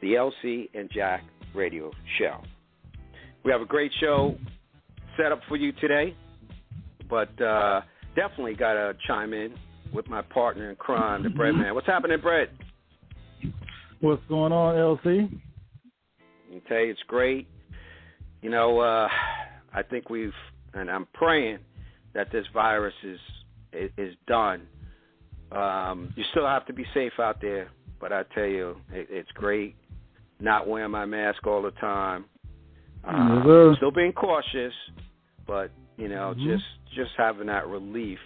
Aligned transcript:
The 0.03 0.13
LC 0.13 0.69
and 0.75 0.91
Jack 0.93 1.25
Radio 1.55 1.91
Show. 2.19 2.43
We 3.47 3.51
have 3.51 3.63
a 3.63 3.67
great 3.67 3.93
show 3.99 4.37
set 5.17 5.33
up 5.33 5.41
for 5.49 5.57
you 5.57 5.73
today, 5.81 6.15
but 7.09 7.31
uh, 7.41 7.81
definitely 8.15 8.57
got 8.57 8.75
to 8.75 8.93
chime 9.07 9.33
in 9.33 9.55
with 9.95 10.07
my 10.07 10.21
partner 10.21 10.69
in 10.69 10.77
crime, 10.77 11.23
the 11.23 11.31
Bread 11.31 11.55
Man. 11.55 11.75
What's 11.75 11.87
happening, 11.87 12.21
Bread? 12.21 12.51
What's 14.03 14.21
going 14.29 14.53
on, 14.53 14.75
LC? 14.75 15.31
Okay, 16.59 16.91
it's 16.91 17.03
great. 17.07 17.49
You 18.43 18.51
know, 18.51 18.81
uh, 18.81 19.09
I 19.73 19.83
think 19.83 20.11
we've, 20.11 20.33
and 20.75 20.91
I'm 20.91 21.07
praying 21.15 21.59
that 22.15 22.31
this 22.31 22.45
virus 22.53 22.95
is 23.03 23.19
is, 23.73 23.91
is 23.97 24.15
done. 24.27 24.67
Um, 25.51 26.13
you 26.17 26.25
still 26.31 26.47
have 26.47 26.67
to 26.67 26.73
be 26.73 26.85
safe 26.93 27.13
out 27.19 27.41
there, 27.41 27.71
but 28.01 28.13
I 28.13 28.25
tell 28.35 28.47
you, 28.47 28.77
it, 28.93 29.07
it's 29.11 29.31
great. 29.33 29.77
Not 30.41 30.67
wearing 30.67 30.91
my 30.91 31.05
mask 31.05 31.47
all 31.47 31.63
the 31.63 31.71
time. 31.73 32.25
Um, 33.05 33.45
Yes, 33.47 33.77
still 33.79 33.91
being 33.91 34.13
cautious, 34.13 34.75
but 35.47 35.71
you 35.97 36.09
know, 36.09 36.35
Mhm. 36.37 36.45
just 36.45 36.65
just 36.95 37.13
having 37.17 37.47
that 37.47 37.67
relief 37.67 38.19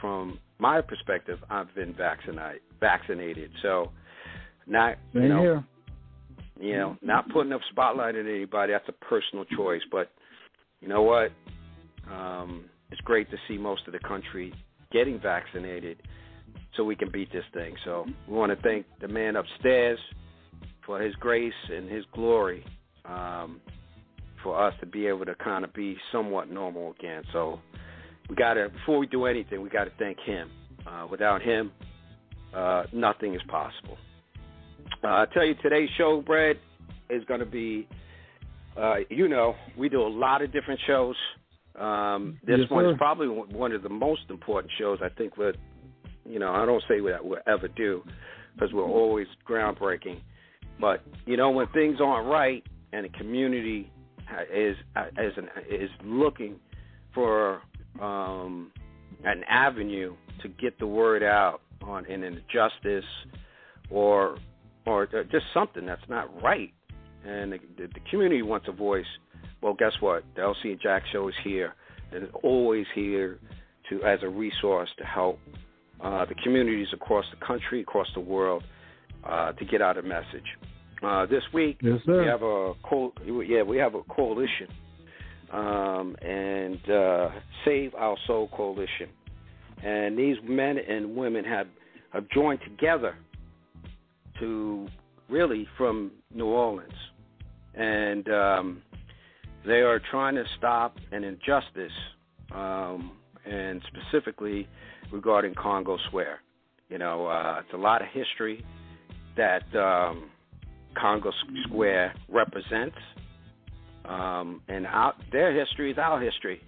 from 0.00 0.38
my 0.58 0.80
perspective. 0.80 1.42
I've 1.50 1.74
been 1.74 1.92
vaccinated, 1.92 2.62
vaccinated, 2.80 3.50
so 3.62 3.92
not 4.66 4.96
you 5.12 5.28
know 5.28 5.40
here. 5.40 5.64
You 6.58 6.76
know, 6.76 6.96
not 7.02 7.28
putting 7.30 7.52
a 7.52 7.58
spotlight 7.70 8.14
on 8.16 8.28
anybody. 8.28 8.72
That's 8.72 8.88
a 8.88 9.04
personal 9.04 9.44
choice. 9.44 9.82
But 9.90 10.10
you 10.80 10.88
know 10.88 11.02
what? 11.02 11.30
Um, 12.10 12.66
it's 12.90 13.00
great 13.02 13.30
to 13.30 13.36
see 13.48 13.58
most 13.58 13.82
of 13.86 13.92
the 13.92 13.98
country 14.00 14.52
getting 14.92 15.20
vaccinated 15.20 16.02
so 16.76 16.84
we 16.84 16.96
can 16.96 17.10
beat 17.10 17.32
this 17.32 17.44
thing. 17.52 17.74
So 17.84 18.06
we 18.28 18.34
want 18.34 18.56
to 18.56 18.62
thank 18.62 18.86
the 19.00 19.08
man 19.08 19.36
upstairs 19.36 19.98
for 20.84 21.00
his 21.00 21.14
grace 21.16 21.52
and 21.70 21.90
his 21.90 22.04
glory 22.12 22.64
um, 23.04 23.60
for 24.42 24.60
us 24.60 24.74
to 24.80 24.86
be 24.86 25.06
able 25.06 25.24
to 25.24 25.34
kind 25.34 25.64
of 25.64 25.72
be 25.74 25.96
somewhat 26.12 26.50
normal 26.50 26.94
again. 26.98 27.24
So 27.32 27.60
we 28.28 28.36
got 28.36 28.54
to, 28.54 28.68
before 28.68 28.98
we 28.98 29.06
do 29.06 29.24
anything, 29.24 29.62
we 29.62 29.68
got 29.68 29.84
to 29.84 29.92
thank 29.98 30.18
him. 30.20 30.50
Uh, 30.86 31.06
without 31.10 31.42
him, 31.42 31.72
uh, 32.54 32.84
nothing 32.92 33.34
is 33.34 33.40
possible. 33.48 33.96
Uh, 35.02 35.08
I 35.08 35.26
tell 35.32 35.44
you, 35.44 35.54
today's 35.62 35.88
show, 35.96 36.22
Brad, 36.24 36.56
is 37.10 37.24
going 37.24 37.40
to 37.40 37.46
be, 37.46 37.88
uh, 38.76 38.96
you 39.08 39.28
know, 39.28 39.54
we 39.76 39.88
do 39.88 40.02
a 40.02 40.08
lot 40.08 40.42
of 40.42 40.52
different 40.52 40.80
shows. 40.86 41.16
Um, 41.78 42.38
this 42.46 42.58
Yes, 42.60 42.70
one 42.70 42.84
sir. 42.84 42.92
is 42.92 42.98
probably 42.98 43.28
one 43.28 43.72
of 43.72 43.82
the 43.82 43.88
most 43.88 44.22
important 44.30 44.72
shows 44.78 44.98
I 45.02 45.08
think 45.10 45.36
we'll, 45.36 45.52
you 46.24 46.38
know, 46.38 46.52
I 46.52 46.64
don't 46.64 46.82
say 46.88 47.00
that 47.00 47.24
we'll 47.24 47.38
ever 47.46 47.68
do 47.68 48.02
because 48.54 48.72
we're 48.72 48.84
always 48.84 49.26
groundbreaking. 49.48 50.20
But 50.80 51.02
you 51.26 51.36
know, 51.36 51.50
when 51.50 51.66
things 51.68 51.98
aren't 52.02 52.28
right 52.28 52.62
and 52.92 53.04
the 53.04 53.10
community 53.10 53.90
is 54.52 54.76
is 55.18 55.32
an, 55.36 55.48
is 55.70 55.90
looking 56.04 56.56
for 57.14 57.60
um, 58.00 58.72
an 59.24 59.42
avenue 59.48 60.14
to 60.42 60.48
get 60.48 60.78
the 60.78 60.86
word 60.86 61.22
out 61.22 61.60
on 61.82 62.04
an 62.06 62.22
injustice 62.22 63.04
or 63.90 64.38
or 64.86 65.06
just 65.06 65.44
something 65.52 65.84
that's 65.84 66.08
not 66.08 66.42
right, 66.42 66.72
and 67.24 67.52
the, 67.52 67.58
the, 67.76 67.86
the 67.88 68.00
community 68.10 68.42
wants 68.42 68.66
a 68.68 68.72
voice. 68.72 69.04
Well, 69.60 69.74
guess 69.74 69.92
what? 70.00 70.22
The 70.36 70.42
LC 70.42 70.72
and 70.72 70.80
Jack 70.80 71.02
Show 71.12 71.28
is 71.28 71.34
here, 71.42 71.74
and 72.12 72.22
is 72.22 72.30
always 72.42 72.86
here 72.94 73.38
to 73.90 74.02
as 74.04 74.20
a 74.22 74.28
resource 74.28 74.88
to 74.98 75.04
help 75.04 75.38
uh, 76.02 76.24
the 76.26 76.34
communities 76.42 76.88
across 76.92 77.24
the 77.38 77.44
country, 77.44 77.80
across 77.80 78.06
the 78.14 78.20
world, 78.20 78.62
uh, 79.24 79.52
to 79.52 79.64
get 79.64 79.82
out 79.82 79.98
a 79.98 80.02
message. 80.02 80.46
Uh, 81.02 81.26
this 81.26 81.42
week, 81.52 81.78
Yes, 81.82 81.98
we 82.06 82.26
have 82.26 82.42
a 82.42 82.72
co- 82.88 83.12
yeah, 83.46 83.62
we 83.62 83.76
have 83.76 83.94
a 83.94 84.02
coalition, 84.04 84.68
um, 85.52 86.16
and 86.22 86.90
uh, 86.90 87.28
Save 87.64 87.94
Our 87.94 88.16
Soul 88.26 88.48
Coalition, 88.56 89.08
and 89.84 90.18
these 90.18 90.36
men 90.44 90.76
and 90.78 91.16
women 91.16 91.44
have 91.44 91.66
have 92.12 92.28
joined 92.30 92.60
together 92.64 93.16
to 94.40 94.88
really 95.28 95.66
from 95.76 96.12
New 96.32 96.46
Orleans, 96.46 96.92
and 97.74 98.28
um, 98.28 98.82
they 99.66 99.80
are 99.80 100.00
trying 100.10 100.34
to 100.36 100.44
stop 100.58 100.96
an 101.12 101.24
injustice, 101.24 101.92
um, 102.54 103.12
and 103.44 103.82
specifically 103.88 104.68
regarding 105.12 105.54
Congo 105.54 105.98
Square. 106.08 106.40
You 106.88 106.98
know, 106.98 107.26
uh, 107.26 107.60
it's 107.64 107.74
a 107.74 107.76
lot 107.76 108.02
of 108.02 108.08
history 108.12 108.64
that 109.36 109.64
um, 109.76 110.30
Congo 111.00 111.32
Square 111.66 112.14
represents, 112.28 112.96
um, 114.04 114.62
and 114.68 114.86
our, 114.86 115.14
their 115.32 115.58
history 115.58 115.90
is 115.90 115.98
our 115.98 116.20
history. 116.20 116.60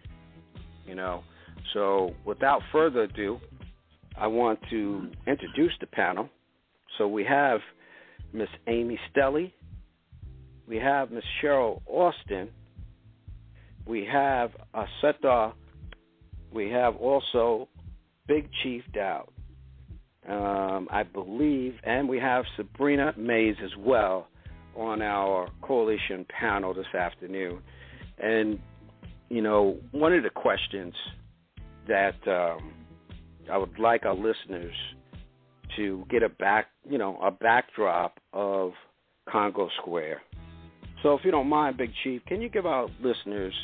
You 0.86 0.94
know, 0.94 1.22
so 1.74 2.14
without 2.24 2.62
further 2.72 3.02
ado, 3.02 3.38
I 4.16 4.26
want 4.26 4.58
to 4.70 5.10
introduce 5.26 5.72
the 5.80 5.86
panel. 5.86 6.28
So 6.98 7.06
we 7.06 7.24
have 7.24 7.60
Miss 8.32 8.48
Amy 8.66 8.98
Stelly, 9.10 9.52
we 10.66 10.76
have 10.76 11.10
Miss 11.10 11.24
Cheryl 11.40 11.80
Austin, 11.86 12.50
we 13.86 14.04
have 14.04 14.50
Aseta, 14.74 15.52
we 16.52 16.70
have 16.70 16.96
also 16.96 17.68
Big 18.26 18.50
Chief 18.62 18.82
Dowd, 18.92 19.28
um, 20.28 20.88
I 20.90 21.04
believe, 21.04 21.74
and 21.84 22.08
we 22.08 22.18
have 22.18 22.44
Sabrina 22.56 23.14
Mays 23.16 23.56
as 23.64 23.70
well 23.78 24.28
on 24.76 25.00
our 25.00 25.48
coalition 25.62 26.26
panel 26.28 26.74
this 26.74 26.94
afternoon. 26.94 27.60
And 28.18 28.58
you 29.28 29.42
know, 29.42 29.76
one 29.92 30.12
of 30.12 30.22
the 30.22 30.30
questions 30.30 30.94
that 31.86 32.16
um, 32.26 32.72
I 33.50 33.56
would 33.56 33.78
like 33.78 34.04
our 34.04 34.14
listeners 34.14 34.74
to 35.78 36.04
get 36.10 36.22
a 36.22 36.28
back, 36.28 36.66
you 36.88 36.98
know, 36.98 37.18
a 37.22 37.30
backdrop 37.30 38.18
of 38.32 38.72
Congo 39.28 39.68
Square. 39.80 40.20
So, 41.02 41.14
if 41.14 41.24
you 41.24 41.30
don't 41.30 41.48
mind, 41.48 41.76
Big 41.76 41.90
Chief, 42.02 42.20
can 42.26 42.42
you 42.42 42.48
give 42.48 42.66
our 42.66 42.88
listeners 43.00 43.54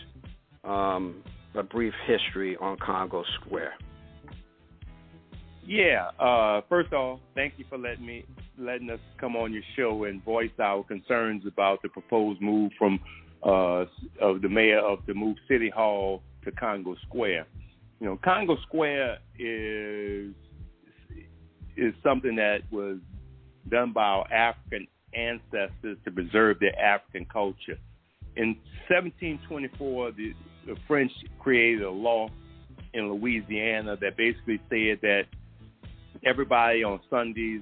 um, 0.63 1.23
a 1.55 1.63
brief 1.63 1.93
history 2.07 2.57
on 2.57 2.79
Congo 2.79 3.25
Square? 3.41 3.75
Yeah. 5.67 6.11
Uh, 6.19 6.61
first 6.69 6.93
off, 6.93 7.21
thank 7.35 7.55
you 7.57 7.65
for 7.69 7.79
letting 7.79 8.07
me 8.07 8.25
letting 8.57 8.89
us 8.91 9.01
come 9.19 9.35
on 9.35 9.53
your 9.53 9.63
show 9.77 10.05
and 10.05 10.23
voice 10.25 10.51
our 10.61 10.85
concerns 10.85 11.45
about 11.47 11.83
the 11.83 11.89
proposed 11.89 12.41
move 12.41 12.71
from 12.79 13.01
uh, 13.43 13.85
of 14.21 14.43
the 14.43 14.49
mayor 14.49 14.79
of 14.79 15.01
the 15.07 15.15
move 15.15 15.37
City 15.49 15.71
Hall 15.71 16.23
to 16.45 16.53
Congo 16.53 16.95
Square. 17.09 17.47
You 18.01 18.07
know, 18.07 18.19
Congo 18.23 18.57
Square 18.67 19.19
is 19.39 20.35
is 21.77 21.95
something 22.03 22.37
that 22.37 22.61
was 22.71 22.99
done 23.69 23.93
by 23.93 24.03
our 24.03 24.33
African 24.33 24.87
ancestors 25.15 25.99
to 26.05 26.11
preserve 26.11 26.59
their 26.61 26.79
African 26.79 27.27
culture. 27.27 27.79
In 28.37 28.57
1724, 28.89 30.13
the, 30.13 30.35
the 30.67 30.77
French 30.87 31.13
created 31.39 31.83
a 31.83 31.91
law 31.91 32.29
in 32.93 33.11
Louisiana 33.13 33.97
that 34.01 34.17
basically 34.17 34.61
said 34.69 34.99
that 35.03 35.23
everybody 36.25 36.83
on 36.83 37.01
Sundays, 37.11 37.61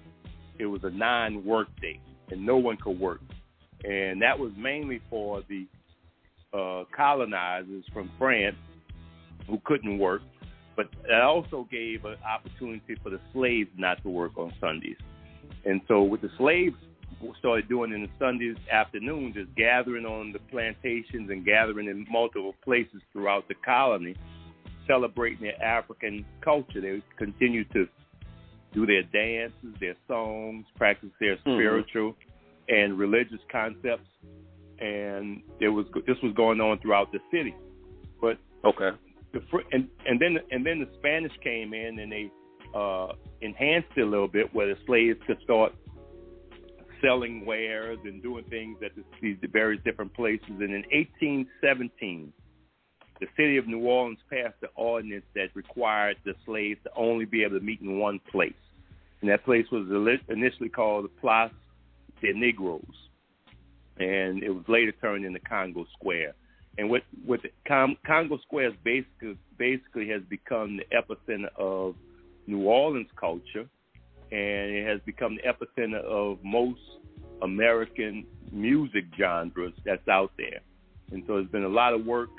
it 0.59 0.67
was 0.67 0.83
a 0.85 0.91
non-work 0.91 1.69
day. 1.81 2.01
and 2.31 2.45
no 2.45 2.57
one 2.57 2.77
could 2.77 2.99
work. 2.99 3.21
And 3.85 4.23
that 4.23 4.39
was 4.39 4.53
mainly 4.57 5.01
for 5.11 5.43
the 5.49 5.67
uh, 6.55 6.85
colonizers 6.95 7.85
from 7.93 8.11
France 8.19 8.57
who 9.49 9.61
couldn't 9.65 9.99
work, 9.99 10.23
but 10.77 10.87
it 11.05 11.23
also 11.23 11.67
gave 11.71 12.05
an 12.05 12.17
opportunity 12.25 12.97
for 13.03 13.11
the 13.11 13.21
slaves 13.33 13.71
not 13.77 14.03
to 14.03 14.09
work 14.09 14.33
on 14.37 14.53
Sundays. 14.61 14.97
And 15.65 15.81
so, 15.87 16.03
what 16.03 16.23
the 16.23 16.31
slaves 16.39 16.77
started 17.39 17.69
doing 17.69 17.93
in 17.93 18.03
the 18.03 18.09
Sundays 18.19 18.57
afternoons 18.71 19.37
is 19.37 19.47
gathering 19.57 20.05
on 20.05 20.33
the 20.33 20.39
plantations 20.51 21.31
and 21.31 21.45
gathering 21.45 21.89
in 21.89 22.07
multiple 22.11 22.55
places 22.65 23.01
throughout 23.13 23.47
the 23.49 23.55
colony, 23.65 24.17
celebrating 24.87 25.43
their 25.43 25.63
African 25.63 26.25
culture. 26.43 26.81
They 26.81 27.03
continued 27.17 27.71
to 27.73 27.87
do 28.75 28.87
their 28.87 29.03
dances, 29.03 29.79
their 29.81 29.97
songs, 30.09 30.65
practice 30.77 31.11
their 31.21 31.37
mm-hmm. 31.37 31.57
spiritual 31.57 32.17
and 32.69 32.99
religious 32.99 33.41
concepts, 33.51 34.09
and 34.81 35.43
there 35.61 35.73
was 35.73 35.87
this 36.07 36.17
was 36.23 36.33
going 36.35 36.61
on 36.61 36.79
throughout 36.81 37.13
the 37.13 37.19
city. 37.31 37.55
But 38.21 38.39
okay, 38.65 38.97
the 39.33 39.41
and 39.73 39.89
and 40.07 40.21
then 40.21 40.39
and 40.51 40.65
then 40.65 40.81
the 40.81 40.89
Spanish 40.99 41.33
came 41.43 41.75
in 41.75 41.99
and 41.99 42.13
they 42.13 42.31
uh, 42.75 43.13
enhanced 43.41 43.89
it 43.97 44.03
a 44.03 44.07
little 44.07 44.29
bit, 44.29 44.53
where 44.55 44.69
the 44.69 44.77
slaves 44.87 45.19
could 45.27 45.39
start 45.43 45.73
selling 47.03 47.45
wares 47.45 47.99
and 48.05 48.23
doing 48.23 48.45
things 48.45 48.79
at 48.85 48.93
these 49.21 49.37
various 49.53 49.83
different 49.85 50.15
places. 50.15 50.49
And 50.49 50.73
in 50.73 50.85
1817, 50.93 52.33
the 53.21 53.27
city 53.37 53.57
of 53.57 53.67
New 53.67 53.81
Orleans 53.81 54.19
passed 54.31 54.57
an 54.63 54.69
ordinance 54.75 55.25
that 55.35 55.49
required 55.55 56.17
the 56.25 56.35
slaves 56.47 56.81
to 56.85 56.91
only 56.97 57.25
be 57.25 57.43
able 57.43 57.59
to 57.59 57.65
meet 57.65 57.81
in 57.81 57.99
one 57.99 58.21
place. 58.31 58.53
And 59.21 59.31
that 59.31 59.45
place 59.45 59.67
was 59.71 59.87
initially 60.29 60.69
called 60.69 61.05
the 61.05 61.09
Place 61.21 61.53
des 62.21 62.33
Negroes. 62.33 62.83
And 63.99 64.43
it 64.43 64.51
was 64.51 64.65
later 64.69 64.93
turned 64.93 65.25
into 65.25 65.39
Congo 65.41 65.87
Square. 65.93 66.35
And 66.79 66.89
what, 66.89 67.03
what 67.25 67.41
the 67.43 67.51
Congo 67.67 68.39
Square 68.39 68.73
basically, 68.83 69.37
basically 69.59 70.09
has 70.09 70.23
become 70.29 70.79
the 70.79 70.85
epicenter 70.97 71.49
of 71.59 71.95
New 72.47 72.63
Orleans 72.63 73.09
culture 73.19 73.69
and 74.33 74.71
it 74.71 74.87
has 74.87 74.99
become 75.05 75.37
the 75.37 75.43
epicenter 75.43 76.03
of 76.05 76.39
most 76.43 76.81
American 77.43 78.25
music 78.51 79.05
genres 79.19 79.75
that's 79.85 80.09
out 80.09 80.33
there. 80.39 80.61
And 81.11 81.23
so 81.27 81.35
there's 81.35 81.49
been 81.49 81.65
a 81.65 81.69
lot 81.69 81.93
of 81.93 82.07
work 82.07 82.31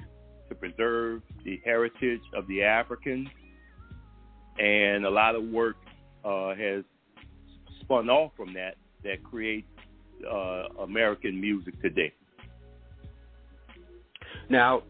to 0.50 0.56
preserve 0.56 1.22
the 1.46 1.62
heritage 1.64 2.22
of 2.36 2.48
the 2.48 2.64
Africans, 2.64 3.28
and 4.58 5.06
a 5.06 5.10
lot 5.10 5.36
of 5.36 5.44
work 5.44 5.76
uh, 6.26 6.56
has 6.56 6.84
spun 7.82 8.10
off 8.10 8.32
from 8.36 8.54
that 8.54 8.76
that 9.04 9.24
creates 9.24 9.68
uh, 10.28 10.64
American 10.82 11.40
music 11.40 11.80
today. 11.82 12.12
Now, 14.50 14.84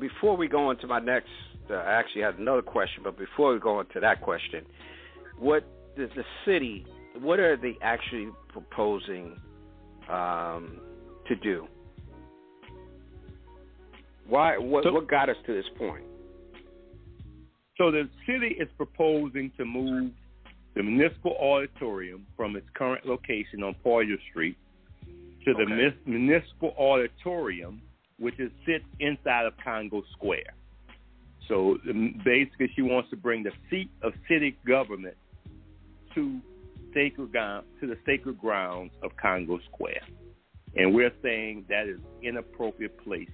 before 0.00 0.36
we 0.36 0.48
go 0.48 0.70
into 0.70 0.86
my 0.86 1.00
next, 1.00 1.30
uh, 1.70 1.74
I 1.74 1.92
actually 1.92 2.22
had 2.22 2.38
another 2.38 2.62
question, 2.62 3.02
but 3.04 3.18
before 3.18 3.52
we 3.52 3.60
go 3.60 3.80
into 3.80 4.00
that 4.00 4.20
question, 4.20 4.64
what 5.38 5.64
the, 5.96 6.08
the 6.16 6.24
city, 6.44 6.86
what 7.20 7.38
are 7.40 7.56
they 7.56 7.76
actually 7.82 8.28
proposing 8.48 9.36
um, 10.08 10.80
to 11.28 11.36
do? 11.36 11.66
Why? 14.26 14.56
What, 14.56 14.84
so, 14.84 14.92
what 14.92 15.08
got 15.08 15.28
us 15.28 15.36
to 15.46 15.54
this 15.54 15.66
point? 15.76 16.04
So 17.78 17.90
the 17.90 18.08
city 18.26 18.56
is 18.60 18.68
proposing 18.76 19.50
to 19.56 19.64
move 19.64 20.12
the 20.74 20.82
municipal 20.82 21.36
auditorium 21.40 22.26
from 22.36 22.56
its 22.56 22.66
current 22.74 23.06
location 23.06 23.62
on 23.62 23.74
Poyer 23.84 24.16
Street 24.30 24.56
to 25.44 25.50
okay. 25.50 25.64
the 25.64 26.10
municipal 26.10 26.74
auditorium, 26.78 27.82
which 28.22 28.38
is 28.38 28.50
sits 28.64 28.84
inside 29.00 29.46
of 29.46 29.52
Congo 29.62 30.02
Square. 30.12 30.54
So 31.48 31.76
um, 31.90 32.20
basically, 32.24 32.70
she 32.74 32.82
wants 32.82 33.10
to 33.10 33.16
bring 33.16 33.42
the 33.42 33.50
seat 33.68 33.90
of 34.02 34.12
city 34.28 34.56
government 34.66 35.16
to 36.14 36.40
sacred 36.94 37.32
ground, 37.32 37.66
to 37.80 37.86
the 37.86 37.96
sacred 38.06 38.38
grounds 38.38 38.92
of 39.02 39.10
Congo 39.16 39.58
Square. 39.72 40.02
And 40.76 40.94
we're 40.94 41.12
saying 41.22 41.66
that 41.68 41.88
is 41.88 41.98
inappropriate 42.22 42.96
place 43.04 43.28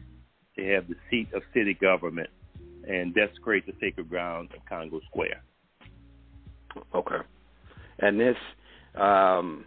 to 0.56 0.64
have 0.72 0.88
the 0.88 0.96
seat 1.10 1.28
of 1.34 1.42
city 1.52 1.74
government 1.74 2.30
and 2.88 3.14
desecrate 3.14 3.66
the 3.66 3.74
sacred 3.80 4.08
grounds 4.08 4.50
of 4.56 4.64
Congo 4.66 5.00
Square. 5.10 5.42
Okay. 6.94 7.18
And 7.98 8.18
this, 8.18 8.36
um, 8.94 9.64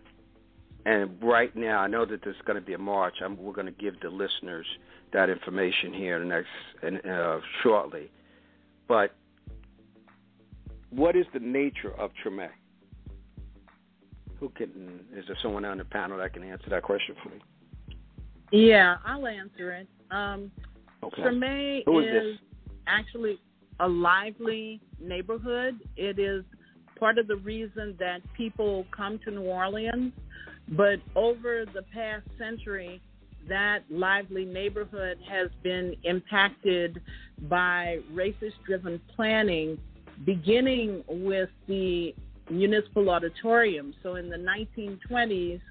and 0.85 1.21
right 1.21 1.55
now, 1.55 1.79
I 1.79 1.87
know 1.87 2.05
that 2.05 2.21
there's 2.23 2.35
going 2.45 2.59
to 2.59 2.65
be 2.65 2.73
a 2.73 2.77
march. 2.77 3.15
I'm, 3.23 3.37
we're 3.37 3.53
going 3.53 3.67
to 3.67 3.71
give 3.71 3.99
the 4.01 4.09
listeners 4.09 4.65
that 5.13 5.29
information 5.29 5.93
here 5.93 6.21
in 6.21 6.29
the 6.29 6.35
next 6.35 7.05
uh, 7.05 7.39
shortly. 7.61 8.09
But 8.87 9.15
what 10.89 11.15
is 11.15 11.25
the 11.33 11.39
nature 11.39 11.93
of 11.99 12.11
Treme? 12.23 12.49
who 14.41 14.49
can? 14.49 14.99
Is 15.15 15.23
there 15.27 15.37
someone 15.41 15.63
on 15.63 15.77
the 15.77 15.85
panel 15.85 16.17
that 16.17 16.33
can 16.33 16.43
answer 16.43 16.69
that 16.71 16.81
question 16.81 17.15
for 17.23 17.29
me? 17.29 17.35
Yeah, 18.51 18.95
I'll 19.05 19.27
answer 19.27 19.71
it. 19.71 19.87
Um, 20.09 20.51
okay. 21.01 21.21
Treme 21.21 21.83
who 21.85 21.99
is, 21.99 22.07
is 22.07 22.39
actually 22.87 23.39
a 23.79 23.87
lively 23.87 24.81
neighborhood. 24.99 25.79
It 25.95 26.19
is 26.19 26.43
part 26.99 27.17
of 27.17 27.27
the 27.27 27.37
reason 27.37 27.95
that 27.99 28.21
people 28.35 28.85
come 28.95 29.19
to 29.25 29.31
New 29.31 29.43
Orleans. 29.43 30.11
But 30.69 30.99
over 31.15 31.65
the 31.65 31.83
past 31.93 32.25
century, 32.37 33.01
that 33.47 33.79
lively 33.89 34.45
neighborhood 34.45 35.17
has 35.27 35.49
been 35.63 35.95
impacted 36.03 37.01
by 37.49 37.99
racist 38.13 38.53
driven 38.65 39.01
planning, 39.15 39.77
beginning 40.25 41.03
with 41.07 41.49
the 41.67 42.13
municipal 42.49 43.09
auditorium. 43.09 43.93
So 44.03 44.15
in 44.15 44.29
the 44.29 44.37
1920s, 44.37 45.61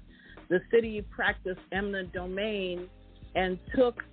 the 0.49 0.61
city 0.69 1.01
practiced 1.09 1.61
eminent 1.71 2.11
domain 2.11 2.89
and 3.35 3.57
took 3.75 4.03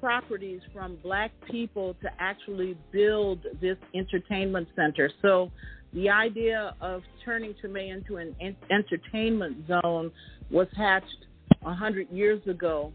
properties 0.00 0.60
from 0.74 0.96
black 1.02 1.32
people 1.50 1.94
to 2.02 2.10
actually 2.18 2.76
build 2.92 3.40
this 3.60 3.78
entertainment 3.94 4.68
center. 4.76 5.10
So 5.22 5.50
the 5.96 6.10
idea 6.10 6.76
of 6.82 7.02
turning 7.24 7.54
Treme 7.54 7.90
into 7.90 8.18
an 8.18 8.36
entertainment 8.70 9.66
zone 9.66 10.12
was 10.50 10.68
hatched 10.76 11.24
100 11.62 12.10
years 12.10 12.46
ago. 12.46 12.92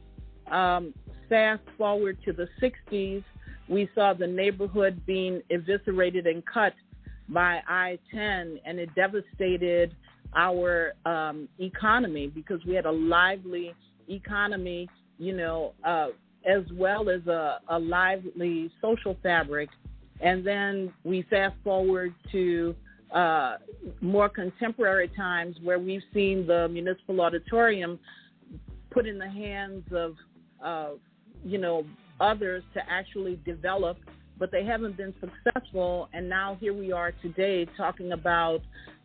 Um, 0.52 0.94
fast 1.28 1.64
forward 1.80 2.20
to 2.26 2.32
the 2.32 2.48
60s, 2.62 3.24
we 3.68 3.90
saw 3.96 4.14
the 4.14 4.28
neighborhood 4.28 5.02
being 5.08 5.42
eviscerated 5.50 6.28
and 6.28 6.44
cut 6.46 6.74
by 7.28 7.62
I 7.68 7.98
10, 8.14 8.60
and 8.66 8.78
it 8.78 8.94
devastated 8.94 9.96
our 10.36 10.94
um, 11.04 11.50
economy 11.60 12.28
because 12.28 12.64
we 12.68 12.76
had 12.76 12.86
a 12.86 12.92
lively 12.92 13.74
economy, 14.10 14.88
you 15.18 15.36
know, 15.36 15.74
uh, 15.84 16.10
as 16.48 16.64
well 16.74 17.10
as 17.10 17.26
a, 17.26 17.62
a 17.70 17.80
lively 17.80 18.70
social 18.80 19.18
fabric. 19.24 19.70
And 20.20 20.46
then 20.46 20.94
we 21.04 21.24
fast 21.32 21.56
forward 21.64 22.14
to 22.32 22.76
uh, 23.14 23.58
more 24.00 24.30
contemporary 24.30 25.10
times 25.10 25.56
where 25.64 25.80
we've 25.80 26.04
seen 26.14 26.48
the 26.48 26.68
municipal 26.70 27.22
auditorium 27.22 28.00
put 28.90 29.08
in 29.08 29.18
the 29.18 29.30
hands 29.30 29.84
of, 29.92 30.16
uh, 30.64 30.90
you 31.44 31.58
know, 31.58 31.86
others 32.20 32.64
to 32.74 32.82
actually 32.90 33.40
develop 33.46 33.98
but 34.42 34.52
they 34.52 34.66
haven't 34.66 34.98
been 34.98 35.14
successful. 35.22 36.10
And 36.14 36.28
now 36.28 36.58
here 36.60 36.74
we 36.74 36.92
are 36.92 37.12
today 37.22 37.68
talking 37.78 38.14
about 38.14 38.62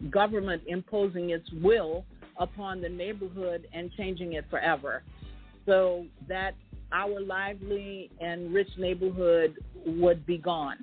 government 0.09 0.63
imposing 0.67 1.29
its 1.29 1.47
will 1.63 2.07
upon 2.39 2.81
the 2.81 2.89
neighborhood 2.89 3.69
and 3.75 3.93
changing 3.99 4.33
it 4.33 4.47
forever. 4.49 5.03
So 5.67 6.07
that 6.27 6.53
our 6.91 7.21
lively 7.21 8.11
and 8.19 8.55
rich 8.55 8.71
neighborhood 8.79 9.57
would 9.85 10.25
be 10.25 10.39
gone. 10.39 10.83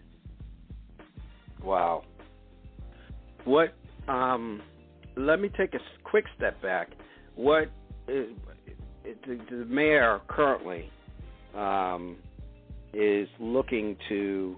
Wow. 1.63 2.03
What? 3.45 3.73
Um, 4.07 4.61
let 5.15 5.39
me 5.39 5.49
take 5.49 5.73
a 5.73 5.79
quick 6.03 6.25
step 6.37 6.61
back. 6.61 6.89
What 7.35 7.71
is 8.07 8.27
the, 9.03 9.39
the 9.49 9.65
mayor 9.65 10.21
currently? 10.27 10.89
Um, 11.55 12.17
is 12.93 13.27
looking 13.39 13.95
to 14.09 14.55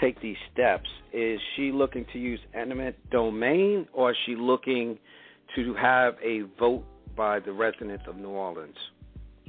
take 0.00 0.20
these 0.20 0.36
steps, 0.52 0.88
is 1.12 1.40
she 1.56 1.72
looking 1.72 2.04
to 2.12 2.18
use 2.18 2.40
eminent 2.54 2.96
domain 3.10 3.86
or 3.92 4.12
is 4.12 4.16
she 4.26 4.34
looking 4.34 4.98
to 5.56 5.74
have 5.74 6.14
a 6.22 6.42
vote 6.58 6.84
by 7.16 7.40
the 7.40 7.52
residents 7.52 8.04
of 8.06 8.16
New 8.16 8.28
Orleans? 8.28 8.76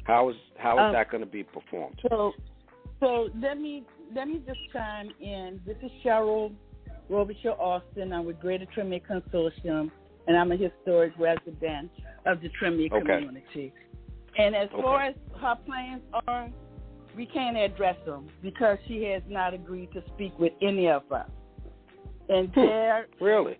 How 0.04 0.30
is 0.30 0.36
how 0.58 0.74
is 0.78 0.88
um, 0.88 0.94
that 0.94 1.12
going 1.12 1.24
to 1.24 1.30
be 1.30 1.44
performed? 1.44 2.00
So, 2.10 2.32
so 3.00 3.30
let 3.40 3.60
me 3.60 3.84
let 4.16 4.28
me 4.28 4.42
just 4.46 4.60
chime 4.74 5.12
in. 5.22 5.62
This 5.66 5.78
is 5.84 5.92
Cheryl 6.04 6.52
Robichaud 7.12 7.60
Austin. 7.60 8.14
I'm 8.14 8.26
with 8.26 8.40
Greater 8.40 8.66
Treme 8.76 9.02
Consortium, 9.06 9.92
and 10.28 10.38
I'm 10.38 10.52
a 10.52 10.56
historic 10.56 11.14
resident. 11.20 11.92
of 12.28 12.40
the 12.40 12.50
Treme 12.50 12.92
Okay. 12.92 13.00
community. 13.02 13.74
And 14.38 14.56
as 14.56 14.70
Okay. 14.72 14.82
far 14.84 15.02
as 15.02 15.16
her 15.40 15.56
plans 15.66 16.04
are, 16.28 16.52
we 17.16 17.26
can't 17.26 17.58
address 17.58 17.98
them 18.06 18.30
because 18.44 18.78
she 18.88 19.04
has 19.06 19.24
not 19.28 19.56
agreed 19.56 19.92
to 19.94 20.04
speak 20.10 20.38
with 20.38 20.54
any 20.62 20.88
of 20.88 21.12
us. 21.12 21.28
And 22.30 22.48
Hmm. 22.50 22.62
there 22.62 23.08
Really? 23.20 23.58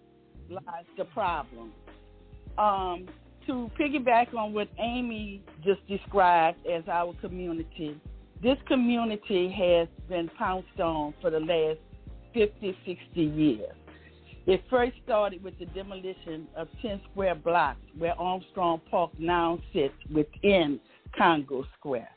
lies 0.48 0.86
the 0.96 1.06
problem. 1.06 1.74
Um, 2.60 3.08
to 3.48 3.72
piggyback 3.80 4.36
on 4.36 4.54
what 4.54 4.68
Amy 4.78 5.42
just 5.64 5.86
described 5.88 6.64
as 6.68 6.88
our 6.88 7.14
community, 7.16 8.00
this 8.42 8.62
community 8.68 9.50
has 9.50 9.88
been 10.08 10.30
pounced 10.30 10.80
on 10.80 11.14
for 11.14 11.32
the 11.32 11.40
last 11.40 11.80
50, 12.34 12.76
60 12.86 13.22
years. 13.22 13.76
It 14.48 14.64
first 14.70 14.94
started 15.04 15.44
with 15.44 15.58
the 15.60 15.66
demolition 15.68 16.48
of 16.56 16.68
10 16.82 17.02
square 17.12 17.36
blocks 17.36 17.80
where 17.98 18.20
Armstrong 18.20 18.82
Park 18.90 19.12
now 19.20 19.60
sits 19.72 19.94
within 20.14 20.80
Congo 21.16 21.64
Square. 21.78 22.10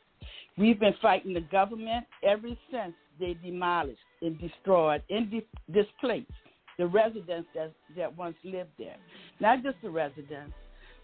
We've 0.57 0.79
been 0.81 0.95
fighting 1.03 1.35
the 1.35 1.41
government 1.41 2.07
ever 2.23 2.49
since 2.71 2.95
they 3.21 3.37
demolished 3.45 3.99
and 4.23 4.41
destroyed 4.41 5.03
and 5.11 5.31
di- 5.31 5.47
displaced 5.73 6.31
the 6.79 6.87
residents 6.87 7.49
that, 7.55 7.73
that 7.97 8.17
once 8.17 8.37
lived 8.43 8.71
there. 8.79 8.97
Not 9.41 9.63
just 9.63 9.77
the 9.83 9.91
residents, 9.91 10.55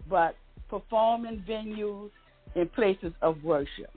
but 0.09 0.37
performing 0.69 1.45
venues 1.49 2.11
and 2.55 2.73
places 2.73 3.13
of 3.23 3.43
worship. 3.45 3.91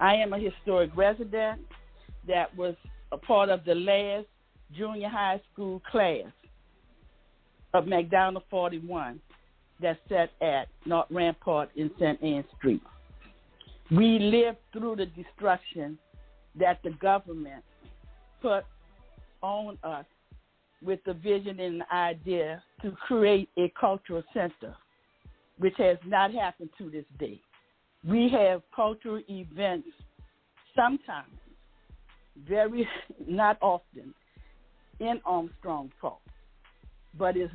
I 0.00 0.14
am 0.14 0.32
a 0.32 0.38
historic 0.38 0.90
resident 0.96 1.60
that 2.26 2.54
was 2.56 2.74
a 3.12 3.18
part 3.18 3.48
of 3.48 3.64
the 3.64 3.74
last 3.74 4.26
junior 4.72 5.08
high 5.08 5.40
school 5.52 5.80
class 5.90 6.26
of 7.72 7.84
McDonogh 7.84 8.42
41 8.50 9.20
that 9.80 9.98
sat 10.08 10.30
at 10.40 10.68
North 10.86 11.06
Rampart 11.10 11.70
in 11.76 11.90
St. 11.98 12.22
Anne 12.22 12.44
Street. 12.56 12.82
We 13.90 14.18
lived 14.18 14.58
through 14.72 14.96
the 14.96 15.06
destruction 15.06 15.98
that 16.58 16.78
the 16.82 16.90
government 16.90 17.64
put 18.40 18.64
on 19.42 19.76
us 19.82 20.06
with 20.82 21.00
the 21.04 21.14
vision 21.14 21.60
and 21.60 21.80
the 21.80 21.94
idea 21.94 22.62
to 22.82 22.92
create 22.92 23.48
a 23.58 23.72
cultural 23.78 24.22
center, 24.32 24.74
which 25.58 25.74
has 25.78 25.98
not 26.06 26.32
happened 26.32 26.70
to 26.78 26.90
this 26.90 27.04
day. 27.18 27.40
We 28.06 28.28
have 28.30 28.62
cultural 28.74 29.20
events 29.28 29.88
sometimes, 30.76 31.32
very 32.48 32.88
not 33.26 33.58
often, 33.60 34.14
in 35.00 35.20
Armstrong 35.24 35.90
Park. 36.00 36.18
But 37.16 37.36
it's, 37.36 37.52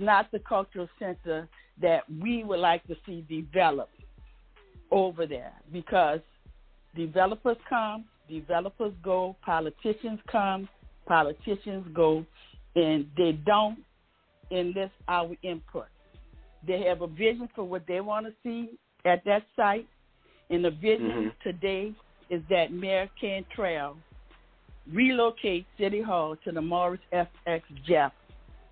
not 0.00 0.30
the 0.32 0.40
cultural 0.40 0.88
center 0.98 1.48
that 1.80 2.02
we 2.20 2.42
would 2.44 2.58
like 2.58 2.84
to 2.88 2.96
see 3.06 3.24
developed 3.28 3.92
over 4.90 5.26
there 5.26 5.52
because 5.72 6.20
developers 6.96 7.56
come, 7.68 8.04
developers 8.28 8.92
go, 9.02 9.36
politicians 9.44 10.18
come, 10.30 10.68
politicians 11.06 11.86
go, 11.94 12.24
and 12.74 13.06
they 13.16 13.32
don't 13.46 13.78
enlist 14.50 14.92
our 15.06 15.30
input. 15.42 15.86
They 16.66 16.82
have 16.82 17.02
a 17.02 17.06
vision 17.06 17.48
for 17.54 17.64
what 17.64 17.86
they 17.86 18.00
want 18.00 18.26
to 18.26 18.32
see 18.42 18.78
at 19.04 19.24
that 19.24 19.44
site, 19.54 19.86
and 20.50 20.64
the 20.64 20.70
vision 20.70 21.10
Mhm. 21.10 21.38
today 21.40 21.94
is 22.30 22.42
that 22.50 22.72
Mayor 22.72 23.08
Cantrell 23.20 23.96
relocate 24.92 25.66
City 25.78 26.00
Hall 26.02 26.36
to 26.44 26.52
the 26.52 26.60
Morris 26.60 27.00
FX 27.12 27.62
Jeff 27.86 28.12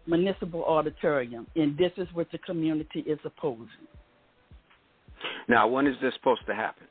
Municipal 0.06 0.64
Auditorium, 0.64 1.46
and 1.56 1.76
this 1.76 1.92
is 1.96 2.08
what 2.14 2.30
the 2.32 2.38
community 2.38 3.00
is 3.00 3.18
opposing. 3.24 3.66
Now, 5.48 5.66
when 5.66 5.86
is 5.86 5.96
this 6.00 6.14
supposed 6.14 6.46
to 6.46 6.54
happen? 6.54 6.86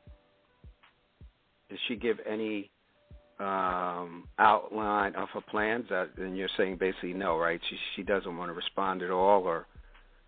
Did 1.69 1.79
she 1.87 1.95
give 1.95 2.17
any 2.29 2.69
um, 3.39 4.25
outline 4.39 5.15
of 5.15 5.29
her 5.33 5.41
plans? 5.41 5.85
Uh, 5.89 6.05
and 6.17 6.37
you're 6.37 6.49
saying 6.57 6.77
basically 6.79 7.13
no, 7.13 7.37
right? 7.37 7.59
She 7.69 7.77
she 7.95 8.03
doesn't 8.03 8.35
want 8.37 8.49
to 8.49 8.53
respond 8.53 9.01
at 9.01 9.09
all, 9.11 9.43
or 9.43 9.65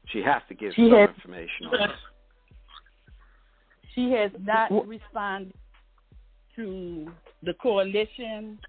she 0.08 0.20
has 0.22 0.42
to 0.50 0.56
give 0.56 0.74
She 0.76 0.90
some 0.90 1.00
has- 1.00 1.10
information 1.16 1.68
on 1.68 1.90
this. 1.90 1.98
She 3.96 4.12
has 4.12 4.32
not 4.42 4.88
responded 4.88 5.54
to 6.56 7.08
the 7.44 7.54
coalition. 7.56 8.60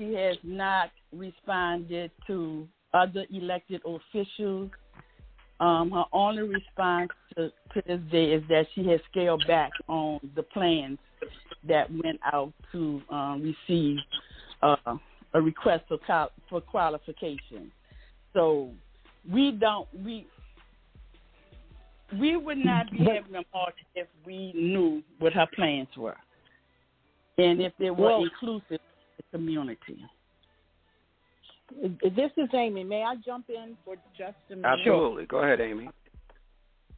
She 0.00 0.14
has 0.14 0.38
not 0.42 0.90
responded 1.12 2.10
to 2.26 2.66
other 2.94 3.26
elected 3.30 3.82
officials. 3.84 4.70
Um, 5.60 5.90
her 5.90 6.04
only 6.14 6.40
response 6.40 7.10
to, 7.36 7.50
to 7.74 7.82
this 7.86 8.00
day 8.10 8.32
is 8.32 8.42
that 8.48 8.66
she 8.74 8.88
has 8.88 8.98
scaled 9.10 9.44
back 9.46 9.70
on 9.88 10.18
the 10.34 10.42
plans 10.42 10.98
that 11.68 11.90
went 11.90 12.18
out 12.32 12.54
to 12.72 13.02
um, 13.10 13.54
receive 13.68 13.98
uh, 14.62 14.96
a 15.34 15.40
request 15.42 15.84
for 15.86 15.98
qual- 15.98 16.32
for 16.48 16.62
qualification. 16.62 17.70
So 18.32 18.70
we 19.30 19.50
don't 19.50 19.86
we 20.02 20.26
we 22.18 22.38
would 22.38 22.56
not 22.56 22.90
be 22.90 22.98
having 23.00 23.34
a 23.34 23.42
march 23.52 23.74
if 23.94 24.08
we 24.24 24.52
knew 24.54 25.02
what 25.18 25.34
her 25.34 25.46
plans 25.54 25.88
were, 25.94 26.16
and 27.36 27.60
if 27.60 27.74
they 27.78 27.90
were 27.90 28.06
Well- 28.06 28.22
inclusive 28.24 28.80
the 29.32 29.38
community. 29.38 30.04
This 31.82 32.30
is 32.36 32.48
Amy. 32.54 32.84
May 32.84 33.02
I 33.02 33.14
jump 33.24 33.48
in 33.48 33.76
for 33.84 33.96
just 34.18 34.36
a 34.50 34.56
minute? 34.56 34.68
Absolutely. 34.78 35.26
Go 35.26 35.38
ahead, 35.38 35.60
Amy. 35.60 35.88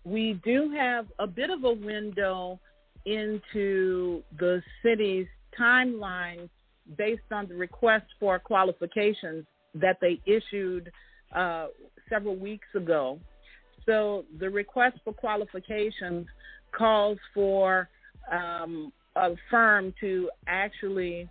we 0.04 0.40
do 0.44 0.70
have 0.76 1.06
a 1.18 1.26
bit 1.26 1.50
of 1.50 1.64
a 1.64 1.72
window 1.72 2.58
into 3.04 4.22
the 4.38 4.62
city's 4.82 5.26
timeline 5.58 6.48
based 6.96 7.30
on 7.30 7.48
the 7.48 7.54
request 7.54 8.06
for 8.18 8.38
qualifications 8.38 9.44
that 9.74 9.98
they 10.00 10.20
issued 10.26 10.90
uh, 11.34 11.66
several 12.08 12.36
weeks 12.36 12.66
ago. 12.74 13.18
So 13.86 14.24
the 14.38 14.48
request 14.48 14.98
for 15.04 15.12
qualifications 15.12 16.26
calls 16.76 17.18
for 17.34 17.88
um, 18.30 18.92
a 19.16 19.30
firm 19.50 19.92
to 20.00 20.30
actually 20.46 21.28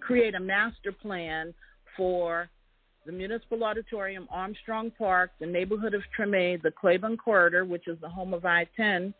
create 0.00 0.34
a 0.34 0.40
master 0.40 0.92
plan 0.92 1.54
for 1.96 2.48
the 3.04 3.12
Municipal 3.12 3.64
Auditorium, 3.64 4.28
Armstrong 4.30 4.92
Park, 4.96 5.30
the 5.40 5.46
neighborhood 5.46 5.94
of 5.94 6.02
Treme, 6.16 6.62
the 6.62 6.70
Claiborne 6.70 7.16
Corridor, 7.16 7.64
which 7.64 7.88
is 7.88 7.98
the 8.00 8.08
home 8.08 8.32
of 8.32 8.44
I-10, 8.44 9.12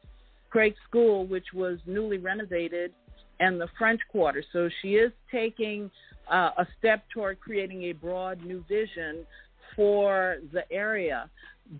Craig 0.50 0.74
School, 0.88 1.26
which 1.26 1.46
was 1.54 1.78
newly 1.86 2.18
renovated, 2.18 2.92
and 3.40 3.60
the 3.60 3.68
French 3.78 4.00
Quarter. 4.10 4.44
So 4.52 4.68
she 4.80 4.94
is 4.94 5.10
taking 5.30 5.90
uh, 6.30 6.50
a 6.58 6.66
step 6.78 7.04
toward 7.12 7.40
creating 7.40 7.84
a 7.84 7.92
broad 7.92 8.44
new 8.44 8.64
vision 8.68 9.26
for 9.74 10.36
the 10.52 10.70
area. 10.70 11.28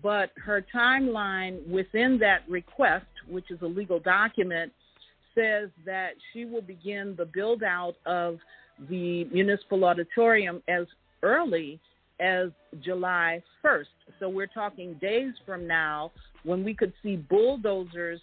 But 0.01 0.31
her 0.43 0.65
timeline 0.75 1.65
within 1.67 2.17
that 2.19 2.49
request, 2.49 3.05
which 3.29 3.51
is 3.51 3.61
a 3.61 3.67
legal 3.67 3.99
document, 3.99 4.73
says 5.35 5.69
that 5.85 6.11
she 6.31 6.45
will 6.45 6.61
begin 6.61 7.15
the 7.17 7.25
build 7.25 7.63
out 7.63 7.95
of 8.05 8.39
the 8.89 9.25
municipal 9.25 9.85
auditorium 9.85 10.61
as 10.67 10.85
early 11.21 11.79
as 12.19 12.49
July 12.81 13.41
1st. 13.63 13.85
So 14.19 14.29
we're 14.29 14.47
talking 14.47 14.95
days 14.95 15.33
from 15.45 15.67
now 15.67 16.11
when 16.43 16.63
we 16.63 16.73
could 16.73 16.93
see 17.01 17.15
bulldozers 17.15 18.19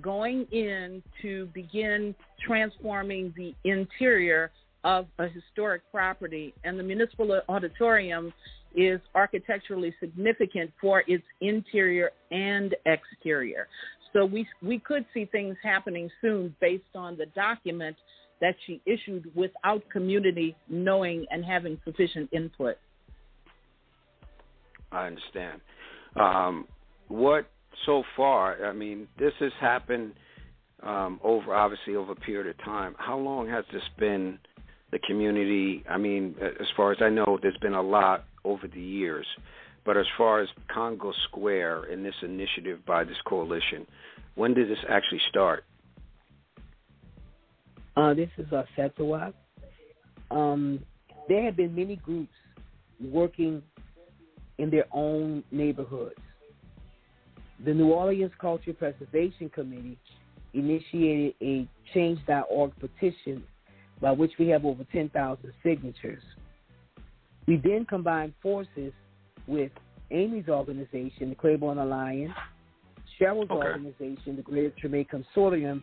going 0.00 0.46
in 0.52 1.02
to 1.20 1.46
begin 1.52 2.14
transforming 2.46 3.34
the 3.36 3.54
interior 3.64 4.50
of 4.84 5.06
a 5.18 5.28
historic 5.28 5.82
property. 5.90 6.54
And 6.64 6.78
the 6.78 6.82
municipal 6.82 7.40
auditorium 7.48 8.32
is 8.74 9.00
architecturally 9.14 9.94
significant 10.00 10.70
for 10.80 11.04
its 11.06 11.24
interior 11.40 12.10
and 12.30 12.74
exterior. 12.86 13.68
So 14.12 14.24
we 14.24 14.46
we 14.62 14.78
could 14.78 15.06
see 15.14 15.24
things 15.26 15.56
happening 15.62 16.10
soon 16.20 16.54
based 16.60 16.84
on 16.94 17.16
the 17.16 17.26
document 17.26 17.96
that 18.42 18.56
she 18.66 18.82
issued 18.84 19.30
without 19.34 19.88
community 19.90 20.54
knowing 20.68 21.24
and 21.30 21.44
having 21.44 21.80
sufficient 21.84 22.28
input. 22.32 22.76
I 24.90 25.06
understand. 25.06 25.60
Um, 26.16 26.66
what 27.08 27.46
so 27.86 28.02
far? 28.16 28.66
I 28.66 28.72
mean, 28.72 29.06
this 29.18 29.32
has 29.38 29.52
happened 29.60 30.12
um, 30.82 31.20
over 31.22 31.54
obviously 31.54 31.94
over 31.94 32.12
a 32.12 32.16
period 32.16 32.48
of 32.48 32.62
time. 32.64 32.96
How 32.98 33.16
long 33.16 33.48
has 33.48 33.64
this 33.72 33.82
been 33.98 34.38
the 34.90 34.98
community? 34.98 35.84
I 35.88 35.96
mean, 35.96 36.34
as 36.42 36.66
far 36.76 36.90
as 36.90 36.98
I 37.00 37.10
know, 37.10 37.38
there's 37.40 37.56
been 37.62 37.74
a 37.74 37.82
lot 37.82 38.24
over 38.44 38.66
the 38.66 38.80
years. 38.80 39.26
But 39.84 39.96
as 39.96 40.06
far 40.18 40.40
as 40.40 40.48
Congo 40.72 41.12
Square 41.28 41.84
and 41.84 42.04
this 42.04 42.14
initiative 42.22 42.84
by 42.84 43.04
this 43.04 43.16
coalition, 43.24 43.86
when 44.34 44.52
did 44.54 44.68
this 44.68 44.84
actually 44.88 45.20
start? 45.28 45.64
Uh, 47.96 48.14
this 48.14 48.30
is 48.38 48.50
uh, 48.52 48.64
Satawak. 48.76 49.34
Um, 50.30 50.80
there 51.28 51.42
have 51.44 51.56
been 51.56 51.74
many 51.74 51.96
groups 51.96 52.32
working 53.00 53.62
in 54.58 54.70
their 54.70 54.86
own 54.92 55.42
neighborhoods. 55.50 56.14
the 57.64 57.72
New 57.74 57.92
Orleans 57.92 58.32
Culture 58.40 58.72
Preservation 58.72 59.48
Committee 59.50 59.98
initiated 60.54 61.34
a 61.42 61.68
change.org 61.94 62.72
petition 62.80 63.42
by 64.00 64.10
which 64.10 64.32
we 64.38 64.48
have 64.48 64.64
over 64.64 64.84
10,000 64.92 65.52
signatures. 65.62 66.22
We 67.46 67.56
then 67.56 67.86
combined 67.88 68.34
forces 68.42 68.92
with 69.46 69.70
Amy's 70.10 70.48
organization, 70.48 71.30
the 71.30 71.34
Claiborne 71.34 71.78
Alliance, 71.78 72.32
Cheryl's 73.18 73.50
Okay. 73.50 73.68
organization, 73.68 74.36
the 74.36 74.42
Greater 74.42 74.70
Treme 74.82 75.06
Consortium, 75.08 75.82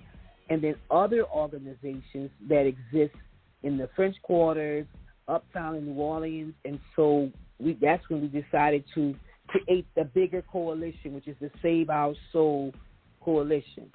and 0.49 0.61
then 0.61 0.75
other 0.89 1.25
organizations 1.25 2.29
that 2.47 2.65
exist 2.65 3.15
in 3.63 3.77
the 3.77 3.89
French 3.95 4.15
Quarters, 4.21 4.85
uptown 5.27 5.75
in 5.75 5.85
New 5.85 6.01
Orleans, 6.01 6.53
and 6.65 6.79
so 6.95 7.31
we 7.59 7.77
that's 7.81 8.07
when 8.09 8.21
we 8.21 8.41
decided 8.41 8.83
to 8.95 9.15
create 9.47 9.87
the 9.95 10.05
bigger 10.05 10.43
coalition, 10.51 11.13
which 11.13 11.27
is 11.27 11.35
the 11.41 11.51
Save 11.61 11.89
Our 11.89 12.13
Soul 12.31 12.73
coalition. 13.21 13.91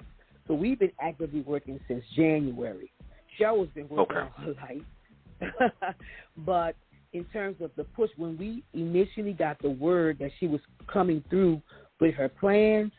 So 0.47 0.53
we've 0.53 0.79
been 0.79 0.91
actively 1.01 1.41
working 1.41 1.79
since 1.87 2.03
January. 2.15 2.91
Cheryl's 3.39 3.69
been 3.73 3.89
working 3.89 4.17
Okay. 4.17 4.27
all 4.37 4.45
her 4.45 5.51
life, 5.51 5.95
but 6.37 6.75
in 7.13 7.23
terms 7.25 7.57
of 7.61 7.71
the 7.75 7.83
push, 7.83 8.09
when 8.17 8.37
we 8.37 8.63
initially 8.73 9.33
got 9.33 9.61
the 9.61 9.69
word 9.69 10.19
that 10.19 10.31
she 10.39 10.47
was 10.47 10.61
coming 10.91 11.23
through 11.29 11.61
with 11.99 12.13
her 12.15 12.29
plans, 12.29 12.91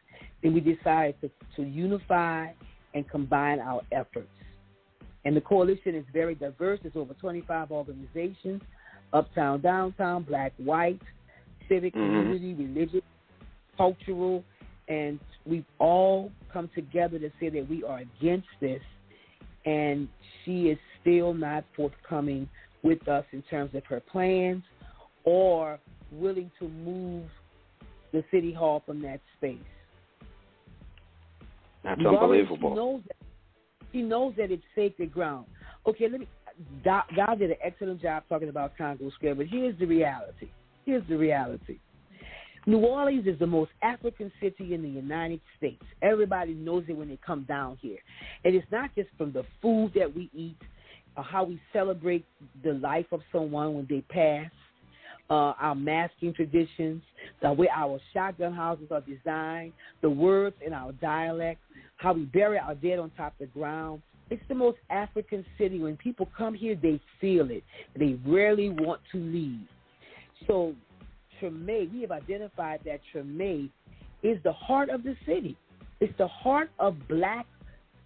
then 0.43 0.55
we 0.55 0.61
decided 0.61 1.21
to, 1.21 1.31
to 1.57 1.63
unify 1.63 2.49
and 2.97 3.09
combine 3.11 3.61
our 3.61 3.83
efforts. 3.93 4.33
And 5.27 5.37
the 5.37 5.41
coalition 5.43 5.95
is 5.95 6.05
very 6.13 6.35
diverse. 6.35 6.81
There's 6.83 6.97
over 6.97 7.13
25 7.15 7.71
organizations, 7.71 8.63
uptown, 9.13 9.61
downtown, 9.61 10.23
black, 10.23 10.53
white, 10.57 11.03
civic, 11.69 11.95
Mhm. 11.95 11.99
community, 11.99 12.55
religious, 12.55 13.03
cultural, 13.77 14.43
and 14.89 15.21
we've 15.45 15.67
all 15.79 16.33
come 16.49 16.69
together 16.75 17.19
to 17.19 17.31
say 17.39 17.51
that 17.51 17.69
we 17.69 17.85
are 17.85 17.99
against 17.99 18.49
this. 18.61 18.83
And 19.67 20.09
she 20.45 20.71
is 20.71 20.79
still 21.01 21.35
not 21.35 21.65
forthcoming 21.75 22.49
with 22.83 23.07
us 23.09 23.27
in 23.33 23.43
terms 23.43 23.75
of 23.75 23.85
her 23.87 24.01
plans 24.01 24.65
or 25.25 25.79
willing 26.13 26.51
to 26.61 26.69
move 26.69 27.29
the 28.13 28.25
city 28.31 28.53
hall 28.53 28.81
from 28.87 29.03
that 29.03 29.21
space. 29.37 29.76
That's 31.87 32.01
unbelievable. 32.05 32.75
Knows 32.75 33.01
that, 33.07 33.17
she 33.93 34.03
knows 34.03 34.35
that 34.37 34.51
it's 34.51 34.65
sacred 34.75 35.13
ground. 35.13 35.47
Okay, 35.87 36.09
let 36.09 36.21
me. 36.21 36.29
God, 36.85 37.05
Doc 37.15 37.39
did 37.39 37.51
an 37.51 37.57
excellent 37.63 38.01
job 38.03 38.25
talking 38.29 38.49
about 38.49 38.77
Congo 38.77 39.11
Square, 39.11 39.37
but 39.37 39.47
here's 39.47 39.79
the 39.79 39.87
reality. 39.87 40.49
Here's 40.85 41.07
the 41.09 41.17
reality. 41.17 41.79
New 42.67 42.79
Orleans 42.79 43.27
is 43.27 43.39
the 43.39 43.47
most 43.47 43.71
African 43.83 44.33
city 44.41 44.75
in 44.75 44.83
the 44.83 44.89
United 44.89 45.41
States. 45.57 45.83
Everybody 46.03 46.55
knows 46.55 46.85
it 46.89 46.97
when 46.97 47.09
they 47.09 47.19
come 47.25 47.45
down 47.45 47.79
here. 47.81 47.99
And 48.45 48.57
it's 48.57 48.67
not 48.73 48.91
just 48.97 49.09
from 49.17 49.33
the 49.33 49.45
food 49.63 49.93
that 49.95 50.13
we 50.13 50.31
eat, 50.35 50.57
or 51.17 51.23
how 51.23 51.45
we 51.45 51.61
celebrate 51.73 52.25
the 52.65 52.73
life 52.73 53.07
of 53.13 53.21
someone 53.31 53.75
when 53.75 53.87
they 53.89 54.01
pass, 54.01 54.51
uh, 55.31 55.55
our 55.59 55.75
masking 55.75 56.33
traditions, 56.33 57.03
the 57.43 57.53
way 57.53 57.69
our 57.75 57.99
shotgun 58.13 58.53
houses 58.53 58.87
are 58.91 59.03
designed, 59.03 59.73
the 60.03 60.11
words 60.11 60.57
in 60.65 60.73
our 60.73 60.93
dialect, 60.93 61.61
how 61.97 62.13
we 62.13 62.25
bury 62.25 62.59
our 62.59 62.75
dead 62.75 62.99
on 62.99 63.11
top 63.11 63.33
of 63.33 63.39
the 63.41 63.59
ground. 63.59 64.03
It's 64.31 64.43
the 64.49 64.55
most 64.55 64.79
African 64.91 65.45
city. 65.57 65.79
When 65.79 65.97
people 65.97 66.29
come 66.37 66.55
here, 66.55 66.77
they 66.81 67.01
feel 67.21 67.51
it. 67.51 67.63
They 67.97 68.19
rarely 68.27 68.71
want 68.71 69.01
to 69.13 69.19
leave. 69.19 69.67
So, 70.47 70.75
Treme, 71.41 71.93
we 71.93 72.01
have 72.03 72.11
identified 72.11 72.81
that 72.85 73.01
Treme 73.15 73.71
is 74.23 74.39
the 74.43 74.53
heart 74.53 74.91
of 74.91 75.03
the 75.05 75.17
city. 75.25 75.57
It's 76.01 76.17
the 76.19 76.29
heart 76.29 76.71
of 76.79 76.97
black 77.09 77.47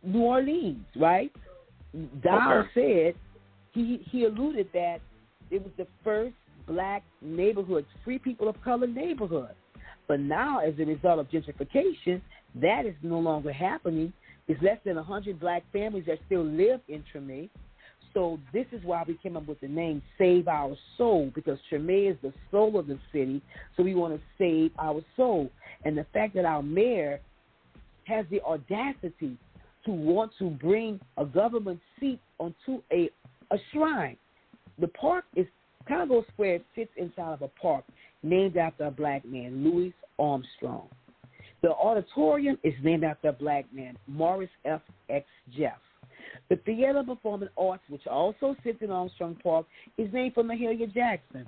New 0.02 0.20
Orleans, 0.20 0.86
right? 0.96 1.32
Dow 2.22 2.60
Okay. 2.60 2.70
said 2.74 3.14
he 3.72 3.98
he 4.10 4.24
alluded 4.24 4.68
that 4.72 5.00
it 5.50 5.62
was 5.62 5.72
the 5.76 5.86
first 6.04 6.34
black 6.66 7.02
neighborhoods, 7.20 7.86
free 8.04 8.18
people 8.18 8.48
of 8.48 8.60
color 8.62 8.86
neighborhoods. 8.86 9.54
But 10.08 10.20
now, 10.20 10.58
as 10.58 10.74
a 10.78 10.84
result 10.84 11.20
of 11.20 11.28
gentrification, 11.30 12.20
that 12.56 12.84
is 12.84 12.94
no 13.02 13.18
longer 13.18 13.52
happening. 13.52 14.12
It's 14.48 14.60
less 14.62 14.78
than 14.84 14.96
100 14.96 15.38
black 15.38 15.62
families 15.72 16.04
that 16.06 16.18
still 16.26 16.44
live 16.44 16.80
in 16.88 17.04
Treme. 17.14 17.48
So 18.12 18.40
this 18.52 18.66
is 18.72 18.82
why 18.84 19.04
we 19.06 19.14
came 19.22 19.36
up 19.36 19.46
with 19.46 19.60
the 19.60 19.68
name 19.68 20.02
Save 20.18 20.48
Our 20.48 20.74
Soul, 20.98 21.30
because 21.34 21.58
Treme 21.70 22.10
is 22.10 22.16
the 22.22 22.32
soul 22.50 22.78
of 22.78 22.88
the 22.88 22.98
city, 23.12 23.40
so 23.76 23.84
we 23.84 23.94
want 23.94 24.14
to 24.14 24.20
save 24.36 24.72
our 24.78 25.00
soul. 25.16 25.50
And 25.84 25.96
the 25.96 26.06
fact 26.12 26.34
that 26.34 26.44
our 26.44 26.62
mayor 26.62 27.20
has 28.04 28.26
the 28.30 28.40
audacity 28.42 29.36
to 29.84 29.92
want 29.92 30.32
to 30.38 30.50
bring 30.50 31.00
a 31.16 31.24
government 31.24 31.80
seat 31.98 32.20
onto 32.38 32.82
a, 32.92 33.08
a 33.52 33.56
shrine. 33.72 34.16
The 34.78 34.88
park 34.88 35.24
is 35.36 35.46
Congo 35.90 36.24
Square 36.32 36.60
sits 36.76 36.92
inside 36.96 37.32
of 37.32 37.42
a 37.42 37.48
park 37.48 37.84
named 38.22 38.56
after 38.56 38.84
a 38.84 38.92
black 38.92 39.24
man, 39.24 39.64
Louis 39.64 39.92
Armstrong. 40.20 40.88
The 41.62 41.70
auditorium 41.70 42.58
is 42.62 42.74
named 42.84 43.02
after 43.02 43.30
a 43.30 43.32
black 43.32 43.66
man, 43.72 43.98
Morris 44.06 44.50
F. 44.64 44.82
X. 45.08 45.26
Jeff. 45.58 45.80
The 46.48 46.56
Theater 46.56 47.00
of 47.00 47.06
Performing 47.06 47.48
Arts, 47.58 47.82
which 47.88 48.06
also 48.06 48.54
sits 48.62 48.78
in 48.82 48.92
Armstrong 48.92 49.36
Park, 49.42 49.66
is 49.98 50.08
named 50.12 50.34
for 50.34 50.44
Mahalia 50.44 50.94
Jackson. 50.94 51.44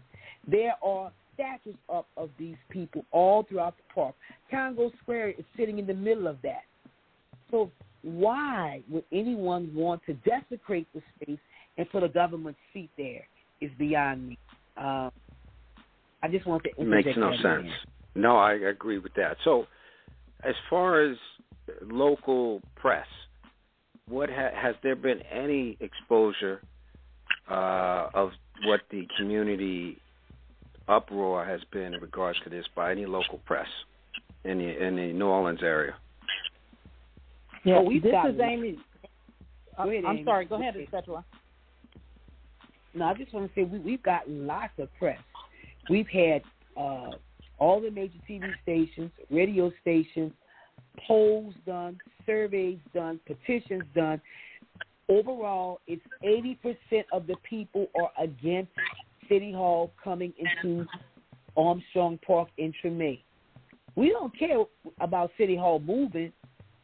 There 0.48 0.74
are 0.82 1.12
statues 1.34 1.76
up 1.88 2.08
of 2.16 2.28
these 2.36 2.56
people 2.68 3.04
all 3.12 3.44
throughout 3.44 3.76
the 3.76 3.94
park. 3.94 4.16
Congo 4.50 4.90
Square 5.02 5.30
is 5.30 5.44
sitting 5.56 5.78
in 5.78 5.86
the 5.86 5.94
middle 5.94 6.26
of 6.26 6.38
that. 6.42 6.64
So 7.52 7.70
why 8.02 8.82
would 8.90 9.04
anyone 9.12 9.72
want 9.72 10.02
to 10.06 10.14
desecrate 10.14 10.88
the 10.92 11.02
space 11.14 11.38
and 11.78 11.88
put 11.90 12.02
a 12.02 12.08
government 12.08 12.56
seat 12.72 12.90
there? 12.98 13.22
Is 13.62 13.70
beyond 13.78 14.28
me. 14.30 14.38
Um, 14.76 15.10
I 16.22 16.28
just 16.28 16.46
want 16.46 16.64
to 16.64 16.70
It 16.70 16.84
makes 16.86 17.16
no 17.16 17.30
sense. 17.30 17.68
in. 18.14 18.22
No, 18.22 18.36
I 18.36 18.54
agree 18.54 18.98
with 18.98 19.14
that. 19.14 19.36
So, 19.44 19.66
as 20.44 20.54
far 20.68 21.00
as 21.00 21.16
local 21.82 22.60
press, 22.76 23.06
what 24.08 24.28
ha- 24.28 24.50
has 24.54 24.74
there 24.82 24.96
been 24.96 25.20
any 25.30 25.76
exposure 25.80 26.60
uh, 27.48 28.08
of 28.14 28.30
what 28.64 28.80
the 28.90 29.06
community 29.16 29.96
uproar 30.88 31.44
has 31.44 31.60
been 31.72 31.94
in 31.94 32.00
regards 32.00 32.38
to 32.44 32.50
this 32.50 32.66
by 32.74 32.90
any 32.90 33.06
local 33.06 33.38
press 33.46 33.68
in 34.44 34.58
the 34.58 34.84
in 34.86 34.96
the 34.96 35.12
New 35.12 35.26
Orleans 35.26 35.62
area? 35.62 35.94
Yeah, 37.64 37.76
Oh, 37.78 37.82
we've 37.82 38.02
this 38.02 38.12
is. 38.28 38.40
Amy. 38.40 38.78
Go 39.76 39.88
ahead, 39.88 40.04
I'm 40.04 40.16
Amy. 40.16 40.24
sorry. 40.24 40.46
Go 40.46 40.56
ahead, 40.56 40.74
etc. 40.76 41.24
No, 42.94 43.06
I 43.06 43.14
just 43.14 43.32
want 43.32 43.52
to 43.52 43.60
say 43.60 43.64
we, 43.64 43.78
we've 43.78 44.02
got 44.02 44.28
lots 44.28 44.72
of 44.78 44.88
press. 44.98 45.18
We've 45.88 46.08
had 46.08 46.42
uh, 46.76 47.10
all 47.58 47.80
the 47.80 47.90
major 47.90 48.18
TV 48.28 48.50
stations, 48.62 49.10
radio 49.30 49.72
stations, 49.80 50.32
polls 51.06 51.54
done, 51.66 51.98
surveys 52.26 52.78
done, 52.94 53.20
petitions 53.26 53.84
done. 53.94 54.20
Overall, 55.08 55.80
it's 55.86 56.02
80% 56.24 57.04
of 57.12 57.26
the 57.26 57.36
people 57.48 57.86
are 58.00 58.10
against 58.22 58.70
City 59.28 59.52
Hall 59.52 59.92
coming 60.02 60.32
into 60.38 60.86
Armstrong 61.56 62.18
Park 62.26 62.48
in 62.58 62.72
Treme. 62.82 63.20
We 63.94 64.10
don't 64.10 64.36
care 64.38 64.64
about 65.00 65.30
City 65.36 65.56
Hall 65.56 65.80
moving. 65.80 66.32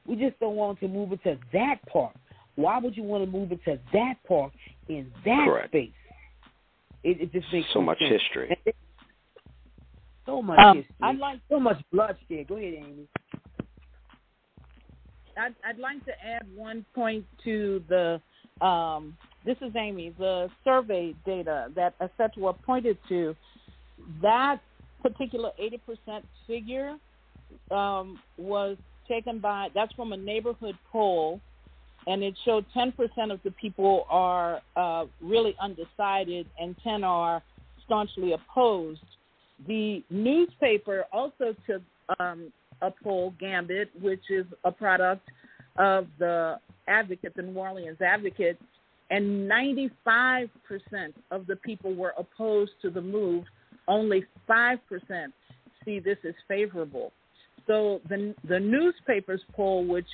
We 0.07 0.17
just 0.17 0.39
don't 0.41 0.57
want 0.57 0.81
to 0.81 0.89
move 0.89 1.13
it 1.13 1.23
to 1.25 1.39
that 1.53 1.77
park. 1.91 2.15
Why 2.57 2.79
would 2.79 2.97
you 2.97 3.03
want 3.03 3.25
to 3.25 3.31
move 3.31 3.53
it 3.53 3.65
to 3.65 3.79
that 3.93 4.15
park 4.27 4.53
in 4.89 5.11
that 5.25 5.45
Correct. 5.47 5.69
space? 5.69 5.93
It, 7.05 7.21
it 7.21 7.33
just 7.33 7.53
makes 7.53 7.69
So 7.73 7.81
much 7.81 7.99
sense. 7.99 8.11
history. 8.23 8.57
It- 8.65 8.77
So 10.27 10.43
much 10.43 10.59
Um, 10.59 10.77
history. 10.79 10.95
I'd 11.01 11.19
like 11.19 11.41
so 11.49 11.59
much 11.59 11.83
bloodshed. 11.91 12.49
Go 12.49 12.57
ahead, 12.57 12.75
Amy. 12.75 13.09
I'd, 15.39 15.55
I'd 15.65 15.79
like 15.79 16.05
to 16.05 16.13
add 16.25 16.47
one 16.55 16.85
point 16.95 17.25
to 17.45 17.83
the. 17.89 18.21
Um, 18.65 19.17
this 19.45 19.57
is 19.63 19.75
Amy. 19.77 20.11
The 20.19 20.51
survey 20.65 21.15
data 21.25 21.71
that 21.77 21.95
Asetua 22.01 22.57
pointed 22.67 22.99
to, 23.09 23.35
that 24.21 24.61
particular 25.01 25.53
80% 25.61 26.23
figure 26.47 26.97
um, 27.71 28.19
was 28.37 28.77
taken 29.07 29.39
by. 29.39 29.69
That's 29.75 29.93
from 29.95 30.13
a 30.13 30.17
neighborhood 30.17 30.77
poll, 30.91 31.41
and 32.09 32.23
it 32.23 32.35
showed 32.45 32.65
10% 32.75 32.95
of 33.31 33.39
the 33.45 33.51
people 33.53 34.07
are 34.09 34.63
uh, 34.77 35.05
really 35.21 35.55
undecided, 35.61 36.47
and 36.59 36.75
10 36.83 37.05
are 37.05 37.43
staunchly 37.85 38.33
opposed. 38.33 39.01
The 39.67 40.03
newspaper 40.09 41.05
also 41.13 41.55
took 41.67 41.83
um, 42.19 42.51
a 42.81 42.91
poll, 42.91 43.35
Gambit, 43.39 43.91
which 44.01 44.23
is 44.31 44.47
a 44.65 44.73
product 44.73 45.29
of 45.77 46.07
the 46.19 46.59
Advocate, 46.87 47.35
the 47.37 47.43
New 47.43 47.59
Orleans 47.59 48.01
Advocate, 48.01 48.59
and 49.11 49.51
95% 49.51 50.49
of 51.31 51.47
the 51.47 51.57
people 51.57 51.95
were 51.95 52.15
opposed 52.17 52.73
to 52.81 52.91
the 52.91 53.03
move. 53.03 53.45
Only 53.87 54.25
5% 54.49 54.79
see 55.85 55.99
this 55.99 56.19
as 56.27 56.35
favorable. 56.47 57.13
So 57.67 58.01
the 58.09 58.35
the 58.49 58.59
newspapers 58.59 59.43
poll, 59.55 59.87
which 59.87 60.07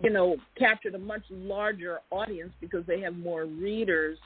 you 0.00 0.10
know 0.10 0.36
captured 0.58 0.94
a 0.94 0.98
much 0.98 1.22
larger 1.30 2.00
audience 2.10 2.52
because 2.60 2.84
they 2.86 3.00
have 3.00 3.16
more 3.16 3.44
readers, 3.44 4.18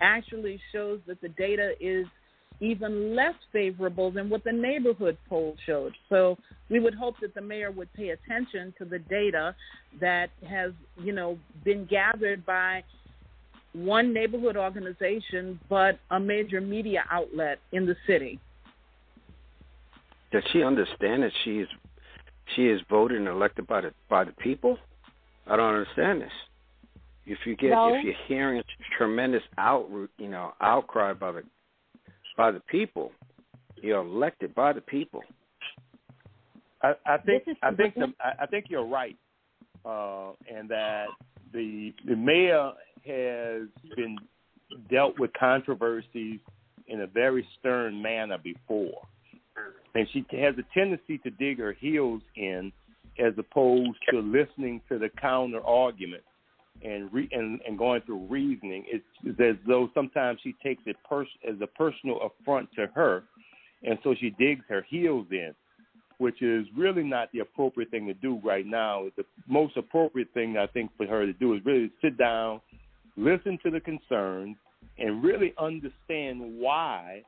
actually 0.00 0.60
shows 0.72 1.00
that 1.06 1.20
the 1.20 1.28
data 1.30 1.72
is 1.80 2.06
even 2.60 3.16
less 3.16 3.34
favorable 3.52 4.10
than 4.10 4.30
what 4.30 4.44
the 4.44 4.52
neighborhood 4.52 5.18
poll 5.28 5.56
showed. 5.66 5.92
So 6.08 6.38
we 6.70 6.78
would 6.78 6.94
hope 6.94 7.16
that 7.20 7.34
the 7.34 7.40
mayor 7.40 7.72
would 7.72 7.92
pay 7.94 8.10
attention 8.10 8.72
to 8.78 8.84
the 8.84 9.00
data 9.00 9.54
that 10.00 10.30
has, 10.48 10.72
you 11.02 11.12
know, 11.12 11.38
been 11.64 11.86
gathered 11.86 12.46
by 12.46 12.84
one 13.72 14.12
neighborhood 14.12 14.56
organization, 14.56 15.58
but 15.68 15.98
a 16.10 16.20
major 16.20 16.60
media 16.60 17.04
outlet 17.10 17.58
in 17.72 17.84
the 17.84 17.96
city. 18.06 18.38
Does 20.30 20.44
she 20.52 20.62
understand 20.62 21.24
that 21.24 21.32
she 21.44 21.58
is 21.58 21.68
she 22.56 22.66
is 22.66 22.80
voted 22.88 23.18
and 23.18 23.28
elected 23.28 23.66
by 23.66 23.82
the 23.82 23.92
by 24.08 24.24
the 24.24 24.32
people? 24.32 24.78
I 25.46 25.56
don't 25.56 25.74
understand 25.74 26.22
this. 26.22 26.32
If 27.26 27.38
you 27.46 27.56
get 27.56 27.70
No. 27.70 27.94
if 27.94 28.04
you're 28.04 28.14
hearing 28.26 28.58
a 28.58 28.64
tremendous 28.96 29.42
out 29.58 29.88
you 30.18 30.28
know 30.28 30.54
outcry 30.60 31.12
by 31.12 31.32
the 31.32 31.42
by 32.36 32.50
the 32.50 32.60
people, 32.60 33.12
you're 33.76 34.00
elected 34.00 34.54
by 34.54 34.72
the 34.72 34.80
people. 34.80 35.22
I, 36.82 36.94
I 37.06 37.18
think 37.18 37.44
is 37.46 37.56
I 37.62 37.72
think 37.72 37.94
the, 37.94 38.12
I 38.20 38.42
I 38.42 38.46
think 38.46 38.66
you're 38.68 38.86
right, 38.86 39.16
uh, 39.84 40.32
and 40.52 40.68
that 40.68 41.06
the 41.52 41.94
the 42.06 42.16
mayor 42.16 42.72
has 43.06 43.68
been 43.96 44.16
dealt 44.90 45.18
with 45.18 45.32
controversies 45.38 46.40
in 46.88 47.02
a 47.02 47.06
very 47.06 47.46
stern 47.58 48.00
manner 48.02 48.38
before, 48.38 49.02
and 49.94 50.08
she 50.12 50.24
has 50.32 50.54
a 50.58 50.64
tendency 50.74 51.18
to 51.18 51.30
dig 51.30 51.58
her 51.58 51.72
heels 51.72 52.22
in, 52.36 52.72
as 53.18 53.32
opposed 53.38 53.96
to 54.10 54.20
listening 54.20 54.80
to 54.88 54.98
the 54.98 55.08
counter 55.20 55.60
argument 55.64 56.22
and 56.82 57.12
re- 57.12 57.28
and, 57.32 57.60
and 57.66 57.78
going 57.78 58.00
through 58.02 58.26
reasoning. 58.26 58.84
It's, 58.86 59.40
as 59.40 59.56
though 59.66 59.88
sometimes 59.94 60.40
she 60.42 60.54
takes 60.62 60.82
it 60.86 60.96
pers- 61.08 61.28
as 61.48 61.56
a 61.60 61.66
personal 61.66 62.20
affront 62.20 62.68
to 62.76 62.86
her, 62.94 63.24
and 63.82 63.98
so 64.02 64.14
she 64.18 64.30
digs 64.38 64.64
her 64.68 64.84
heels 64.88 65.26
in 65.30 65.54
which 66.22 66.40
is 66.40 66.64
really 66.76 67.02
not 67.02 67.28
the 67.32 67.40
appropriate 67.40 67.90
thing 67.90 68.06
to 68.06 68.14
do 68.14 68.40
right 68.44 68.64
now. 68.64 69.06
The 69.16 69.24
most 69.48 69.76
appropriate 69.76 70.28
thing 70.32 70.56
I 70.56 70.68
think 70.68 70.92
for 70.96 71.04
her 71.04 71.26
to 71.26 71.32
do 71.32 71.54
is 71.54 71.60
really 71.64 71.90
sit 72.00 72.16
down, 72.16 72.60
listen 73.16 73.58
to 73.64 73.72
the 73.72 73.80
concerns, 73.80 74.56
and 74.98 75.24
really 75.24 75.52
understand 75.58 76.60
why 76.60 77.22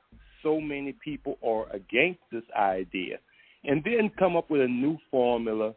so 0.45 0.61
many 0.61 0.95
people 1.05 1.39
are 1.45 1.67
against 1.75 2.21
this 2.31 2.45
idea, 2.57 3.19
and 3.65 3.83
then 3.85 4.11
come 4.19 4.37
up 4.37 4.51
with 4.51 4.61
a 4.61 4.69
new 4.69 4.99
formula 5.11 5.75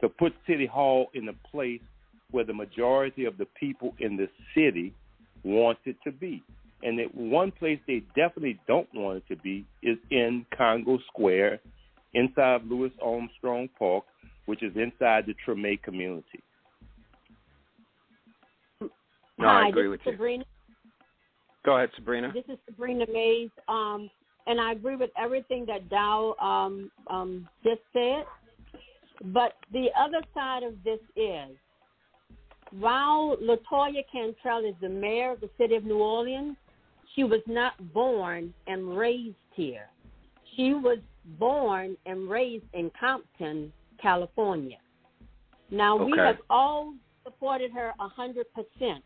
to 0.00 0.08
put 0.08 0.32
City 0.46 0.66
Hall 0.66 1.08
in 1.14 1.28
a 1.28 1.48
place 1.50 1.80
where 2.30 2.44
the 2.44 2.54
majority 2.54 3.24
of 3.24 3.36
the 3.38 3.46
people 3.58 3.94
in 3.98 4.16
the 4.16 4.28
city 4.54 4.94
want 5.42 5.78
it 5.84 5.96
to 6.04 6.12
be. 6.12 6.42
And 6.82 6.98
that 6.98 7.14
one 7.14 7.50
place 7.50 7.78
they 7.86 8.02
definitely 8.16 8.58
don't 8.66 8.88
want 8.94 9.18
it 9.18 9.34
to 9.34 9.36
be 9.42 9.66
is 9.82 9.98
in 10.10 10.46
Congo 10.56 10.98
Square 11.08 11.60
inside 12.14 12.62
Louis 12.66 12.90
Armstrong 13.02 13.68
Park, 13.78 14.04
which 14.46 14.62
is 14.62 14.72
inside 14.76 15.26
the 15.26 15.34
Treme 15.46 15.82
community. 15.82 16.42
No, 18.80 18.88
Hi, 19.40 19.66
I 19.66 19.68
agree 19.68 19.84
this 19.84 19.90
with 19.90 20.00
is 20.00 20.06
you. 20.06 20.12
Sabrina. 20.12 20.44
Go 21.64 21.76
ahead, 21.76 21.90
Sabrina. 21.96 22.32
This 22.32 22.44
is 22.48 22.58
Sabrina 22.66 23.04
Mays. 23.12 23.50
Um, 23.68 24.10
and 24.46 24.60
I 24.60 24.72
agree 24.72 24.96
with 24.96 25.10
everything 25.18 25.64
that 25.66 25.88
Dow 25.88 26.34
um, 26.40 26.90
um, 27.08 27.48
just 27.64 27.80
said. 27.92 28.24
But 29.26 29.54
the 29.72 29.88
other 29.98 30.22
side 30.34 30.62
of 30.62 30.74
this 30.82 31.00
is, 31.14 31.56
while 32.78 33.36
LaToya 33.42 34.02
Cantrell 34.10 34.64
is 34.64 34.74
the 34.80 34.88
mayor 34.88 35.32
of 35.32 35.40
the 35.40 35.50
city 35.58 35.74
of 35.74 35.84
New 35.84 35.98
Orleans, 35.98 36.56
she 37.14 37.24
was 37.24 37.40
not 37.46 37.92
born 37.92 38.54
and 38.66 38.96
raised 38.96 39.34
here. 39.54 39.88
She 40.56 40.74
was 40.74 40.98
born 41.38 41.96
and 42.06 42.30
raised 42.30 42.64
in 42.72 42.90
Compton, 42.98 43.72
California. 44.00 44.78
Now 45.70 45.96
we 45.96 46.14
have 46.16 46.38
all 46.48 46.94
supported 47.24 47.70
her 47.72 47.92
a 48.00 48.08
hundred 48.08 48.46
percent. 48.54 49.04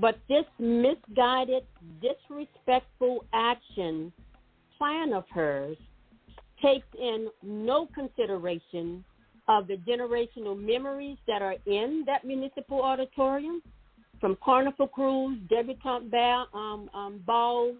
But 0.00 0.18
this 0.28 0.44
misguided, 0.60 1.64
disrespectful 2.00 3.24
action 3.32 4.12
plan 4.76 5.12
of 5.12 5.24
hers 5.34 5.76
takes 6.62 6.86
in 7.00 7.28
no 7.42 7.88
consideration 7.94 9.04
of 9.48 9.66
the 9.66 9.76
generational 9.78 10.56
memories 10.56 11.16
that 11.26 11.42
are 11.42 11.56
in 11.66 12.04
that 12.06 12.24
municipal 12.24 12.82
auditorium, 12.82 13.60
from 14.20 14.36
carnival 14.44 14.88
krewes, 14.88 15.40
debutante 15.48 16.10
ball, 16.10 16.46
um, 16.54 16.90
um, 16.94 17.22
balls, 17.26 17.76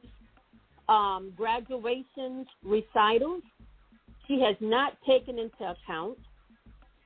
um, 0.88 1.32
graduations, 1.36 2.46
recitals. 2.64 3.42
She 4.26 4.40
has 4.40 4.56
not 4.60 4.94
taken 5.06 5.38
into 5.38 5.70
account 5.70 6.18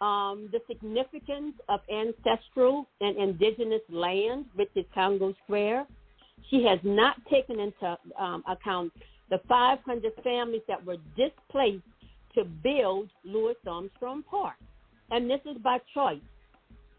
um, 0.03 0.49
the 0.51 0.59
significance 0.67 1.55
of 1.69 1.81
ancestral 1.89 2.89
and 3.01 3.17
indigenous 3.17 3.83
land, 3.89 4.47
which 4.57 4.71
is 4.75 4.85
Congo 4.93 5.33
Square. 5.45 5.87
She 6.51 6.65
has 6.65 6.81
not 6.83 7.15
taken 7.31 7.61
into 7.61 7.97
um, 8.19 8.43
account 8.49 8.93
the 9.31 9.41
500 9.49 10.13
families 10.25 10.63
that 10.67 10.85
were 10.85 10.97
displaced 11.17 11.85
to 12.35 12.45
build 12.45 13.11
Louis 13.25 13.55
Armstrong 13.67 14.25
Park. 14.29 14.57
And 15.11 15.31
this 15.31 15.41
is 15.47 15.57
by 15.63 15.79
choice. 15.95 16.21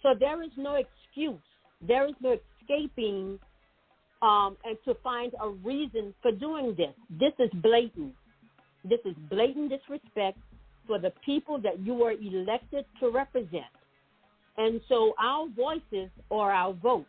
So 0.01 0.13
there 0.17 0.41
is 0.41 0.51
no 0.55 0.75
excuse. 0.75 1.41
There 1.85 2.07
is 2.07 2.15
no 2.21 2.37
escaping 2.61 3.37
um, 4.21 4.55
and 4.63 4.77
to 4.85 4.95
find 5.03 5.33
a 5.41 5.49
reason 5.49 6.13
for 6.21 6.31
doing 6.31 6.73
this. 6.77 6.93
This 7.09 7.33
is 7.37 7.49
blatant. 7.61 8.13
This 8.85 8.99
is 9.03 9.13
blatant 9.29 9.71
disrespect 9.71 10.37
for 10.87 10.99
the 10.99 11.11
people 11.25 11.59
that 11.59 11.79
you 11.79 12.03
are 12.03 12.11
elected 12.11 12.85
to 12.99 13.09
represent. 13.09 13.65
And 14.57 14.81
so 14.87 15.13
our 15.19 15.47
voices 15.49 16.09
are 16.29 16.51
our 16.51 16.73
votes. 16.73 17.07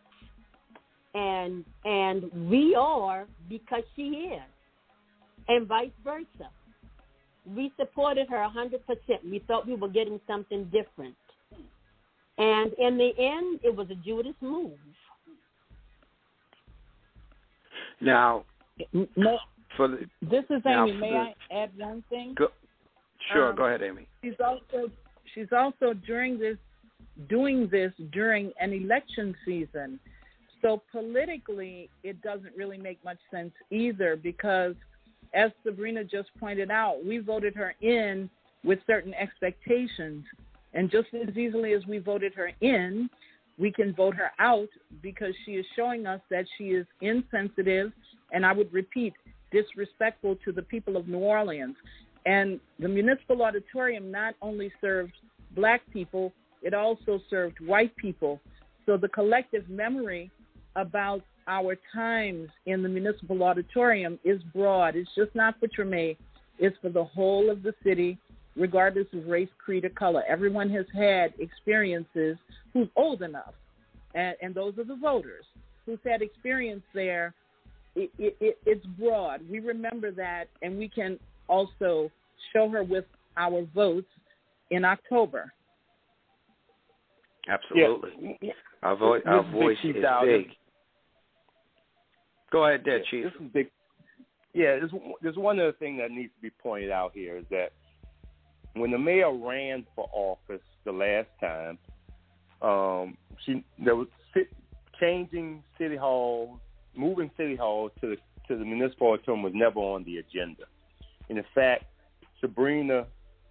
And 1.13 1.63
and 1.85 2.49
we 2.49 2.75
are 2.75 3.25
because 3.49 3.83
she 3.95 4.03
is. 4.33 4.41
And 5.47 5.67
vice 5.67 5.91
versa. 6.03 6.49
We 7.55 7.71
supported 7.77 8.27
her 8.29 8.37
100%. 8.37 8.79
We 9.23 9.39
thought 9.47 9.67
we 9.67 9.75
were 9.75 9.87
getting 9.87 10.19
something 10.25 10.65
different. 10.65 11.15
And 12.39 12.73
in 12.79 12.97
the 12.97 13.11
end, 13.19 13.59
it 13.63 13.73
was 13.73 13.87
a 13.91 13.95
Judas 13.95 14.33
move. 14.41 14.71
Now, 18.01 18.43
No, 19.15 19.37
for 19.77 19.87
the 19.87 20.09
this 20.21 20.43
is 20.49 20.61
Amy. 20.65 20.93
May 20.93 21.11
the- 21.11 21.17
I 21.17 21.35
add 21.51 21.77
one 21.77 22.03
thing? 22.09 22.33
go, 22.33 22.47
sure, 23.31 23.49
Um, 23.49 23.55
go 23.55 23.65
ahead, 23.65 23.81
Amy. 23.81 24.07
she's 24.23 24.39
also 24.39 24.91
she's 25.33 25.51
also 25.51 25.93
during 25.93 26.37
this 26.39 26.57
doing 27.27 27.67
this 27.69 27.93
during 28.11 28.51
an 28.59 28.73
election 28.73 29.35
season. 29.45 29.99
So 30.61 30.81
politically 30.91 31.89
it 32.03 32.21
doesn't 32.21 32.55
really 32.55 32.77
make 32.77 33.03
much 33.03 33.19
sense 33.31 33.53
either 33.69 34.15
because 34.15 34.75
as 35.33 35.51
Sabrina 35.63 36.03
just 36.03 36.29
pointed 36.39 36.71
out, 36.71 37.03
we 37.05 37.17
voted 37.19 37.55
her 37.55 37.75
in 37.81 38.29
with 38.63 38.79
certain 38.87 39.13
expectations 39.13 40.25
and 40.75 40.91
just 40.91 41.07
as 41.13 41.35
easily 41.37 41.73
as 41.73 41.85
we 41.87 41.97
voted 41.99 42.33
her 42.35 42.51
in, 42.61 43.09
we 43.57 43.71
can 43.71 43.93
vote 43.93 44.15
her 44.15 44.31
out 44.39 44.67
because 45.01 45.33
she 45.45 45.53
is 45.53 45.65
showing 45.75 46.05
us 46.05 46.19
that 46.29 46.45
she 46.57 46.65
is 46.65 46.85
insensitive 47.01 47.91
and 48.31 48.45
I 48.45 48.51
would 48.51 48.71
repeat 48.73 49.13
disrespectful 49.51 50.35
to 50.43 50.51
the 50.51 50.61
people 50.61 50.97
of 50.97 51.07
New 51.07 51.19
Orleans. 51.19 51.75
And 52.25 52.59
the 52.79 52.87
municipal 52.87 53.41
auditorium 53.43 54.11
not 54.11 54.35
only 54.41 54.71
served 54.81 55.13
black 55.55 55.81
people, 55.93 56.33
it 56.61 56.73
also 56.73 57.19
served 57.29 57.59
white 57.59 57.95
people. 57.97 58.39
So 58.85 58.97
the 58.97 59.07
collective 59.09 59.69
memory 59.69 60.31
about 60.75 61.21
our 61.47 61.77
times 61.93 62.49
in 62.65 62.81
the 62.81 62.89
municipal 62.89 63.43
auditorium 63.43 64.19
is 64.23 64.41
broad. 64.53 64.95
It's 64.95 65.09
just 65.15 65.33
not 65.35 65.59
for 65.59 65.67
Treme, 65.67 66.17
it's 66.57 66.75
for 66.81 66.89
the 66.89 67.03
whole 67.03 67.51
of 67.51 67.61
the 67.61 67.73
city, 67.83 68.17
regardless 68.55 69.07
of 69.13 69.27
race, 69.27 69.49
creed, 69.63 69.85
or 69.85 69.89
color. 69.89 70.23
Everyone 70.27 70.69
has 70.71 70.85
had 70.93 71.33
experiences 71.39 72.37
who's 72.73 72.87
old 72.95 73.21
enough, 73.21 73.53
and, 74.15 74.35
and 74.41 74.55
those 74.55 74.77
are 74.79 74.83
the 74.83 74.95
voters 74.95 75.45
who's 75.85 75.99
had 76.03 76.21
experience 76.23 76.83
there. 76.93 77.33
It, 77.95 78.11
it, 78.17 78.35
it, 78.39 78.57
it's 78.65 78.85
broad. 78.99 79.41
We 79.49 79.59
remember 79.59 80.11
that, 80.11 80.45
and 80.63 80.77
we 80.77 80.89
can 80.89 81.19
also 81.47 82.11
show 82.53 82.69
her 82.69 82.83
with 82.83 83.05
our 83.37 83.65
votes 83.73 84.07
in 84.71 84.85
October. 84.85 85.51
Absolutely. 87.47 88.37
Yeah. 88.41 88.53
Our, 88.81 88.95
vo- 88.95 89.21
our 89.25 89.45
is 89.45 89.51
voice 89.51 89.77
Chief 89.81 89.95
is 89.97 90.01
Dow. 90.01 90.23
big. 90.25 90.47
Go 92.51 92.65
ahead, 92.67 92.81
there, 92.85 92.99
Yeah, 92.99 93.03
Chief. 93.09 93.23
This 93.25 93.33
is 93.41 93.51
big. 93.53 93.67
Yeah, 94.53 94.77
there's, 94.79 94.91
there's 95.21 95.35
one 95.37 95.59
other 95.59 95.73
thing 95.73 95.97
that 95.97 96.11
needs 96.11 96.31
to 96.35 96.41
be 96.41 96.49
pointed 96.49 96.91
out 96.91 97.11
here 97.13 97.37
is 97.37 97.45
that 97.51 97.71
when 98.73 98.91
the 98.91 98.97
mayor 98.97 99.33
ran 99.33 99.85
for 99.95 100.09
office 100.13 100.61
the 100.85 100.91
last 100.91 101.27
time, 101.39 101.77
um, 102.61 103.17
she 103.45 103.63
there 103.83 103.95
was 103.95 104.07
changing 104.99 105.63
city 105.77 105.95
hall, 105.95 106.59
moving 106.95 107.29
city 107.37 107.55
hall 107.55 107.89
to 108.01 108.07
the 108.11 108.17
to 108.47 108.57
the 108.57 108.65
municipal 108.65 109.07
auditorium 109.07 109.43
was 109.43 109.53
never 109.55 109.79
on 109.79 110.03
the 110.03 110.17
agenda. 110.17 110.63
And 111.29 111.37
in 111.37 111.45
fact, 111.53 111.85
Sabrina 112.41 113.07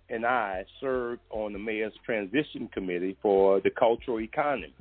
and 0.09 0.25
I 0.25 0.65
served 0.81 1.21
on 1.31 1.53
the 1.53 1.59
mayor's 1.59 1.93
transition 2.05 2.69
committee 2.73 3.17
for 3.23 3.61
the 3.61 3.71
cultural 3.71 4.21
economy. 4.21 4.75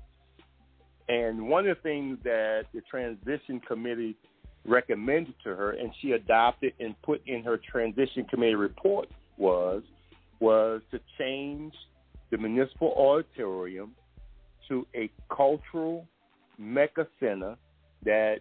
And 1.08 1.48
one 1.48 1.68
of 1.68 1.78
the 1.78 1.82
things 1.82 2.18
that 2.24 2.66
the 2.74 2.82
transition 2.90 3.60
committee 3.68 4.16
recommended 4.66 5.36
to 5.44 5.50
her 5.50 5.72
and 5.72 5.92
she 6.02 6.12
adopted 6.12 6.74
and 6.80 6.96
put 7.02 7.22
in 7.28 7.44
her 7.44 7.60
transition 7.72 8.26
committee 8.26 8.56
report 8.56 9.10
was 9.38 9.84
was 10.40 10.82
to 10.92 11.00
change 11.18 11.74
the 12.32 12.38
municipal 12.38 12.94
auditorium 12.98 13.92
to 14.68 14.86
a 14.96 15.10
cultural 15.36 16.08
mecca 16.58 17.08
center 17.20 17.56
that 18.04 18.38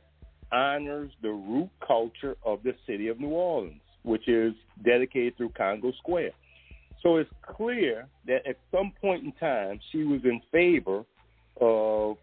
honors 0.53 1.11
the 1.23 1.31
root 1.31 1.71
culture 1.87 2.37
of 2.45 2.63
the 2.63 2.75
city 2.87 3.09
of 3.09 3.19
New 3.21 3.29
Orleans, 3.29 3.81
which 4.03 4.29
is 4.29 4.55
dedicated 4.85 5.37
through 5.37 5.51
Congo 5.51 5.93
Square. 5.99 6.33
So 7.03 7.17
it's 7.17 7.31
clear 7.57 8.07
that 8.27 8.47
at 8.47 8.57
some 8.71 8.93
point 9.01 9.25
in 9.25 9.33
time 9.33 9.81
she 9.91 10.05
was 10.05 10.21
in 10.25 10.41
favor 10.51 11.05
of 11.61 12.17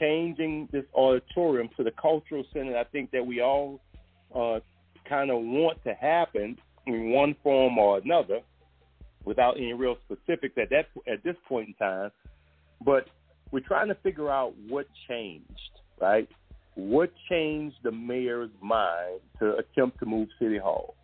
changing 0.00 0.68
this 0.72 0.84
auditorium 0.94 1.68
to 1.76 1.84
the 1.84 1.90
cultural 2.00 2.44
center. 2.52 2.76
I 2.76 2.84
think 2.84 3.10
that 3.10 3.26
we 3.26 3.40
all 3.40 3.80
uh, 4.34 4.60
kind 5.08 5.30
of 5.30 5.42
want 5.42 5.82
to 5.84 5.94
happen 5.94 6.56
in 6.86 7.10
one 7.10 7.36
form 7.42 7.78
or 7.78 7.98
another, 7.98 8.40
without 9.24 9.56
any 9.56 9.72
real 9.72 9.96
specifics 10.04 10.56
at 10.60 10.70
that 10.70 10.86
at 11.10 11.22
this 11.22 11.36
point 11.48 11.68
in 11.68 11.74
time. 11.74 12.10
But 12.84 13.08
we're 13.50 13.60
trying 13.60 13.88
to 13.88 13.94
figure 13.96 14.30
out 14.30 14.54
what 14.68 14.86
changed, 15.08 15.46
right? 16.00 16.28
What 16.74 17.12
changed 17.28 17.76
the 17.84 17.92
mayor's 17.92 18.50
mind 18.60 19.20
to 19.38 19.56
attempt 19.56 20.00
to 20.00 20.06
move 20.06 20.28
City 20.40 20.58
Hall? 20.58 20.96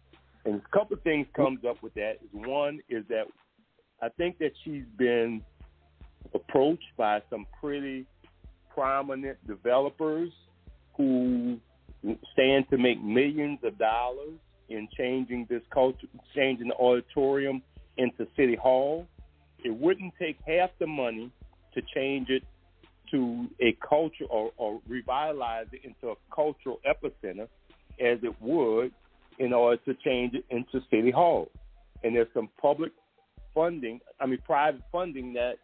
And 0.48 0.62
a 0.64 0.76
couple 0.76 0.96
of 0.96 1.02
things 1.02 1.26
comes 1.36 1.60
up 1.68 1.82
with 1.82 1.92
that. 1.94 2.12
Is 2.22 2.30
one 2.32 2.80
is 2.88 3.04
that 3.10 3.24
I 4.00 4.08
think 4.08 4.38
that 4.38 4.52
she's 4.64 4.84
been 4.96 5.42
approached 6.34 6.96
by 6.96 7.20
some 7.28 7.46
pretty 7.60 8.06
prominent 8.72 9.36
developers 9.46 10.30
who 10.96 11.58
stand 12.32 12.64
to 12.70 12.78
make 12.78 13.02
millions 13.02 13.58
of 13.62 13.76
dollars 13.78 14.38
in 14.70 14.88
changing 14.96 15.46
this 15.50 15.60
culture, 15.70 16.06
changing 16.34 16.68
the 16.68 16.76
auditorium 16.76 17.60
into 17.98 18.26
City 18.34 18.56
Hall. 18.56 19.06
It 19.64 19.74
wouldn't 19.74 20.14
take 20.18 20.38
half 20.46 20.70
the 20.78 20.86
money 20.86 21.30
to 21.74 21.82
change 21.94 22.30
it 22.30 22.42
to 23.10 23.48
a 23.60 23.76
culture 23.86 24.24
or, 24.30 24.52
or 24.56 24.80
revitalize 24.88 25.66
it 25.72 25.80
into 25.84 26.12
a 26.12 26.16
cultural 26.34 26.80
epicenter 26.86 27.48
as 28.00 28.18
it 28.22 28.40
would 28.40 28.92
in 29.38 29.52
order 29.52 29.80
to 29.84 29.94
change 30.04 30.34
it 30.34 30.44
into 30.50 30.84
City 30.90 31.10
Hall. 31.10 31.50
And 32.02 32.14
there's 32.14 32.28
some 32.34 32.48
public 32.60 32.92
funding, 33.54 34.00
I 34.20 34.26
mean, 34.26 34.38
private 34.44 34.82
funding 34.92 35.32
that 35.34 35.54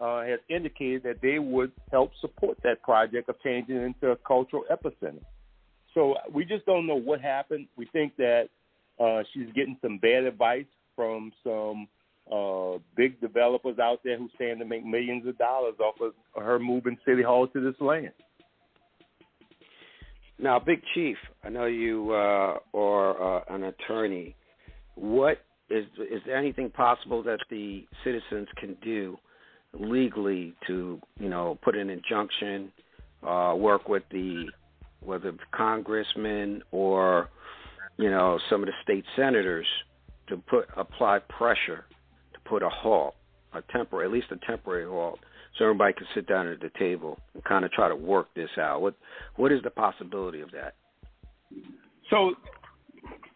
uh, 0.00 0.22
has 0.22 0.40
indicated 0.48 1.02
that 1.04 1.20
they 1.20 1.38
would 1.38 1.72
help 1.90 2.12
support 2.20 2.58
that 2.64 2.82
project 2.82 3.28
of 3.28 3.36
changing 3.42 3.76
it 3.76 3.82
into 3.82 4.10
a 4.10 4.16
cultural 4.16 4.64
epicenter. 4.70 5.22
So 5.94 6.14
we 6.32 6.44
just 6.44 6.64
don't 6.64 6.86
know 6.86 6.98
what 6.98 7.20
happened. 7.20 7.68
We 7.76 7.86
think 7.92 8.16
that 8.16 8.48
uh, 8.98 9.22
she's 9.32 9.52
getting 9.54 9.76
some 9.82 9.98
bad 9.98 10.24
advice 10.24 10.66
from 10.96 11.32
some 11.44 11.88
uh, 12.30 12.78
big 12.96 13.20
developers 13.20 13.78
out 13.78 14.00
there 14.04 14.16
who 14.16 14.28
stand 14.34 14.60
to 14.60 14.64
make 14.64 14.84
millions 14.84 15.26
of 15.26 15.36
dollars 15.38 15.74
off 15.80 15.96
of 16.00 16.12
her 16.42 16.58
moving 16.58 16.96
City 17.06 17.22
Hall 17.22 17.46
to 17.48 17.60
this 17.60 17.80
land. 17.80 18.12
Now, 20.42 20.58
Big 20.58 20.82
Chief, 20.92 21.16
I 21.44 21.50
know 21.50 21.66
you 21.66 22.10
uh, 22.10 22.58
are 22.74 23.38
uh, 23.38 23.44
an 23.48 23.62
attorney. 23.62 24.34
What 24.96 25.38
is 25.70 25.84
is 25.98 26.20
there 26.26 26.36
anything 26.36 26.68
possible 26.68 27.22
that 27.22 27.38
the 27.48 27.86
citizens 28.02 28.48
can 28.58 28.76
do 28.82 29.16
legally 29.72 30.52
to, 30.66 31.00
you 31.20 31.28
know, 31.28 31.58
put 31.62 31.76
an 31.76 31.88
injunction, 31.88 32.72
uh, 33.24 33.54
work 33.56 33.88
with 33.88 34.02
the 34.10 34.46
whether 34.98 35.32
congressmen 35.54 36.62
or, 36.72 37.28
you 37.96 38.10
know, 38.10 38.40
some 38.50 38.62
of 38.62 38.66
the 38.66 38.74
state 38.82 39.04
senators 39.14 39.66
to 40.28 40.36
put 40.38 40.66
apply 40.76 41.20
pressure 41.20 41.84
to 42.34 42.40
put 42.50 42.64
a 42.64 42.68
halt, 42.68 43.14
a 43.54 43.62
temporary, 43.72 44.06
at 44.06 44.12
least 44.12 44.26
a 44.32 44.44
temporary 44.44 44.86
halt, 44.86 45.20
so 45.58 45.64
everybody 45.64 45.92
can 45.92 46.06
sit 46.14 46.26
down 46.26 46.46
at 46.46 46.60
the 46.60 46.70
table 46.78 47.18
and 47.34 47.44
kind 47.44 47.64
of 47.64 47.72
try 47.72 47.88
to 47.88 47.96
work 47.96 48.28
this 48.34 48.50
out. 48.58 48.80
What 48.80 48.94
what 49.36 49.52
is 49.52 49.62
the 49.62 49.70
possibility 49.70 50.40
of 50.40 50.50
that? 50.52 50.74
So, 52.10 52.34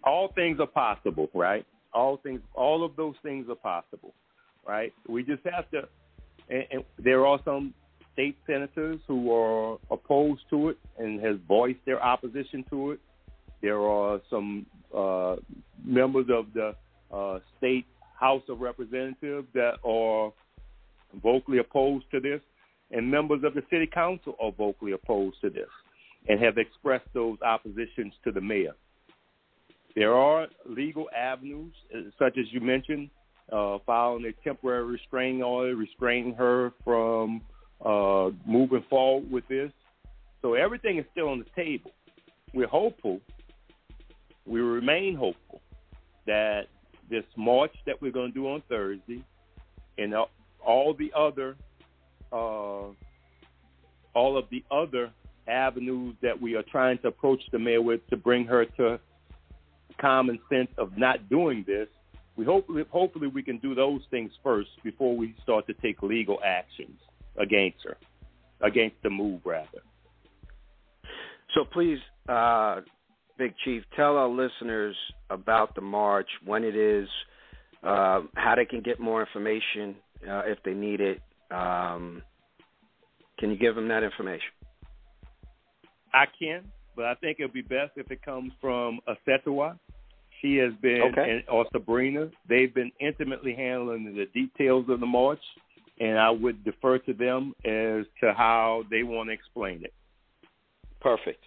all 0.05 0.33
things 0.35 0.61
are 0.61 0.67
possible, 0.67 1.29
right? 1.35 1.67
All 1.93 2.19
things, 2.19 2.41
all 2.55 2.85
of 2.85 2.97
those 2.97 3.15
things 3.23 3.47
are 3.49 3.55
possible, 3.55 4.15
right? 4.67 4.93
We 5.09 5.23
just 5.23 5.43
have 5.51 5.71
to. 5.71 5.89
And, 6.49 6.65
and 6.71 6.85
there 7.03 7.27
are 7.27 7.41
some 7.45 7.75
state 8.13 8.39
senators 8.47 9.01
who 9.07 9.33
are 9.33 9.79
opposed 9.91 10.43
to 10.51 10.71
it 10.71 10.79
and 10.99 11.21
has 11.21 11.37
voiced 11.47 11.81
their 11.85 12.03
opposition 12.03 12.65
to 12.71 12.93
it. 12.93 13.01
There 13.63 13.81
are 13.81 14.21
some 14.31 14.67
uh, 14.97 15.37
members 15.85 16.27
of 16.31 16.47
the 16.55 16.75
uh, 17.13 17.41
state 17.59 17.87
House 18.19 18.43
of 18.49 18.61
Representatives 18.61 19.47
that 19.55 19.75
are 19.85 20.33
vocally 21.23 21.59
opposed 21.59 22.05
to 22.11 22.21
this, 22.21 22.41
and 22.91 23.11
members 23.11 23.43
of 23.45 23.55
the 23.55 23.63
city 23.71 23.87
council 23.87 24.37
are 24.41 24.53
vocally 24.53 24.93
opposed 24.93 25.41
to 25.41 25.51
this 25.51 25.69
and 26.29 26.43
have 26.43 26.59
expressed 26.59 27.09
those 27.15 27.41
oppositions 27.43 28.13
to 28.25 28.33
the 28.33 28.41
mayor. 28.41 28.75
There 29.95 30.15
are 30.15 30.47
legal 30.67 31.09
avenues, 31.17 31.73
uh, 31.95 32.11
such 32.19 32.37
as 32.39 32.45
you 32.51 32.61
mentioned, 32.61 33.11
uh, 33.51 33.79
filing 33.87 34.25
a 34.27 34.33
temporary 34.45 34.85
restraining 34.85 35.43
order, 35.43 35.75
restraining 35.75 36.35
her 36.35 36.73
from 36.85 37.41
uh, 37.85 38.31
moving 38.47 38.85
forward 38.91 39.31
with 39.31 39.47
this. 39.49 39.73
So 40.43 40.55
everything 40.55 40.99
is 40.99 41.05
still 41.13 41.29
on 41.29 41.39
the 41.39 41.63
table. 41.63 41.93
We're 42.53 42.67
hopeful. 42.67 43.21
We 44.47 44.61
remain 44.61 45.17
hopeful 45.17 45.61
that 46.27 46.67
this 47.09 47.25
march 47.37 47.75
that 47.87 48.01
we're 48.03 48.13
going 48.13 48.33
to 48.33 48.35
do 48.35 48.49
on 48.49 48.63
Thursday 48.69 49.25
and 49.99 50.15
all 50.67 50.95
the 50.95 51.11
other 51.17 51.57
uh, 52.33 52.91
all 54.15 54.37
of 54.37 54.45
the 54.51 54.65
other 54.71 55.13
avenues 55.49 56.17
that 56.23 56.41
we 56.41 56.57
are 56.57 56.65
trying 56.71 56.99
to 56.99 57.09
approach 57.09 57.41
the 57.53 57.59
mayor 57.59 57.81
with 57.81 58.07
to 58.09 58.17
bring 58.17 58.45
her 58.45 58.65
to 58.65 58.99
common 60.01 60.39
sense 60.51 60.71
of 60.77 60.99
not 60.99 61.29
doing 61.29 61.65
this. 61.67 61.89
We 62.37 62.45
hopefully 62.45 62.85
hopefully 62.91 63.29
we 63.29 63.43
can 63.43 63.59
do 63.59 63.75
those 63.75 64.01
things 64.11 64.31
first 64.43 64.71
before 64.85 65.17
we 65.17 65.35
start 65.43 65.67
to 65.69 65.75
take 65.75 66.03
legal 66.03 66.39
actions 66.45 66.99
against 67.39 67.79
her, 67.85 67.97
against 68.61 68.97
the 69.03 69.11
move 69.11 69.41
rather. 69.45 69.83
So 71.55 71.65
please, 71.65 71.99
uh, 72.29 72.81
Big 73.39 73.55
Chief, 73.65 73.83
tell 73.95 74.17
our 74.17 74.29
listeners 74.29 74.97
about 75.31 75.75
the 75.75 75.81
march, 75.81 76.29
when 76.45 76.65
it 76.65 76.77
is, 76.77 77.09
uh, 77.83 78.23
how 78.35 78.55
they 78.57 78.65
can 78.65 78.83
get 78.83 79.01
more 79.01 79.21
information 79.21 79.95
uh, 80.23 80.43
if 80.47 80.59
they 80.65 80.75
need 80.75 81.01
it. 81.01 81.21
Um, 81.51 82.23
can 83.39 83.51
you 83.51 83.57
give 83.57 83.75
them 83.75 83.89
that 83.89 84.03
information? 84.03 84.49
I 86.13 86.25
can, 86.39 86.65
but 86.95 87.05
I 87.05 87.15
think 87.17 87.39
it'd 87.41 87.53
be 87.53 87.63
best 87.63 87.93
if 87.97 88.11
it 88.11 88.23
comes 88.23 88.53
from 88.61 89.01
Asetua. 89.09 89.79
She 90.41 90.57
has 90.57 90.73
been, 90.81 91.03
okay. 91.13 91.31
and, 91.31 91.43
or 91.49 91.67
Sabrina. 91.73 92.29
They've 92.49 92.73
been 92.73 92.93
intimately 93.01 93.55
handling 93.55 94.05
the 94.15 94.27
details 94.33 94.87
of 94.89 95.01
the 95.01 95.07
march, 95.07 95.41
and 96.01 96.19
I 96.19 96.31
would 96.31 96.65
defer 96.65 96.99
to 96.99 97.13
them 97.13 97.55
as 97.65 98.07
to 98.23 98.33
how 98.35 98.85
they 98.91 99.03
want 99.03 99.29
to 99.29 99.35
explain 99.35 99.83
it. 99.85 99.93
Perfect. 101.01 101.43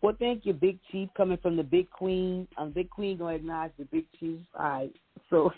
Well, 0.00 0.14
thank 0.18 0.46
you, 0.46 0.52
Big 0.52 0.78
Chief, 0.92 1.08
coming 1.16 1.38
from 1.38 1.56
the 1.56 1.64
Big 1.64 1.90
Queen. 1.90 2.46
Um, 2.56 2.70
Big 2.70 2.88
Queen 2.88 3.18
gonna 3.18 3.34
acknowledge 3.34 3.72
the 3.78 3.84
Big 3.86 4.04
Chief. 4.18 4.38
All 4.54 4.64
right, 4.64 4.92
so 5.28 5.50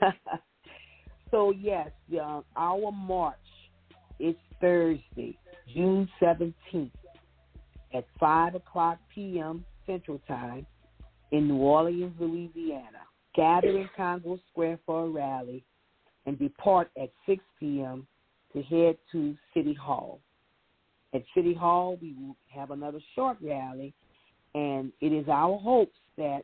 so 1.30 1.50
yes, 1.52 1.90
um, 2.20 2.44
our 2.56 2.90
march 2.92 3.36
is 4.18 4.34
Thursday, 4.60 5.38
June 5.74 6.08
seventeenth, 6.20 6.92
at 7.94 8.04
five 8.18 8.54
o'clock 8.54 8.98
p.m. 9.14 9.64
Central 9.86 10.20
Time 10.26 10.66
in 11.32 11.48
New 11.48 11.56
Orleans, 11.56 12.14
Louisiana. 12.18 13.02
Gather 13.34 13.68
in 13.68 13.88
Congo 13.96 14.38
Square 14.50 14.78
for 14.86 15.04
a 15.04 15.08
rally 15.08 15.62
and 16.24 16.38
depart 16.38 16.90
at 17.00 17.10
6 17.26 17.42
p.m. 17.60 18.06
to 18.52 18.62
head 18.62 18.96
to 19.12 19.36
City 19.54 19.74
Hall. 19.74 20.20
At 21.14 21.22
City 21.34 21.54
Hall, 21.54 21.98
we 22.00 22.14
will 22.14 22.36
have 22.48 22.70
another 22.70 22.98
short 23.14 23.36
rally, 23.40 23.94
and 24.54 24.92
it 25.00 25.12
is 25.12 25.28
our 25.28 25.58
hopes 25.58 25.96
that 26.16 26.42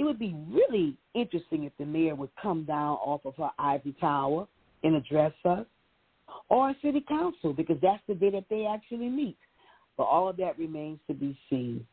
it 0.00 0.04
would 0.04 0.18
be 0.18 0.34
really 0.50 0.96
interesting 1.12 1.64
if 1.64 1.72
the 1.78 1.84
mayor 1.84 2.14
would 2.14 2.30
come 2.40 2.64
down 2.64 2.94
off 3.04 3.20
of 3.26 3.36
her 3.36 3.50
ivory 3.58 3.94
tower 4.00 4.48
and 4.82 4.94
address 4.94 5.34
us, 5.44 5.66
or 6.48 6.74
city 6.80 7.04
council, 7.06 7.52
because 7.52 7.76
that's 7.82 8.02
the 8.08 8.14
day 8.14 8.30
that 8.30 8.46
they 8.48 8.64
actually 8.64 9.10
meet. 9.10 9.36
But 9.98 10.04
all 10.04 10.26
of 10.26 10.38
that 10.38 10.58
remains 10.58 11.00
to 11.08 11.12
be 11.12 11.38
seen. 11.50 11.86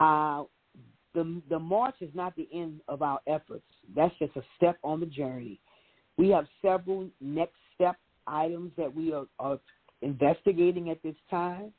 Uh, 0.00 0.42
the 1.14 1.40
the 1.48 1.60
march 1.60 1.94
is 2.00 2.10
not 2.12 2.34
the 2.34 2.48
end 2.52 2.80
of 2.88 3.02
our 3.02 3.20
efforts. 3.28 3.62
That's 3.94 4.14
just 4.18 4.34
a 4.34 4.42
step 4.56 4.78
on 4.82 4.98
the 4.98 5.06
journey. 5.06 5.60
We 6.16 6.30
have 6.30 6.46
several 6.60 7.08
next 7.20 7.54
step 7.76 7.98
items 8.26 8.72
that 8.76 8.92
we 8.92 9.12
are, 9.12 9.26
are 9.38 9.60
investigating 10.00 10.90
at 10.90 11.00
this 11.04 11.14
time, 11.30 11.72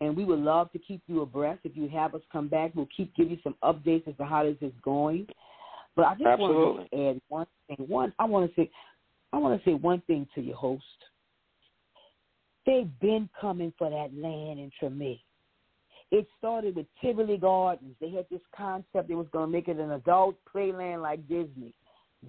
and 0.00 0.16
we 0.16 0.24
would 0.24 0.38
love 0.38 0.70
to 0.72 0.78
keep 0.78 1.02
you 1.06 1.22
abreast. 1.22 1.60
If 1.64 1.76
you 1.76 1.88
have 1.88 2.14
us 2.14 2.22
come 2.32 2.48
back, 2.48 2.72
we'll 2.74 2.88
keep 2.96 3.14
giving 3.14 3.32
you 3.32 3.38
some 3.42 3.56
updates 3.62 4.08
as 4.08 4.16
to 4.16 4.24
how 4.24 4.44
this 4.44 4.56
is 4.60 4.72
going. 4.82 5.26
But 5.96 6.06
I 6.06 6.14
just 6.14 6.26
Absolutely. 6.26 6.56
want 6.56 6.90
to 6.90 7.08
add 7.08 7.20
one 7.28 7.46
thing. 7.68 7.86
One, 7.86 8.12
I 8.18 8.24
want 8.24 8.50
to 8.50 8.60
say, 8.60 8.70
I 9.32 9.38
want 9.38 9.62
to 9.62 9.70
say 9.70 9.74
one 9.74 10.02
thing 10.06 10.26
to 10.34 10.40
your 10.40 10.56
host. 10.56 10.84
They've 12.66 12.90
been 13.00 13.28
coming 13.40 13.72
for 13.78 13.90
that 13.90 14.14
land 14.16 14.58
in 14.58 14.70
Treme. 14.80 15.20
It 16.10 16.26
started 16.38 16.76
with 16.76 16.86
Tivoli 17.00 17.36
Gardens. 17.36 17.96
They 18.00 18.10
had 18.10 18.26
this 18.30 18.40
concept 18.56 19.08
they 19.08 19.14
was 19.14 19.26
going 19.32 19.46
to 19.46 19.52
make 19.52 19.68
it 19.68 19.78
an 19.78 19.92
adult 19.92 20.36
playland 20.52 21.02
like 21.02 21.26
Disney. 21.28 21.74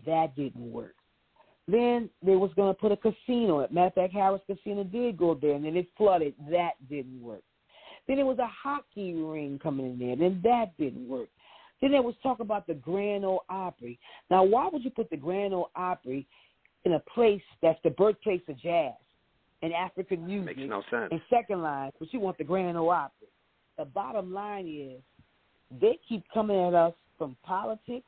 That 0.06 0.36
didn't 0.36 0.71
work. 0.71 0.95
Then 1.67 2.10
they 2.23 2.36
was 2.36 2.51
going 2.56 2.73
to 2.73 2.80
put 2.80 2.91
a 2.91 2.97
casino. 2.97 3.62
At 3.62 3.73
matter 3.73 3.88
of 3.88 3.93
fact, 3.93 4.13
Harrah's 4.13 4.41
Casino 4.45 4.84
did 4.84 5.17
go 5.17 5.34
there, 5.34 5.54
and 5.54 5.65
then 5.65 5.75
it 5.75 5.88
flooded. 5.97 6.36
That 6.51 6.73
didn't 6.89 7.21
work. 7.21 7.41
Then 8.07 8.17
there 8.17 8.25
was 8.25 8.39
a 8.39 8.47
hockey 8.47 9.13
ring 9.13 9.59
coming 9.61 9.87
in 9.87 9.99
there, 9.99 10.27
and 10.27 10.43
that 10.43 10.77
didn't 10.77 11.07
work. 11.07 11.29
Then 11.81 11.91
there 11.91 12.01
was 12.01 12.15
talk 12.23 12.39
about 12.39 12.67
the 12.67 12.75
Grand 12.75 13.25
Ole 13.25 13.43
Opry. 13.49 13.99
Now, 14.29 14.43
why 14.43 14.69
would 14.71 14.83
you 14.83 14.91
put 14.91 15.09
the 15.09 15.17
Grand 15.17 15.53
Ole 15.53 15.69
Opry 15.75 16.25
in 16.85 16.93
a 16.93 16.99
place 17.13 17.41
that's 17.61 17.79
the 17.83 17.89
birthplace 17.89 18.41
of 18.47 18.59
jazz 18.61 18.93
and 19.61 19.73
African 19.73 20.25
music? 20.25 20.57
Makes 20.57 20.69
no 20.69 20.83
sense. 20.89 21.09
And 21.11 21.21
second 21.29 21.61
line, 21.61 21.91
but 21.99 22.13
you 22.13 22.19
want 22.19 22.37
the 22.37 22.43
Grand 22.43 22.77
Ole 22.77 22.91
Opry. 22.91 23.27
The 23.77 23.85
bottom 23.85 24.33
line 24.33 24.67
is 24.67 25.01
they 25.81 25.99
keep 26.07 26.23
coming 26.33 26.59
at 26.59 26.73
us 26.73 26.93
from 27.17 27.35
politics, 27.43 28.07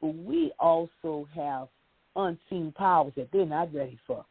but 0.00 0.14
we 0.14 0.52
also 0.58 1.28
have 1.34 1.68
unseen 2.16 2.72
powers 2.76 3.12
that 3.16 3.28
they're 3.32 3.44
not 3.44 3.74
ready 3.74 3.98
for. 4.06 4.24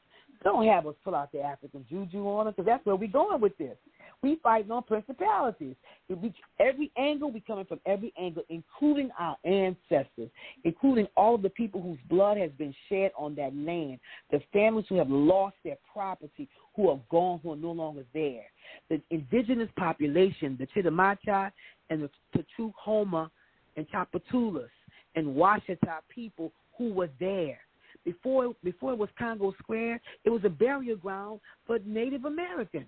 Don't 0.43 0.65
have 0.67 0.88
us 0.88 0.95
pull 1.04 1.15
out 1.15 1.32
the 1.32 1.41
African 1.41 1.86
juju 1.89 2.19
on 2.28 2.45
them 2.45 2.54
because 2.56 2.65
that's 2.65 2.86
where 2.86 2.95
we're 2.95 3.08
going 3.08 3.41
with 3.41 3.58
this. 3.58 3.76
We 4.23 4.39
fighting 4.41 4.71
on 4.71 4.84
principalities. 4.84 5.75
We, 6.10 6.34
every 6.60 6.91
angle, 6.97 7.32
we 7.32 7.39
coming 7.39 7.65
from 7.65 7.80
every 7.86 8.12
angle, 8.19 8.43
including 8.49 9.12
our 9.19 9.38
ancestors, 9.43 10.30
including 10.63 11.08
all 11.15 11.36
of 11.36 11.43
the 11.43 11.51
people 11.51 11.82
whose 11.82 11.99
blood 12.10 12.38
has 12.38 12.49
been 12.58 12.73
shed 12.89 13.12
on 13.17 13.36
that 13.36 13.56
land, 13.56 13.99
the 14.32 14.41
families 14.51 14.86
who 14.89 14.95
have 14.95 15.10
lost 15.10 15.56
their 15.63 15.77
property, 15.93 16.49
who 16.75 16.89
are 16.89 16.99
gone, 17.12 17.39
who 17.43 17.53
are 17.53 17.58
no 17.58 17.71
longer 17.71 18.03
there. 18.13 18.45
The 18.89 19.01
indigenous 19.12 19.69
population, 19.77 20.58
the 20.60 20.67
Chitimacha 20.67 21.51
and 21.89 22.10
the 22.34 22.43
Tuchuma 22.60 23.30
and 23.75 23.88
Tchoupitoulas 23.89 24.69
and 25.15 25.27
Washita 25.27 25.99
people 26.10 26.51
who 26.77 26.93
were 26.93 27.10
there. 27.19 27.60
Before 28.06 28.53
before 28.63 28.93
it 28.93 28.97
was 28.97 29.10
Congo 29.19 29.53
Square, 29.60 29.99
it 30.23 30.30
was 30.30 30.41
a 30.45 30.49
burial 30.49 30.95
ground 30.95 31.39
for 31.65 31.77
Native 31.86 32.25
Americans. 32.25 32.86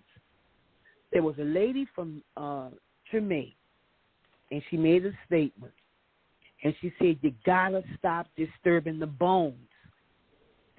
There 1.11 1.23
was 1.23 1.35
a 1.39 1.43
lady 1.43 1.87
from 1.95 2.23
uh 2.37 2.69
Treme, 3.11 3.53
and 4.51 4.61
she 4.69 4.77
made 4.77 5.05
a 5.05 5.11
statement, 5.25 5.73
and 6.63 6.73
she 6.81 6.93
said, 6.99 7.17
"You 7.21 7.33
gotta 7.45 7.83
stop 7.97 8.27
disturbing 8.37 8.99
the 8.99 9.07
bones." 9.07 9.57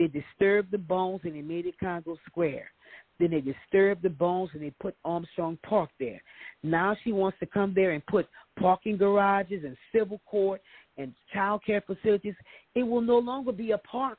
They 0.00 0.06
disturbed 0.06 0.70
the 0.70 0.78
bones 0.78 1.20
and 1.24 1.34
they 1.34 1.42
made 1.42 1.66
it 1.66 1.78
Congo 1.78 2.16
Square. 2.26 2.70
Then 3.18 3.32
they 3.32 3.42
disturbed 3.42 4.02
the 4.02 4.08
bones 4.08 4.48
and 4.54 4.62
they 4.62 4.72
put 4.80 4.96
Armstrong 5.04 5.58
Park 5.62 5.90
there. 6.00 6.22
Now 6.62 6.96
she 7.04 7.12
wants 7.12 7.38
to 7.40 7.46
come 7.46 7.74
there 7.74 7.90
and 7.90 8.04
put 8.06 8.26
parking 8.58 8.96
garages 8.96 9.62
and 9.62 9.76
civil 9.92 10.18
court 10.24 10.62
and 10.96 11.12
child 11.34 11.60
care 11.66 11.82
facilities. 11.82 12.34
It 12.74 12.82
will 12.82 13.02
no 13.02 13.18
longer 13.18 13.52
be 13.52 13.72
a 13.72 13.78
park. 13.78 14.18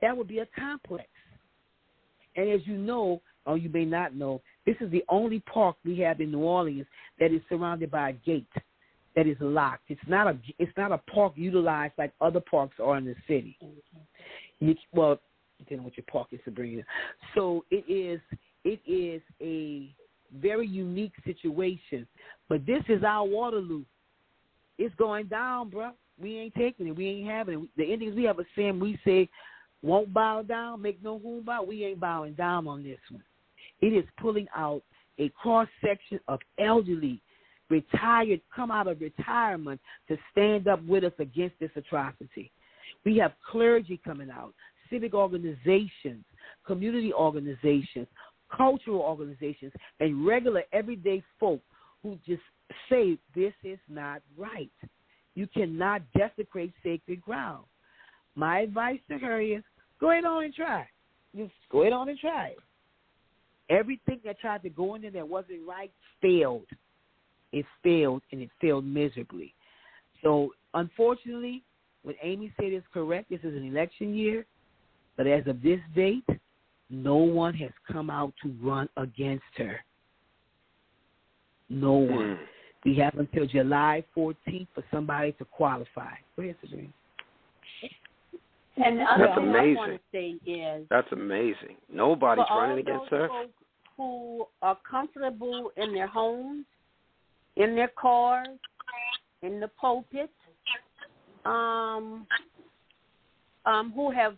That 0.00 0.16
would 0.16 0.26
be 0.26 0.38
a 0.38 0.46
complex. 0.58 1.08
And 2.34 2.48
as 2.48 2.66
you 2.66 2.78
know, 2.78 3.20
or 3.48 3.56
you 3.56 3.70
may 3.70 3.84
not 3.84 4.14
know, 4.14 4.42
this 4.66 4.76
is 4.80 4.90
the 4.90 5.02
only 5.08 5.40
park 5.40 5.76
we 5.84 5.98
have 6.00 6.20
in 6.20 6.30
New 6.30 6.40
Orleans 6.40 6.86
that 7.18 7.32
is 7.32 7.40
surrounded 7.48 7.90
by 7.90 8.10
a 8.10 8.12
gate 8.12 8.46
that 9.16 9.26
is 9.26 9.36
locked. 9.40 9.84
It's 9.88 10.00
not 10.06 10.28
a 10.28 10.38
it's 10.58 10.76
not 10.76 10.92
a 10.92 10.98
park 11.12 11.32
utilized 11.34 11.94
like 11.96 12.12
other 12.20 12.40
parks 12.40 12.76
are 12.78 12.98
in 12.98 13.06
the 13.06 13.16
city. 13.26 13.58
You, 14.60 14.74
well, 14.92 15.18
depending 15.58 15.80
on 15.80 15.84
what 15.86 15.96
your 15.96 16.04
park 16.12 16.28
is, 16.32 16.40
Sabrina. 16.44 16.82
So 17.34 17.64
it 17.70 17.84
is 17.90 18.20
it 18.64 18.80
is 18.86 19.22
a 19.40 19.94
very 20.40 20.66
unique 20.68 21.14
situation. 21.24 22.06
But 22.50 22.66
this 22.66 22.82
is 22.88 23.02
our 23.02 23.26
Waterloo. 23.26 23.82
It's 24.76 24.94
going 24.96 25.26
down, 25.26 25.70
bro. 25.70 25.92
We 26.20 26.36
ain't 26.36 26.54
taking 26.54 26.86
it. 26.86 26.96
We 26.96 27.08
ain't 27.08 27.30
having 27.30 27.62
it. 27.62 27.68
The 27.78 27.84
Indians 27.84 28.14
we 28.14 28.24
have 28.24 28.38
a 28.38 28.44
saying 28.54 28.78
we 28.78 28.98
say 29.04 29.28
won't 29.82 30.12
bow 30.12 30.42
down, 30.42 30.82
make 30.82 31.02
no 31.02 31.18
whom 31.18 31.44
bow. 31.44 31.62
We 31.62 31.84
ain't 31.84 32.00
bowing 32.00 32.34
down 32.34 32.68
on 32.68 32.82
this 32.82 32.98
one. 33.10 33.22
It 33.80 33.88
is 33.88 34.04
pulling 34.20 34.46
out 34.56 34.82
a 35.18 35.30
cross 35.30 35.68
section 35.84 36.20
of 36.28 36.40
elderly, 36.58 37.20
retired, 37.70 38.40
come 38.54 38.70
out 38.70 38.86
of 38.86 39.00
retirement 39.00 39.80
to 40.08 40.16
stand 40.32 40.68
up 40.68 40.82
with 40.84 41.04
us 41.04 41.12
against 41.18 41.58
this 41.60 41.70
atrocity. 41.76 42.50
We 43.04 43.16
have 43.18 43.32
clergy 43.50 44.00
coming 44.04 44.30
out, 44.30 44.54
civic 44.90 45.14
organizations, 45.14 46.24
community 46.66 47.12
organizations, 47.12 48.06
cultural 48.56 49.00
organizations, 49.00 49.72
and 50.00 50.26
regular 50.26 50.62
everyday 50.72 51.22
folk 51.38 51.60
who 52.02 52.18
just 52.26 52.42
say 52.88 53.18
this 53.34 53.52
is 53.64 53.78
not 53.88 54.22
right. 54.36 54.70
You 55.34 55.46
cannot 55.46 56.02
desecrate 56.16 56.72
sacred 56.82 57.20
ground. 57.22 57.64
My 58.34 58.60
advice 58.60 59.00
to 59.10 59.18
her 59.18 59.40
is 59.40 59.62
go 60.00 60.10
ahead 60.10 60.24
on 60.24 60.44
and 60.44 60.54
try. 60.54 60.86
Just 61.36 61.52
go 61.70 61.82
ahead 61.82 61.92
on 61.92 62.08
and 62.08 62.18
try 62.18 62.48
it. 62.48 62.58
Everything 63.70 64.20
that 64.24 64.38
tried 64.40 64.62
to 64.62 64.70
go 64.70 64.94
in 64.94 65.02
there 65.02 65.10
that 65.10 65.28
wasn't 65.28 65.66
right 65.68 65.92
failed. 66.22 66.66
It 67.52 67.64
failed 67.82 68.22
and 68.32 68.40
it 68.40 68.50
failed 68.60 68.84
miserably. 68.84 69.54
So 70.22 70.52
unfortunately, 70.74 71.62
what 72.02 72.16
Amy 72.22 72.52
said 72.58 72.72
is 72.72 72.82
correct. 72.92 73.30
This 73.30 73.40
is 73.40 73.54
an 73.54 73.64
election 73.64 74.14
year, 74.14 74.46
but 75.16 75.26
as 75.26 75.46
of 75.46 75.62
this 75.62 75.80
date, 75.94 76.26
no 76.90 77.16
one 77.16 77.54
has 77.54 77.70
come 77.90 78.10
out 78.10 78.32
to 78.42 78.54
run 78.62 78.88
against 78.96 79.44
her. 79.56 79.76
No 81.68 81.92
one. 81.92 82.18
Mm. 82.18 82.38
We 82.84 82.96
have 82.96 83.14
until 83.18 83.46
July 83.46 84.04
14th 84.16 84.68
for 84.74 84.84
somebody 84.90 85.32
to 85.32 85.44
qualify. 85.44 86.14
Go 86.36 86.42
ahead, 86.42 86.56
Sabrina. 86.62 86.88
And 88.82 88.98
the 88.98 89.02
other 89.02 89.24
That's 89.26 89.38
thing 89.38 89.48
I 89.48 89.74
want 89.74 89.92
amazing. 89.92 89.98
to 89.98 90.44
say 90.46 90.50
is 90.50 90.86
That's 90.88 91.12
amazing. 91.12 91.76
Nobody's 91.92 92.44
running 92.48 92.78
against 92.78 93.10
her. 93.10 93.28
folks 93.28 93.50
who 93.98 94.46
are 94.62 94.78
comfortable 94.88 95.70
in 95.76 95.92
their 95.92 96.06
homes, 96.06 96.64
in 97.56 97.74
their 97.74 97.90
cars, 98.00 98.46
in 99.42 99.60
the 99.60 99.68
pulpit, 99.68 100.30
um, 101.44 102.26
um, 103.66 103.92
who 103.94 104.10
have 104.10 104.36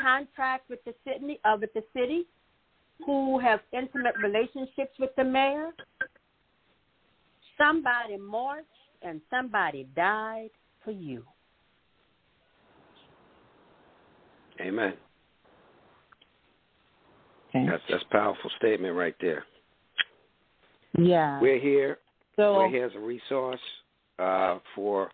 contract 0.00 0.68
with 0.68 0.82
the 0.84 0.94
city, 1.04 1.38
uh, 1.44 1.56
with 1.60 1.72
the 1.74 1.84
city, 1.94 2.26
who 3.04 3.38
have 3.38 3.60
intimate 3.72 4.14
relationships 4.22 4.92
with 4.98 5.10
the 5.16 5.24
mayor. 5.24 5.70
Somebody 7.58 8.16
marched 8.16 8.66
and 9.02 9.20
somebody 9.30 9.86
died 9.94 10.50
for 10.82 10.90
you. 10.90 11.22
Amen. 14.60 14.94
That's 17.54 17.82
that's 17.88 18.04
a 18.08 18.12
powerful 18.12 18.50
statement 18.58 18.94
right 18.94 19.14
there. 19.20 19.44
Yeah. 20.98 21.40
We're 21.40 21.60
here. 21.60 21.98
So 22.36 22.54
We're 22.54 22.68
here 22.68 22.86
as 22.86 22.92
a 22.96 23.00
resource 23.00 23.60
uh, 24.18 24.58
for 24.74 25.10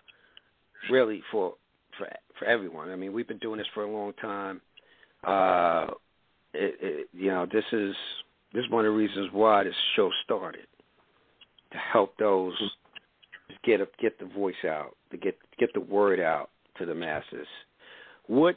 really 0.90 1.22
for 1.30 1.54
for 1.98 2.08
for 2.38 2.46
everyone. 2.46 2.90
I 2.90 2.96
mean, 2.96 3.12
we've 3.12 3.28
been 3.28 3.38
doing 3.38 3.58
this 3.58 3.66
for 3.74 3.84
a 3.84 3.90
long 3.90 4.12
time. 4.14 4.60
Uh, 5.22 5.88
it, 6.54 6.74
it, 6.80 7.08
you 7.12 7.28
know, 7.28 7.46
this 7.50 7.64
is 7.72 7.94
this 8.54 8.64
is 8.64 8.70
one 8.70 8.86
of 8.86 8.92
the 8.92 8.96
reasons 8.96 9.28
why 9.32 9.64
this 9.64 9.74
show 9.96 10.10
started 10.24 10.66
to 11.72 11.78
help 11.92 12.16
those 12.18 12.54
get 13.64 13.80
a, 13.80 13.88
get 14.00 14.18
the 14.18 14.24
voice 14.24 14.54
out, 14.66 14.96
to 15.10 15.18
get 15.18 15.36
get 15.58 15.72
the 15.74 15.80
word 15.80 16.20
out 16.20 16.50
to 16.78 16.86
the 16.86 16.94
masses. 16.94 17.46
What 18.26 18.56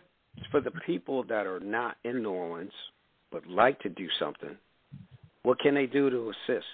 for 0.51 0.61
the 0.61 0.71
people 0.85 1.23
that 1.23 1.45
are 1.45 1.59
not 1.59 1.97
in 2.05 2.23
New 2.23 2.31
Orleans 2.31 2.71
but 3.33 3.45
like 3.47 3.79
to 3.79 3.89
do 3.89 4.07
something? 4.19 4.55
What 5.41 5.59
can 5.59 5.73
they 5.73 5.87
do 5.87 6.09
to 6.09 6.29
assist? 6.29 6.65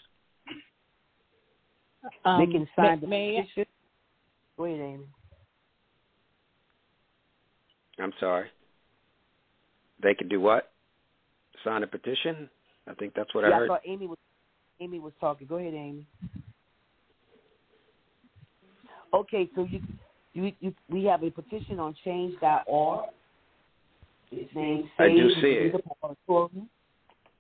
um, 2.25 2.45
they 2.45 2.51
can 2.51 2.67
sign 2.75 2.99
the 2.99 3.07
may, 3.07 3.41
petition. 3.41 3.65
Go 4.57 4.65
ahead, 4.65 4.79
Amy. 4.79 5.05
I'm 7.97 8.13
sorry. 8.19 8.47
They 10.03 10.13
could 10.13 10.29
do 10.29 10.39
what? 10.39 10.71
Sign 11.63 11.83
a 11.83 11.87
petition? 11.87 12.49
I 12.87 12.93
think 12.93 13.13
that's 13.15 13.33
what 13.33 13.41
yeah, 13.41 13.55
I 13.55 13.59
heard. 13.59 13.65
I 13.65 13.67
thought 13.67 13.81
Amy 13.85 14.07
was 14.07 14.17
Amy 14.79 14.99
was 14.99 15.13
talking. 15.19 15.47
Go 15.47 15.57
ahead, 15.57 15.73
Amy. 15.73 16.05
Okay, 19.13 19.49
so 19.55 19.67
you 19.69 19.81
you, 20.33 20.51
you 20.59 20.73
we 20.89 21.05
have 21.05 21.23
a 21.23 21.31
petition 21.31 21.79
on 21.79 21.95
change.org. 22.03 23.09
It's 24.31 24.53
named 24.55 24.85
I 24.99 25.09
do 25.09 25.29
see 25.41 25.71
it. 25.73 25.85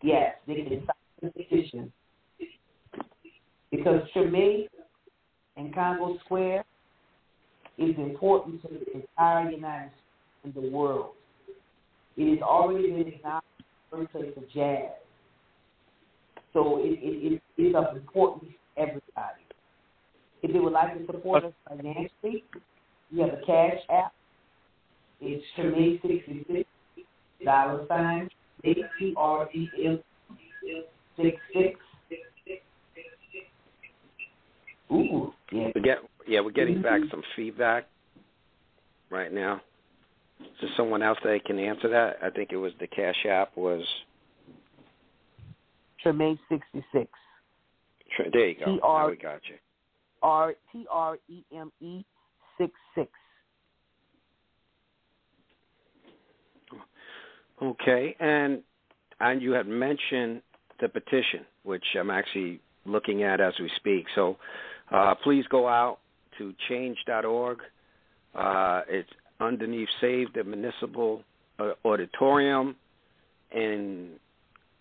Yes, 0.01 0.35
they 0.47 0.55
can 0.55 0.85
sign 0.85 1.21
the 1.21 1.29
petition. 1.31 1.91
Because 3.71 4.01
Treme 4.15 4.67
and 5.57 5.73
Congo 5.73 6.17
Square 6.25 6.63
is 7.77 7.95
important 7.97 8.61
to 8.63 8.67
the 8.69 9.01
entire 9.01 9.51
United 9.51 9.91
States 9.91 10.01
and 10.43 10.53
the 10.53 10.69
world. 10.69 11.11
It 12.17 12.29
has 12.31 12.41
already 12.41 12.91
been 12.91 13.07
acknowledged 13.07 13.45
as 13.59 13.65
the 13.91 13.97
birthplace 13.97 14.33
of 14.37 14.49
jazz. 14.51 14.91
So 16.53 16.79
it, 16.79 16.99
it, 17.01 17.41
it 17.57 17.61
is 17.61 17.75
of 17.75 17.95
importance 17.95 18.51
to 18.75 18.81
everybody. 18.81 19.45
If 20.41 20.53
they 20.53 20.59
would 20.59 20.73
like 20.73 20.97
to 20.97 21.05
support 21.05 21.43
us 21.45 21.53
financially, 21.67 22.43
we 23.11 23.19
have 23.19 23.29
a 23.29 23.45
cash 23.45 23.79
app. 23.89 24.13
It's 25.21 25.43
sixty 25.55 26.45
six 26.47 26.68
dollar 27.43 27.85
sign 27.87 28.29
A 28.65 28.73
T 28.97 29.13
R 29.17 29.49
E 29.53 29.67
M 29.85 29.99
six 31.17 31.37
six. 31.53 31.79
Ooh, 34.91 35.33
yeah. 35.51 35.69
We 35.75 35.81
get 35.81 35.97
yeah, 36.27 36.41
we're 36.41 36.51
getting 36.51 36.81
back 36.81 37.01
some 37.11 37.23
feedback 37.35 37.87
right 39.09 39.31
now. 39.33 39.61
Is 40.39 40.47
there 40.61 40.69
someone 40.77 41.03
else 41.03 41.17
that 41.23 41.43
can 41.45 41.59
answer 41.59 41.89
that? 41.89 42.17
I 42.23 42.29
think 42.29 42.49
it 42.51 42.57
was 42.57 42.71
the 42.79 42.87
Cash 42.87 43.25
App 43.29 43.55
was 43.55 43.83
Treme 46.03 46.37
sixty 46.49 46.83
six. 46.91 47.09
there 48.31 48.49
you 48.49 48.55
go. 48.59 48.77
TR 48.77 48.81
Now 48.81 49.09
we 49.09 49.15
got 49.17 49.41
you. 49.49 49.55
R 50.21 50.53
T 50.71 50.85
R 50.89 51.17
E 51.29 51.43
M 51.55 51.71
E 51.81 52.03
six 52.57 52.73
six. 52.95 53.11
Okay, 57.61 58.15
and 58.19 58.61
and 59.19 59.41
you 59.41 59.51
had 59.51 59.67
mentioned 59.67 60.41
the 60.79 60.87
petition, 60.87 61.45
which 61.63 61.83
I'm 61.99 62.09
actually 62.09 62.61
looking 62.85 63.23
at 63.23 63.41
as 63.41 63.53
we 63.59 63.69
speak. 63.75 64.05
So 64.15 64.37
uh, 64.91 65.15
please 65.23 65.43
go 65.49 65.67
out 65.67 65.99
to 66.37 66.53
change.org. 66.69 67.59
Uh, 68.33 68.81
it's 68.87 69.09
underneath 69.41 69.89
Save 69.99 70.31
the 70.33 70.43
Municipal 70.45 71.23
uh, 71.59 71.71
Auditorium. 71.83 72.77
In 73.51 74.11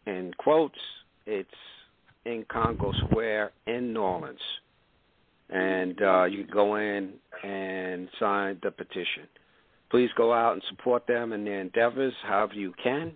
in 0.06 0.32
quotes, 0.38 0.78
it's 1.26 1.48
in 2.24 2.44
Congo 2.48 2.92
Square 3.06 3.50
in 3.66 3.92
New 3.92 4.00
Orleans, 4.00 4.38
and 5.50 6.00
uh, 6.00 6.24
you 6.24 6.44
can 6.44 6.54
go 6.54 6.76
in 6.76 7.14
and 7.42 8.08
sign 8.20 8.58
the 8.62 8.70
petition 8.70 9.26
please 9.90 10.10
go 10.16 10.32
out 10.32 10.52
and 10.54 10.62
support 10.68 11.06
them 11.06 11.32
in 11.32 11.44
their 11.44 11.60
endeavors 11.60 12.12
however 12.24 12.54
you 12.54 12.72
can. 12.82 13.12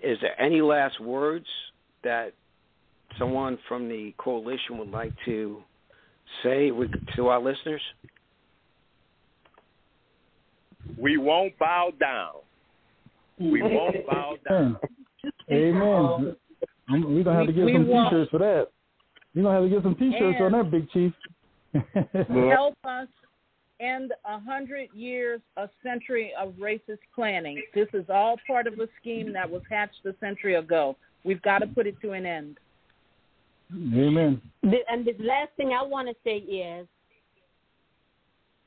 Is 0.00 0.18
there 0.20 0.40
any 0.40 0.60
last 0.62 1.00
words 1.00 1.46
that 2.04 2.32
someone 3.18 3.58
from 3.68 3.88
the 3.88 4.14
coalition 4.18 4.78
would 4.78 4.90
like 4.90 5.12
to 5.24 5.62
say 6.42 6.70
to 7.16 7.26
our 7.28 7.40
listeners? 7.40 7.82
We 10.96 11.16
won't 11.18 11.58
bow 11.58 11.92
down. 11.98 12.32
We 13.38 13.62
won't 13.62 14.06
bow 14.06 14.36
down. 14.48 14.78
Amen. 15.50 16.36
I'm, 16.88 17.14
we're 17.14 17.22
gonna 17.24 17.38
have 17.38 17.46
to 17.46 17.52
get 17.52 17.66
We- 17.66 17.72
some 17.74 17.86
we 17.86 17.92
won't. 17.92 18.10
T-shirts 18.10 18.30
for 18.30 18.38
that. 18.38 18.68
You're 19.34 19.44
gonna 19.44 19.60
have 19.60 19.64
to 19.64 19.74
get 19.74 19.82
some 19.82 19.94
T-shirts 19.94 20.38
on 20.40 20.54
And- 20.54 20.54
that, 20.54 20.70
Big 20.70 20.90
Chief. 20.90 21.12
help 22.28 22.76
us 22.84 23.08
end 23.80 24.12
a 24.24 24.38
hundred 24.40 24.88
years, 24.94 25.40
a 25.56 25.68
century 25.82 26.32
of 26.38 26.54
racist 26.54 26.98
planning. 27.14 27.62
This 27.74 27.88
is 27.92 28.04
all 28.08 28.36
part 28.46 28.66
of 28.66 28.74
a 28.74 28.88
scheme 29.00 29.32
that 29.32 29.48
was 29.48 29.62
hatched 29.70 30.04
a 30.04 30.14
century 30.20 30.56
ago. 30.56 30.96
We've 31.24 31.42
got 31.42 31.58
to 31.58 31.66
put 31.66 31.86
it 31.86 32.00
to 32.02 32.12
an 32.12 32.26
end. 32.26 32.58
Amen. 33.72 34.40
The, 34.62 34.78
and 34.88 35.04
the 35.04 35.14
last 35.22 35.50
thing 35.56 35.68
I 35.78 35.82
want 35.82 36.08
to 36.08 36.14
say 36.24 36.38
is 36.38 36.86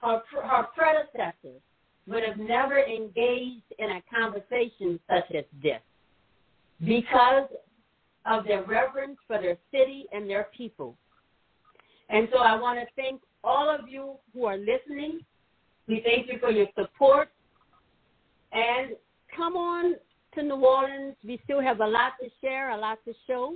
her, 0.01 0.21
her 0.43 0.67
predecessors 0.75 1.61
would 2.07 2.23
have 2.23 2.37
never 2.37 2.79
engaged 2.79 3.73
in 3.79 3.89
a 3.89 4.01
conversation 4.13 4.99
such 5.09 5.35
as 5.35 5.45
this 5.61 5.81
because 6.79 7.47
of 8.25 8.45
their 8.45 8.63
reverence 8.63 9.17
for 9.27 9.41
their 9.41 9.57
city 9.71 10.05
and 10.11 10.29
their 10.29 10.47
people. 10.55 10.95
And 12.09 12.27
so 12.31 12.39
I 12.39 12.59
want 12.59 12.79
to 12.79 12.85
thank 12.95 13.21
all 13.43 13.69
of 13.69 13.87
you 13.87 14.15
who 14.33 14.45
are 14.45 14.57
listening. 14.57 15.19
We 15.87 16.01
thank 16.05 16.27
you 16.27 16.39
for 16.39 16.51
your 16.51 16.67
support. 16.77 17.29
And 18.51 18.91
come 19.35 19.55
on 19.55 19.95
to 20.35 20.43
New 20.43 20.55
Orleans. 20.55 21.15
We 21.23 21.39
still 21.43 21.61
have 21.61 21.79
a 21.79 21.87
lot 21.87 22.13
to 22.21 22.29
share, 22.41 22.71
a 22.71 22.77
lot 22.77 22.99
to 23.05 23.13
show, 23.27 23.55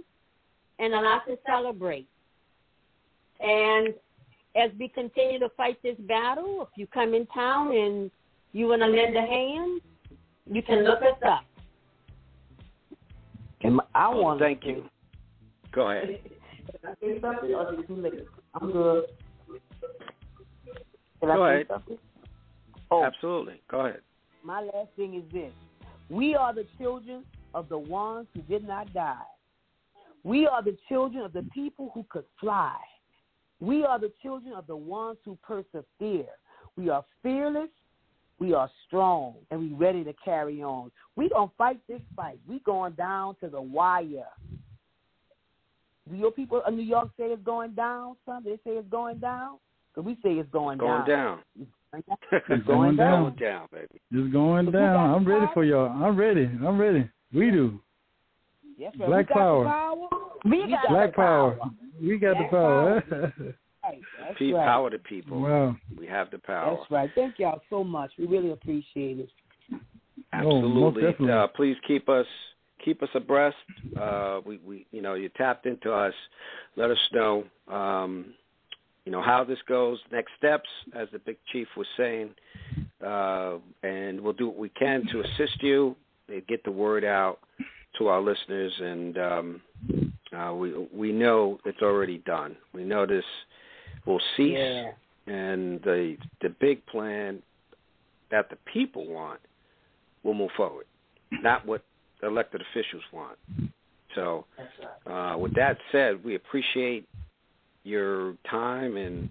and 0.80 0.94
a 0.94 1.02
lot 1.02 1.26
to 1.28 1.38
celebrate. 1.46 2.08
And 3.40 3.94
as 4.56 4.72
we 4.80 4.88
continue 4.88 5.40
to 5.40 5.50
fight 5.58 5.82
this 5.84 5.98
battle, 6.08 6.62
if 6.62 6.78
you 6.78 6.88
come 6.88 7.14
in 7.14 7.26
town 7.28 7.76
and 7.76 8.10
you 8.54 8.68
want 8.68 8.82
to 8.82 8.88
lend 8.88 9.16
a 9.18 9.22
hand, 9.22 9.82
you 10.50 10.62
can 10.62 10.84
look 10.84 11.02
us 11.02 11.20
up. 11.28 11.44
And 13.62 13.82
I 13.94 14.10
want 14.10 14.40
to 14.40 14.46
Thank 14.46 14.66
you. 14.66 14.86
Go 15.72 15.90
ahead. 15.90 16.20
Can 16.82 16.92
I 16.92 16.94
say 17.02 17.22
something 17.22 17.54
or 17.54 17.74
is 17.74 17.80
it 17.80 17.88
too 17.88 17.96
late? 17.96 18.14
I'm 18.54 18.72
good. 18.72 19.06
Can 21.20 21.30
Go 21.30 21.48
say 21.48 21.66
ahead. 21.70 22.00
Oh, 22.92 23.04
Absolutely. 23.04 23.62
Go 23.70 23.82
ahead. 23.82 24.02
my 24.44 24.62
last 24.62 24.90
thing 24.96 25.16
is 25.16 25.24
this. 25.32 25.52
We 26.10 26.36
are 26.36 26.54
the 26.54 26.66
children 26.78 27.24
of 27.54 27.70
the 27.70 27.78
ones 27.78 28.28
who 28.34 28.42
did 28.44 28.68
not 28.68 28.94
die. 28.94 29.16
We 30.24 30.48
are 30.48 30.64
the 30.64 30.78
children 30.88 31.24
of 31.24 31.34
the 31.34 31.44
people 31.54 31.92
who 31.94 32.06
could 32.10 32.26
fly. 32.40 32.76
We 33.60 33.84
are 33.84 34.00
the 34.00 34.12
children 34.22 34.54
of 34.54 34.68
the 34.68 34.76
ones 34.76 35.18
who 35.24 35.38
persevere. 35.42 36.26
We 36.78 36.90
are 36.90 37.06
fearless. 37.24 37.70
We 38.38 38.54
are 38.54 38.70
strong, 38.86 39.36
and 39.50 39.62
we 39.62 39.74
are 39.74 39.78
ready 39.78 40.04
to 40.04 40.14
carry 40.24 40.62
on. 40.62 40.92
We 41.16 41.30
gonna 41.30 41.52
fight 41.58 41.80
this 41.88 42.02
fight. 42.16 42.38
We 42.48 42.60
going 42.60 42.94
down 42.94 43.36
to 43.40 43.48
the 43.48 43.62
wire. 43.62 44.28
Do 46.10 46.16
your 46.16 46.32
people 46.32 46.62
in 46.68 46.76
New 46.76 46.84
York 46.84 47.10
say 47.18 47.26
it's 47.28 47.42
going 47.44 47.72
down? 47.72 48.18
Some 48.26 48.44
they 48.44 48.58
say 48.58 48.72
it's 48.72 48.90
going 48.90 49.20
down. 49.20 49.58
Cause 49.96 50.04
we 50.04 50.16
say 50.16 50.34
it's 50.34 50.52
going, 50.52 50.78
Going 50.78 51.06
down. 51.06 51.40
It's 51.58 52.68
going 52.68 52.98
down. 52.98 53.24
Going 53.24 53.36
down, 53.38 53.68
baby. 53.72 54.02
It's 54.12 54.34
going 54.34 54.66
Who 54.66 54.72
down. 54.74 55.16
I'm 55.16 55.26
ready 55.26 55.46
for 55.54 55.64
y'all. 55.64 55.90
I'm 56.04 56.18
ready. 56.18 56.44
I'm 56.46 56.78
ready. 56.78 57.10
We 57.34 57.50
do. 57.50 57.80
Yes, 58.78 58.92
sir. 58.98 59.06
Black 59.08 59.30
we 59.30 59.34
got 59.36 59.38
power. 59.40 59.64
The 59.64 59.70
power. 59.70 60.08
We 60.44 60.70
got 60.70 60.90
Black 60.90 61.12
the 61.12 61.16
power. 61.16 61.60
We 62.02 62.18
got 62.18 62.38
the 62.38 62.48
Black 62.50 63.10
power. 63.10 63.34
Right, 63.86 64.02
that's 64.20 64.40
Pe- 64.40 64.52
right. 64.52 64.66
Power 64.66 64.90
to 64.90 64.98
people. 64.98 65.42
wow. 65.42 65.76
We 66.00 66.08
have 66.08 66.32
the 66.32 66.40
power. 66.40 66.76
That's 66.76 66.90
right. 66.90 67.12
Thank 67.14 67.38
y'all 67.38 67.62
so 67.70 67.84
much. 67.84 68.10
We 68.18 68.26
really 68.26 68.50
appreciate 68.52 69.20
it. 69.20 69.30
Oh, 69.72 69.78
Absolutely. 70.34 71.04
definitely. 71.04 71.32
uh, 71.32 71.48
please 71.56 71.78
keep 71.88 72.10
us 72.10 72.26
keep 72.84 73.04
us 73.04 73.10
abreast. 73.14 73.56
Uh, 74.00 74.40
we, 74.44 74.58
we 74.66 74.88
you 74.92 75.04
know 75.04 75.14
you 75.14 75.30
tapped 75.38 75.68
into 75.68 75.92
us. 75.94 76.16
Let 76.76 76.90
us 76.90 76.98
know 77.14 77.44
um, 77.68 78.34
you 79.06 79.12
know 79.12 79.22
how 79.22 79.44
this 79.44 79.60
goes. 79.68 80.00
Next 80.12 80.32
steps, 80.38 80.70
as 80.96 81.08
the 81.12 81.20
big 81.20 81.38
chief 81.52 81.68
was 81.78 81.88
saying, 81.96 82.32
uh, 83.06 83.58
and 83.84 84.20
we'll 84.20 84.34
do 84.34 84.48
what 84.48 84.58
we 84.58 84.70
can 84.70 85.06
to 85.12 85.22
assist 85.22 85.62
you 85.62 85.96
get 86.48 86.64
the 86.64 86.72
word 86.72 87.04
out 87.04 87.40
to 87.98 88.08
our 88.08 88.22
listeners. 88.22 88.74
And 88.80 89.18
um, 89.18 89.62
uh, 90.36 90.54
we 90.54 90.74
we 90.94 91.12
know 91.12 91.60
it's 91.66 91.82
already 91.82 92.20
done. 92.20 92.56
We 92.74 92.84
know 92.84 93.06
this 93.06 93.24
will 94.06 94.22
cease, 94.36 94.54
Yeah. 94.58 94.92
and 95.28 95.82
the 95.84 96.18
the 96.42 96.50
big 96.60 96.86
plan 96.88 97.42
that 98.32 98.50
the 98.50 98.58
people 98.72 99.08
want 99.08 99.40
will 100.24 100.34
move 100.34 100.52
forward, 100.58 100.86
not 101.32 101.66
what 101.66 101.84
elected 102.24 102.62
officials 102.62 103.04
want. 103.12 103.38
So, 104.16 104.46
uh, 105.06 105.36
with 105.38 105.54
that 105.56 105.78
said, 105.92 106.24
we 106.24 106.36
appreciate 106.36 107.08
your 107.86 108.36
time 108.50 108.98
and 108.98 109.30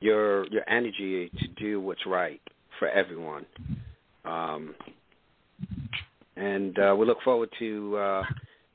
your 0.00 0.46
your 0.48 0.68
energy 0.68 1.30
to 1.38 1.46
do 1.62 1.80
what's 1.80 2.04
right 2.06 2.40
for 2.78 2.88
everyone. 2.88 3.46
Um, 4.24 4.74
and 6.36 6.78
uh, 6.78 6.96
we 6.98 7.06
look 7.06 7.18
forward 7.22 7.50
to 7.58 7.96
uh, 7.96 8.22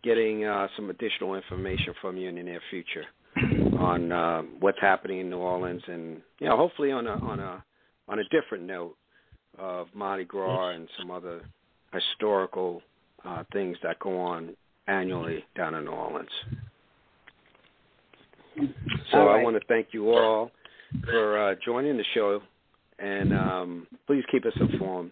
getting 0.03 0.45
uh, 0.45 0.67
some 0.75 0.89
additional 0.89 1.35
information 1.35 1.93
from 2.01 2.15
you 2.17 2.29
in 2.29 2.35
the 2.35 2.43
near 2.43 2.61
future. 2.69 3.05
on 3.79 4.11
uh, 4.11 4.41
what's 4.59 4.79
happening 4.79 5.19
in 5.19 5.29
New 5.29 5.39
Orleans, 5.39 5.81
and 5.87 6.21
you 6.39 6.47
know, 6.47 6.55
hopefully 6.55 6.91
on 6.91 7.05
a 7.05 7.13
on 7.15 7.39
a 7.39 7.63
on 8.07 8.19
a 8.19 8.23
different 8.25 8.63
note 8.63 8.95
of 9.57 9.87
Mardi 9.93 10.23
Gras 10.23 10.69
and 10.69 10.87
some 10.97 11.11
other 11.11 11.41
historical 11.91 12.81
uh, 13.25 13.43
things 13.51 13.77
that 13.83 13.99
go 13.99 14.19
on 14.19 14.55
annually 14.87 15.43
down 15.55 15.73
in 15.73 15.85
New 15.85 15.91
Orleans. 15.91 16.29
So 19.11 19.17
All 19.17 19.27
right. 19.27 19.39
I 19.39 19.43
want 19.43 19.55
to 19.55 19.67
thank 19.67 19.87
you 19.91 20.11
all 20.11 20.51
for 21.03 21.51
uh, 21.51 21.55
joining 21.63 21.97
the 21.97 22.05
show, 22.13 22.41
and 22.99 23.33
um, 23.33 23.87
please 24.07 24.23
keep 24.31 24.45
us 24.45 24.53
informed 24.59 25.11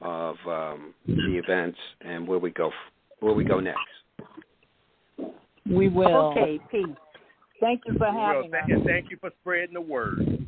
of 0.00 0.36
um, 0.46 0.94
the 1.06 1.40
events 1.44 1.78
and 2.00 2.26
where 2.26 2.38
we 2.38 2.50
go 2.50 2.70
where 3.20 3.34
we 3.34 3.44
go 3.44 3.60
next. 3.60 3.78
We 5.70 5.88
will. 5.88 6.32
Okay, 6.32 6.58
peace. 6.70 6.86
Thank 7.60 7.82
you 7.86 7.94
for 7.98 8.06
having 8.06 8.50
Thank, 8.50 8.64
us. 8.64 8.70
and 8.70 8.84
thank 8.84 9.10
you 9.10 9.18
for 9.20 9.30
spreading 9.42 9.74
the 9.74 9.80
word. 9.80 10.46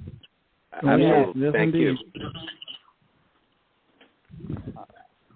Absolutely, 0.75 1.43
yes, 1.43 1.53
thank 1.53 1.75
indeed. 1.75 1.99
you. 2.15 2.33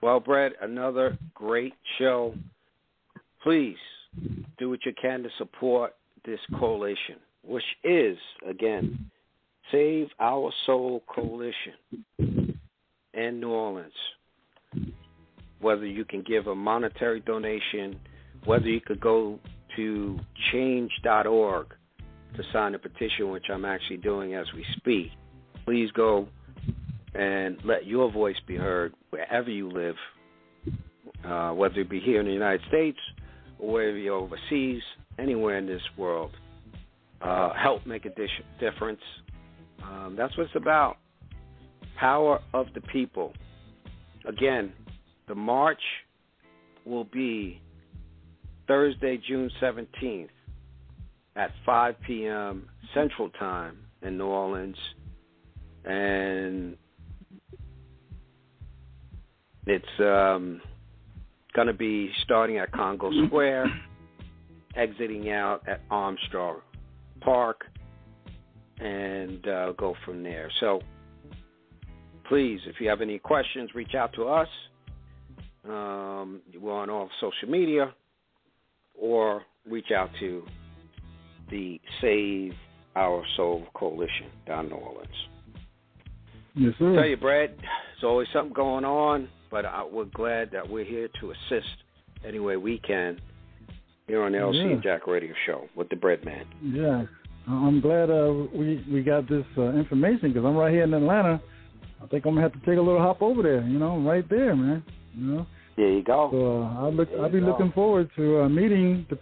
Well, 0.00 0.20
Brett, 0.20 0.52
another 0.62 1.18
great 1.34 1.74
show. 1.98 2.34
Please 3.42 3.76
do 4.58 4.70
what 4.70 4.86
you 4.86 4.92
can 5.00 5.22
to 5.22 5.28
support 5.36 5.94
this 6.26 6.40
coalition, 6.58 7.16
which 7.42 7.64
is, 7.84 8.18
again, 8.48 9.10
Save 9.72 10.08
Our 10.20 10.52
Soul 10.66 11.02
Coalition 11.06 12.54
in 13.14 13.40
New 13.40 13.50
Orleans. 13.50 13.92
Whether 15.60 15.86
you 15.86 16.04
can 16.04 16.22
give 16.22 16.48
a 16.48 16.54
monetary 16.54 17.20
donation, 17.20 17.98
whether 18.44 18.68
you 18.68 18.80
could 18.80 19.00
go 19.00 19.38
to 19.76 20.18
change.org 20.52 21.66
to 22.36 22.42
sign 22.52 22.74
a 22.74 22.78
petition, 22.78 23.30
which 23.30 23.46
I'm 23.52 23.64
actually 23.64 23.96
doing 23.98 24.34
as 24.34 24.46
we 24.54 24.64
speak. 24.76 25.08
Please 25.64 25.90
go 25.92 26.28
and 27.14 27.56
let 27.64 27.86
your 27.86 28.12
voice 28.12 28.36
be 28.46 28.56
heard 28.56 28.92
wherever 29.10 29.50
you 29.50 29.70
live, 29.70 29.96
uh, 31.24 31.50
whether 31.52 31.80
it 31.80 31.88
be 31.88 32.00
here 32.00 32.20
in 32.20 32.26
the 32.26 32.32
United 32.32 32.60
States 32.68 32.98
or 33.58 33.72
wherever 33.72 33.96
you're 33.96 34.16
overseas, 34.16 34.82
anywhere 35.18 35.58
in 35.58 35.66
this 35.66 35.82
world. 35.96 36.32
Uh, 37.20 37.52
help 37.54 37.86
make 37.86 38.04
a 38.04 38.10
dis- 38.10 38.30
difference. 38.60 39.00
Um, 39.82 40.14
that's 40.16 40.36
what 40.36 40.46
it's 40.46 40.56
about. 40.56 40.98
Power 41.98 42.40
of 42.52 42.66
the 42.74 42.80
people. 42.82 43.32
Again, 44.26 44.72
the 45.28 45.34
march 45.34 45.80
will 46.84 47.04
be 47.04 47.60
Thursday, 48.66 49.18
June 49.26 49.50
17th 49.60 50.28
at 51.36 51.50
5 51.64 51.94
p.m. 52.06 52.68
Central 52.94 53.30
Time 53.30 53.78
in 54.02 54.18
New 54.18 54.26
Orleans. 54.26 54.76
And 55.84 56.76
it's 59.66 59.84
um, 60.00 60.60
going 61.54 61.68
to 61.68 61.74
be 61.74 62.10
starting 62.24 62.58
at 62.58 62.72
Congo 62.72 63.10
Square, 63.26 63.66
exiting 64.76 65.30
out 65.30 65.66
at 65.66 65.80
Armstrong 65.90 66.60
Park, 67.20 67.64
and 68.78 69.46
uh, 69.48 69.72
go 69.72 69.94
from 70.04 70.22
there. 70.22 70.50
So 70.60 70.80
please, 72.28 72.60
if 72.66 72.80
you 72.80 72.88
have 72.88 73.00
any 73.00 73.18
questions, 73.18 73.70
reach 73.74 73.94
out 73.94 74.12
to 74.14 74.28
us. 74.28 74.48
Um, 75.64 76.40
we're 76.60 76.72
on 76.72 76.90
all 76.90 77.08
social 77.20 77.48
media, 77.48 77.92
or 78.94 79.42
reach 79.68 79.90
out 79.96 80.10
to 80.20 80.44
the 81.50 81.80
Save 82.00 82.52
Our 82.94 83.24
Soul 83.36 83.66
Coalition 83.74 84.26
down 84.46 84.66
in 84.66 84.70
New 84.70 84.76
Orleans. 84.76 85.08
Yes, 86.54 86.72
sir. 86.78 86.94
Tell 86.94 87.06
you, 87.06 87.16
Brad, 87.16 87.50
there's 87.58 88.04
always 88.04 88.28
something 88.32 88.54
going 88.54 88.84
on, 88.84 89.28
but 89.50 89.64
I, 89.64 89.84
we're 89.84 90.04
glad 90.04 90.50
that 90.52 90.68
we're 90.68 90.84
here 90.84 91.08
to 91.20 91.30
assist 91.32 91.66
any 92.24 92.38
way 92.38 92.56
we 92.56 92.78
can 92.78 93.18
here 94.06 94.22
on 94.22 94.32
the 94.32 94.38
LC 94.38 94.70
Yeah. 94.70 94.80
Jack 94.82 95.06
Radio 95.06 95.34
Show 95.46 95.68
with 95.74 95.88
the 95.88 95.96
Bread 95.96 96.24
Man. 96.24 96.44
Yeah, 96.62 97.04
I'm 97.48 97.80
glad 97.80 98.10
uh, 98.10 98.32
we 98.54 98.84
we 98.90 99.02
got 99.02 99.28
this 99.28 99.44
uh, 99.58 99.70
information 99.72 100.32
because 100.32 100.44
I'm 100.44 100.56
right 100.56 100.72
here 100.72 100.84
in 100.84 100.94
Atlanta. 100.94 101.40
I 102.02 102.06
think 102.08 102.24
I'm 102.26 102.32
gonna 102.34 102.42
have 102.42 102.52
to 102.52 102.58
take 102.60 102.78
a 102.78 102.82
little 102.82 103.00
hop 103.00 103.22
over 103.22 103.42
there. 103.42 103.62
You 103.62 103.78
know, 103.78 103.92
I'm 103.92 104.06
right 104.06 104.28
there, 104.28 104.54
man. 104.54 104.82
You 105.16 105.26
know, 105.26 105.46
There 105.76 105.88
you 105.88 106.02
go. 106.02 106.28
so 106.30 106.62
uh, 106.62 106.86
I 106.86 106.90
look, 106.90 107.08
I'll 107.18 107.28
be 107.30 107.40
go. 107.40 107.46
looking 107.46 107.72
forward 107.72 108.10
to 108.16 108.42
uh, 108.42 108.48
meeting 108.48 109.06
the 109.10 109.18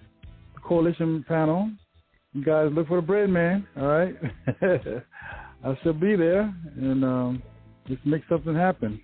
coalition 0.63 1.25
panel. 1.29 1.71
You 2.33 2.45
guys 2.45 2.71
look 2.73 2.89
for 2.89 2.97
the 3.01 3.07
bread 3.07 3.31
man. 3.31 3.67
All 3.79 3.87
right, 3.87 4.15
I 5.65 5.77
shall 5.83 5.93
be 5.93 6.17
there 6.17 6.53
and 6.77 7.05
um, 7.05 7.43
just 7.87 8.05
make 8.05 8.23
something 8.29 8.55
happen 8.55 9.01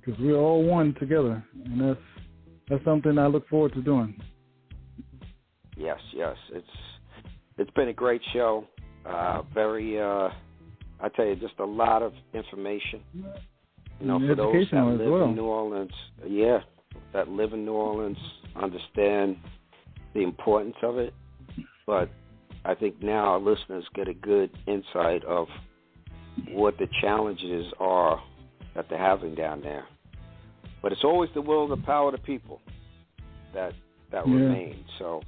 because 0.00 0.18
we're 0.20 0.36
all 0.36 0.64
one 0.64 0.94
together, 0.98 1.42
and 1.66 1.80
that's 1.80 2.00
that's 2.68 2.84
something 2.84 3.16
I 3.18 3.26
look 3.28 3.48
forward 3.48 3.72
to 3.74 3.82
doing. 3.82 4.20
Yes, 5.78 5.98
yes. 6.12 6.36
It's 6.52 6.66
it's 7.56 7.70
been 7.70 7.88
a 7.88 7.92
great 7.92 8.20
show. 8.32 8.64
Uh, 9.06 9.42
very, 9.54 10.00
uh, 10.00 10.28
I 11.00 11.08
tell 11.14 11.24
you, 11.24 11.36
just 11.36 11.58
a 11.60 11.64
lot 11.64 12.02
of 12.02 12.12
information. 12.34 13.00
You 14.00 14.06
know, 14.06 14.18
for 14.18 14.34
those 14.34 14.66
that 14.70 14.84
live 14.84 15.10
well. 15.10 15.24
in 15.24 15.34
New 15.34 15.44
Orleans, 15.44 15.92
yeah, 16.26 16.58
that 17.12 17.28
live 17.28 17.52
in 17.52 17.64
New 17.64 17.72
Orleans 17.72 18.18
understand 18.60 19.36
the 20.14 20.20
importance 20.22 20.76
of 20.82 20.98
it. 20.98 21.14
But 21.86 22.10
I 22.64 22.74
think 22.74 23.02
now 23.02 23.30
our 23.30 23.38
listeners 23.40 23.84
get 23.94 24.08
a 24.08 24.14
good 24.14 24.50
insight 24.66 25.24
of 25.24 25.46
what 26.50 26.76
the 26.78 26.86
challenges 27.00 27.66
are 27.80 28.22
that 28.74 28.86
they're 28.88 28.98
having 28.98 29.34
down 29.34 29.60
there. 29.62 29.84
But 30.82 30.92
it's 30.92 31.02
always 31.02 31.30
the 31.34 31.40
will, 31.40 31.66
the 31.66 31.76
power 31.76 32.08
of 32.08 32.12
the 32.12 32.26
people 32.26 32.60
that 33.54 33.72
that 34.10 34.26
Yeah. 34.26 34.34
remain. 34.34 34.84
So 34.98 35.22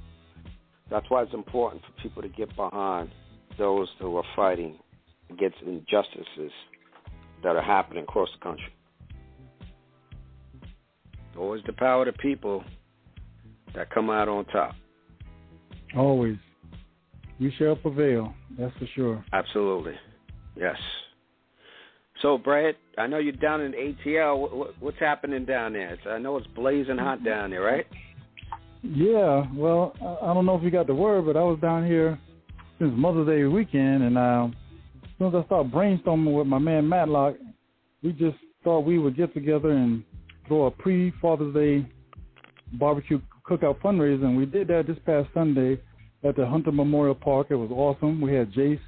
that's 0.91 1.09
why 1.09 1.23
it's 1.23 1.33
important 1.33 1.81
for 1.81 2.03
people 2.03 2.21
to 2.21 2.27
get 2.27 2.53
behind 2.55 3.09
those 3.57 3.87
who 3.99 4.17
are 4.17 4.23
fighting 4.35 4.77
against 5.31 5.57
injustices 5.65 6.51
that 7.43 7.55
are 7.55 7.61
happening 7.61 8.03
across 8.03 8.29
the 8.37 8.43
country. 8.43 8.73
Always 11.37 11.63
the 11.65 11.73
power 11.73 12.07
of 12.07 12.13
the 12.13 12.19
people 12.21 12.63
that 13.73 13.89
come 13.89 14.09
out 14.09 14.27
on 14.27 14.43
top. 14.45 14.75
Always, 15.95 16.35
we 17.39 17.53
shall 17.57 17.77
prevail. 17.77 18.33
That's 18.59 18.77
for 18.77 18.87
sure. 18.93 19.25
Absolutely. 19.31 19.93
Yes. 20.57 20.75
So, 22.21 22.37
Brad, 22.37 22.75
I 22.97 23.07
know 23.07 23.17
you're 23.17 23.31
down 23.33 23.61
in 23.61 23.71
ATL. 23.71 24.37
What, 24.37 24.55
what, 24.55 24.81
what's 24.81 24.99
happening 24.99 25.45
down 25.45 25.73
there? 25.73 25.97
I 26.09 26.19
know 26.19 26.37
it's 26.37 26.47
blazing 26.47 26.97
hot 26.97 27.23
down 27.23 27.51
there, 27.51 27.61
right? 27.61 27.87
Yeah, 28.83 29.45
well, 29.55 29.93
I 30.21 30.33
don't 30.33 30.45
know 30.45 30.57
if 30.57 30.63
you 30.63 30.71
got 30.71 30.87
the 30.87 30.95
word, 30.95 31.25
but 31.25 31.37
I 31.37 31.43
was 31.43 31.59
down 31.61 31.85
here 31.85 32.19
since 32.79 32.91
Mother's 32.95 33.27
Day 33.27 33.43
weekend, 33.43 34.03
and 34.03 34.17
uh, 34.17 34.47
as 35.03 35.09
soon 35.19 35.27
as 35.27 35.35
I 35.35 35.45
started 35.45 35.71
brainstorming 35.71 36.35
with 36.35 36.47
my 36.47 36.57
man 36.57 36.89
Matlock, 36.89 37.35
we 38.01 38.11
just 38.11 38.37
thought 38.63 38.79
we 38.79 38.97
would 38.97 39.15
get 39.15 39.33
together 39.33 39.69
and 39.71 40.03
throw 40.47 40.65
a 40.65 40.71
pre-Father's 40.71 41.53
Day 41.53 41.87
barbecue 42.73 43.21
cookout 43.47 43.79
fundraiser, 43.81 44.23
and 44.23 44.35
we 44.35 44.45
did 44.47 44.67
that 44.69 44.87
this 44.87 44.97
past 45.05 45.29
Sunday 45.33 45.79
at 46.23 46.35
the 46.35 46.45
Hunter 46.45 46.71
Memorial 46.71 47.15
Park. 47.15 47.47
It 47.49 47.55
was 47.55 47.69
awesome. 47.71 48.19
We 48.19 48.33
had 48.33 48.51
Jace 48.51 48.79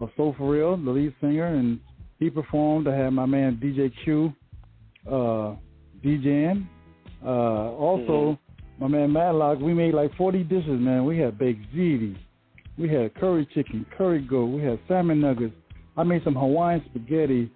of 0.00 0.10
Soul 0.16 0.34
For 0.36 0.50
Real, 0.50 0.76
the 0.76 0.90
lead 0.90 1.14
singer, 1.20 1.46
and 1.46 1.80
he 2.18 2.28
performed. 2.28 2.86
I 2.86 2.96
had 2.96 3.10
my 3.10 3.26
man 3.26 3.58
DJ 3.62 3.90
Q 4.04 4.32
uh, 5.06 5.54
DJing. 6.04 6.66
Uh, 7.24 7.28
also, 7.28 8.38
my 8.78 8.86
man 8.86 9.12
Matlock, 9.12 9.58
we 9.58 9.74
made 9.74 9.94
like 9.94 10.14
40 10.16 10.44
dishes, 10.44 10.80
man. 10.80 11.04
We 11.04 11.18
had 11.18 11.38
baked 11.38 11.74
ziti. 11.74 12.16
We 12.78 12.88
had 12.88 13.14
curry 13.16 13.48
chicken, 13.52 13.84
curry 13.96 14.20
goat. 14.20 14.46
We 14.46 14.62
had 14.62 14.78
salmon 14.86 15.20
nuggets. 15.20 15.54
I 15.96 16.04
made 16.04 16.22
some 16.22 16.34
Hawaiian 16.34 16.82
spaghetti. 16.88 17.50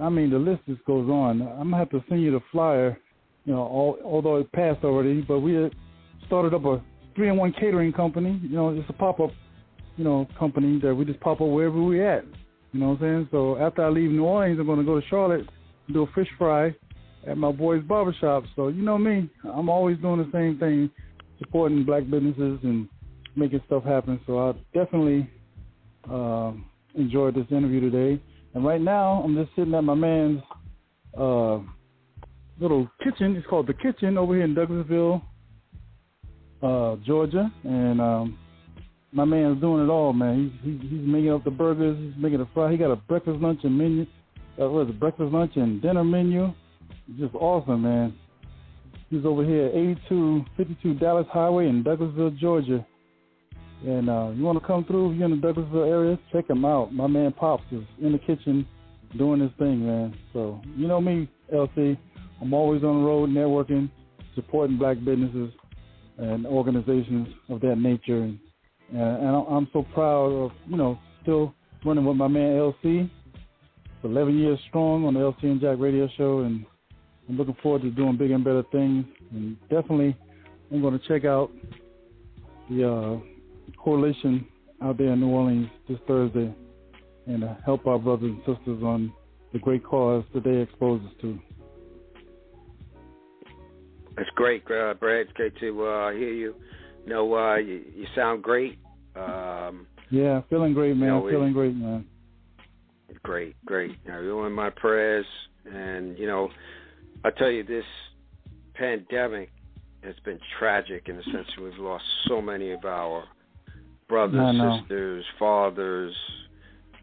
I 0.00 0.08
mean, 0.08 0.30
the 0.30 0.38
list 0.38 0.62
just 0.66 0.84
goes 0.84 1.08
on. 1.08 1.42
I'm 1.42 1.70
gonna 1.70 1.78
have 1.78 1.90
to 1.90 2.02
send 2.08 2.22
you 2.22 2.32
the 2.32 2.40
flyer. 2.50 2.98
You 3.44 3.52
know, 3.52 3.60
all, 3.60 3.98
although 4.04 4.36
it 4.36 4.50
passed 4.50 4.82
already, 4.82 5.20
but 5.20 5.38
we 5.38 5.70
started 6.26 6.52
up 6.52 6.64
a 6.64 6.82
three-in-one 7.14 7.52
catering 7.52 7.92
company. 7.92 8.40
You 8.42 8.56
know, 8.56 8.70
it's 8.70 8.90
a 8.90 8.92
pop-up, 8.92 9.30
you 9.96 10.02
know, 10.02 10.26
company 10.36 10.80
that 10.82 10.92
we 10.92 11.04
just 11.04 11.20
pop 11.20 11.40
up 11.40 11.46
wherever 11.46 11.80
we 11.80 12.04
at. 12.04 12.24
You 12.72 12.80
know 12.80 12.88
what 12.88 13.02
I'm 13.02 13.02
saying? 13.02 13.28
So 13.30 13.56
after 13.58 13.84
I 13.84 13.88
leave 13.88 14.10
New 14.10 14.24
Orleans, 14.24 14.58
I'm 14.58 14.66
gonna 14.66 14.82
go 14.82 15.00
to 15.00 15.06
Charlotte, 15.06 15.48
do 15.92 16.02
a 16.02 16.06
fish 16.12 16.28
fry 16.36 16.74
at 17.26 17.36
my 17.36 17.52
boy's 17.52 17.82
barbershop. 17.82 18.44
So 18.54 18.68
you 18.68 18.82
know 18.82 18.98
me, 18.98 19.28
I'm 19.44 19.68
always 19.68 19.98
doing 19.98 20.18
the 20.18 20.30
same 20.32 20.58
thing, 20.58 20.90
supporting 21.38 21.84
black 21.84 22.04
businesses 22.08 22.60
and 22.62 22.88
making 23.34 23.60
stuff 23.66 23.84
happen. 23.84 24.20
So 24.26 24.38
I 24.38 24.52
definitely 24.72 25.28
uh, 26.10 26.52
enjoyed 26.94 27.34
this 27.34 27.46
interview 27.50 27.80
today. 27.80 28.22
And 28.54 28.64
right 28.64 28.80
now, 28.80 29.22
I'm 29.22 29.34
just 29.34 29.54
sitting 29.54 29.74
at 29.74 29.84
my 29.84 29.94
man's 29.94 30.40
uh, 31.16 31.58
little 32.58 32.88
kitchen. 33.02 33.36
It's 33.36 33.46
called 33.46 33.66
the 33.66 33.74
Kitchen 33.74 34.16
over 34.16 34.34
here 34.34 34.44
in 34.44 34.54
Douglasville, 34.54 35.22
uh, 36.62 36.96
Georgia, 37.04 37.52
and 37.64 38.00
um, 38.00 38.38
my 39.12 39.24
man's 39.24 39.60
doing 39.60 39.84
it 39.84 39.90
all, 39.90 40.12
man. 40.12 40.58
He's 40.62 40.90
he's, 40.90 41.06
making 41.06 41.32
up 41.32 41.44
the 41.44 41.50
burgers. 41.50 41.98
He's 41.98 42.22
making 42.22 42.38
the 42.38 42.48
fry. 42.54 42.70
He 42.70 42.78
got 42.78 42.90
a 42.90 42.96
breakfast, 42.96 43.40
lunch, 43.40 43.60
and 43.64 43.76
menu. 43.76 44.06
Uh, 44.60 44.70
what 44.70 44.84
is 44.84 44.90
it? 44.90 45.00
Breakfast, 45.00 45.32
lunch, 45.32 45.52
and 45.56 45.82
dinner 45.82 46.04
menu. 46.04 46.52
Just 47.14 47.34
awesome, 47.34 47.82
man. 47.82 48.14
He's 49.10 49.24
over 49.24 49.44
here 49.44 49.66
at 49.66 49.74
8252 49.74 50.94
Dallas 50.94 51.26
Highway 51.32 51.68
in 51.68 51.84
Douglasville, 51.84 52.36
Georgia. 52.38 52.84
And 53.86 54.10
uh, 54.10 54.30
you 54.34 54.42
want 54.42 54.60
to 54.60 54.66
come 54.66 54.84
through 54.84 55.12
if 55.12 55.18
you're 55.18 55.32
in 55.32 55.40
the 55.40 55.46
Douglasville 55.46 55.88
area, 55.88 56.18
check 56.32 56.50
him 56.50 56.64
out. 56.64 56.92
My 56.92 57.06
man 57.06 57.32
Pops 57.32 57.62
is 57.70 57.84
in 58.02 58.12
the 58.12 58.18
kitchen 58.18 58.66
doing 59.16 59.40
his 59.40 59.52
thing, 59.58 59.86
man. 59.86 60.16
So 60.32 60.60
you 60.76 60.88
know 60.88 61.00
me, 61.00 61.28
LC. 61.54 61.96
I'm 62.40 62.52
always 62.52 62.82
on 62.82 63.00
the 63.00 63.06
road 63.06 63.30
networking, 63.30 63.88
supporting 64.34 64.76
black 64.76 64.98
businesses 64.98 65.52
and 66.18 66.44
organizations 66.46 67.28
of 67.48 67.60
that 67.60 67.76
nature. 67.76 68.22
And, 68.22 68.40
and 68.92 69.28
I'm 69.48 69.68
so 69.72 69.86
proud 69.94 70.32
of, 70.32 70.50
you 70.66 70.76
know, 70.76 70.98
still 71.22 71.54
running 71.84 72.04
with 72.04 72.16
my 72.16 72.28
man 72.28 72.52
LC. 72.52 73.10
11 74.02 74.38
years 74.38 74.58
strong 74.68 75.04
on 75.04 75.14
the 75.14 75.20
LC 75.20 75.44
and 75.44 75.60
Jack 75.60 75.78
radio 75.78 76.08
show, 76.16 76.40
and 76.40 76.64
I'm 77.28 77.36
looking 77.36 77.56
forward 77.62 77.82
to 77.82 77.90
doing 77.90 78.16
bigger 78.16 78.34
and 78.34 78.44
better 78.44 78.62
things. 78.72 79.04
And 79.32 79.56
definitely, 79.68 80.16
I'm 80.72 80.80
going 80.80 80.98
to 80.98 81.08
check 81.08 81.24
out 81.24 81.50
the 82.70 82.88
uh, 82.88 83.80
coalition 83.82 84.46
out 84.82 84.98
there 84.98 85.12
in 85.12 85.20
New 85.20 85.28
Orleans 85.28 85.68
this 85.88 85.98
Thursday 86.06 86.54
and 87.26 87.44
uh, 87.44 87.54
help 87.64 87.86
our 87.86 87.98
brothers 87.98 88.30
and 88.30 88.56
sisters 88.56 88.82
on 88.82 89.12
the 89.52 89.58
great 89.58 89.84
cause 89.84 90.24
that 90.34 90.44
they 90.44 90.58
expose 90.58 91.00
us 91.02 91.12
to. 91.22 91.38
It's 94.18 94.30
great, 94.34 94.62
uh, 94.70 94.94
Brad. 94.94 95.26
It's 95.26 95.32
great 95.32 95.58
to 95.60 95.84
uh, 95.84 96.10
hear 96.12 96.32
you. 96.32 96.54
You 97.04 97.12
know, 97.12 97.34
uh, 97.34 97.56
you, 97.56 97.82
you 97.94 98.06
sound 98.14 98.42
great. 98.42 98.78
Um, 99.14 99.86
yeah, 100.10 100.42
feeling 100.48 100.72
great, 100.72 100.96
man. 100.96 101.08
You 101.08 101.14
know, 101.14 101.28
feeling 101.30 101.52
great, 101.52 101.74
man. 101.74 102.06
Great, 103.22 103.56
great. 103.64 103.96
Now, 104.06 104.20
you're 104.20 104.46
in 104.46 104.52
my 104.52 104.70
prayers, 104.70 105.26
and 105.64 106.18
you 106.18 106.26
know, 106.26 106.48
I 107.24 107.30
tell 107.30 107.50
you, 107.50 107.64
this 107.64 107.84
pandemic 108.74 109.50
has 110.02 110.14
been 110.24 110.38
tragic 110.58 111.08
in 111.08 111.16
the 111.16 111.22
sense 111.24 111.46
that 111.56 111.62
we've 111.62 111.78
lost 111.78 112.04
so 112.28 112.40
many 112.40 112.70
of 112.70 112.84
our 112.84 113.24
brothers, 114.08 114.56
sisters, 114.80 115.24
fathers, 115.38 116.14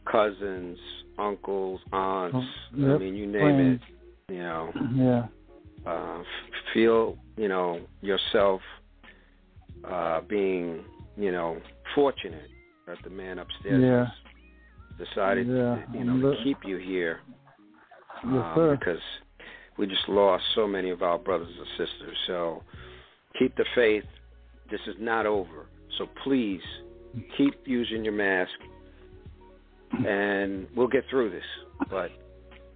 cousins, 0.09 0.77
uncles, 1.17 1.81
aunts. 1.91 2.47
Yep. 2.75 2.89
I 2.89 2.97
mean, 2.97 3.15
you 3.15 3.27
name 3.27 3.41
Friends. 3.41 3.81
it. 4.29 4.33
You 4.33 4.39
know. 4.39 4.71
Yeah. 4.95 5.25
Uh, 5.85 6.23
feel 6.73 7.17
you 7.37 7.47
know 7.47 7.79
yourself 8.01 8.61
uh, 9.89 10.21
being 10.21 10.83
you 11.15 11.31
know 11.31 11.57
fortunate 11.95 12.49
that 12.87 12.97
the 13.03 13.09
man 13.09 13.39
upstairs 13.39 13.81
yeah. 14.99 15.05
decided 15.05 15.47
yeah. 15.47 15.77
you 15.93 16.03
know 16.03 16.31
to 16.31 16.43
keep 16.43 16.57
you 16.65 16.77
here 16.77 17.19
yes, 18.25 18.43
um, 18.55 18.77
because 18.79 19.01
we 19.77 19.87
just 19.87 20.07
lost 20.07 20.43
so 20.55 20.67
many 20.67 20.89
of 20.89 21.01
our 21.01 21.17
brothers 21.17 21.53
and 21.57 21.67
sisters. 21.71 22.17
So 22.27 22.63
keep 23.37 23.55
the 23.55 23.65
faith. 23.75 24.03
This 24.69 24.81
is 24.87 24.95
not 24.99 25.25
over. 25.25 25.67
So 25.97 26.07
please 26.23 26.61
keep 27.37 27.53
using 27.65 28.03
your 28.03 28.13
mask, 28.13 28.51
and 30.05 30.67
we'll 30.75 30.87
get 30.87 31.03
through 31.09 31.29
this. 31.31 31.43
But 31.89 32.11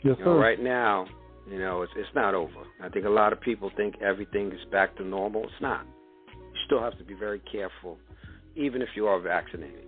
yes, 0.04 0.16
you 0.20 0.26
know, 0.26 0.38
right 0.38 0.62
now, 0.62 1.08
you 1.50 1.60
know, 1.60 1.82
it's 1.82 1.94
it's 1.96 2.10
not 2.14 2.34
over. 2.34 2.64
I 2.84 2.90
think 2.90 3.06
a 3.06 3.10
lot 3.10 3.34
of 3.34 3.42
people 3.42 3.72
think 3.76 3.96
everything 4.02 4.52
is 4.52 4.60
back 4.72 4.96
to 4.98 5.04
normal. 5.04 5.44
It's 5.44 5.62
not. 5.62 5.86
You 6.28 6.60
still 6.66 6.82
have 6.82 6.98
to 6.98 7.04
be 7.04 7.14
very 7.14 7.42
careful, 7.52 7.98
even 8.56 8.82
if 8.82 8.90
you 8.96 9.08
are 9.08 9.20
vaccinated. 9.20 9.86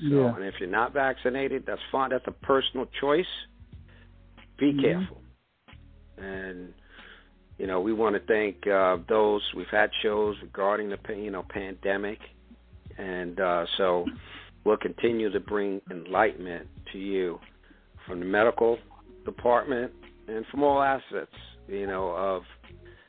So, 0.00 0.06
yeah. 0.06 0.34
and 0.34 0.44
if 0.44 0.54
you're 0.58 0.68
not 0.68 0.92
vaccinated, 0.92 1.64
that's 1.66 1.80
fine. 1.90 2.10
That's 2.10 2.26
a 2.26 2.32
personal 2.32 2.86
choice. 3.00 3.24
Be 4.58 4.66
mm-hmm. 4.66 4.80
careful. 4.80 5.20
And 6.18 6.72
you 7.58 7.66
know, 7.66 7.80
we 7.80 7.92
want 7.92 8.16
to 8.16 8.22
thank 8.26 8.66
uh, 8.66 8.96
those 9.08 9.42
we've 9.56 9.66
had 9.70 9.90
shows 10.02 10.36
regarding 10.42 10.90
the 10.90 10.98
you 11.14 11.30
know 11.30 11.44
pandemic, 11.48 12.18
and 12.98 13.38
uh, 13.38 13.64
so 13.76 14.06
we'll 14.64 14.76
continue 14.76 15.30
to 15.30 15.40
bring 15.40 15.80
enlightenment 15.90 16.68
to 16.92 16.98
you 16.98 17.38
from 18.06 18.20
the 18.20 18.26
medical 18.26 18.78
department 19.24 19.92
and 20.28 20.44
from 20.50 20.62
all 20.62 20.82
assets, 20.82 21.32
you 21.68 21.86
know, 21.86 22.10
of 22.10 22.42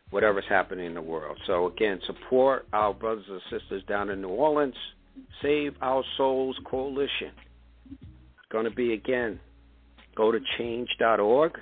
whatever's 0.09 0.45
happening 0.47 0.85
in 0.85 0.93
the 0.93 1.01
world. 1.01 1.37
So 1.47 1.67
again, 1.67 1.99
support 2.05 2.67
our 2.73 2.93
brothers 2.93 3.25
and 3.29 3.41
sisters 3.49 3.83
down 3.87 4.09
in 4.09 4.21
New 4.21 4.29
Orleans. 4.29 4.75
Save 5.41 5.75
Our 5.81 6.03
Souls 6.17 6.57
Coalition. 6.65 7.31
It's 7.91 8.51
going 8.51 8.65
to 8.65 8.71
be 8.71 8.93
again. 8.93 9.39
Go 10.15 10.31
to 10.31 10.39
change.org, 10.57 11.59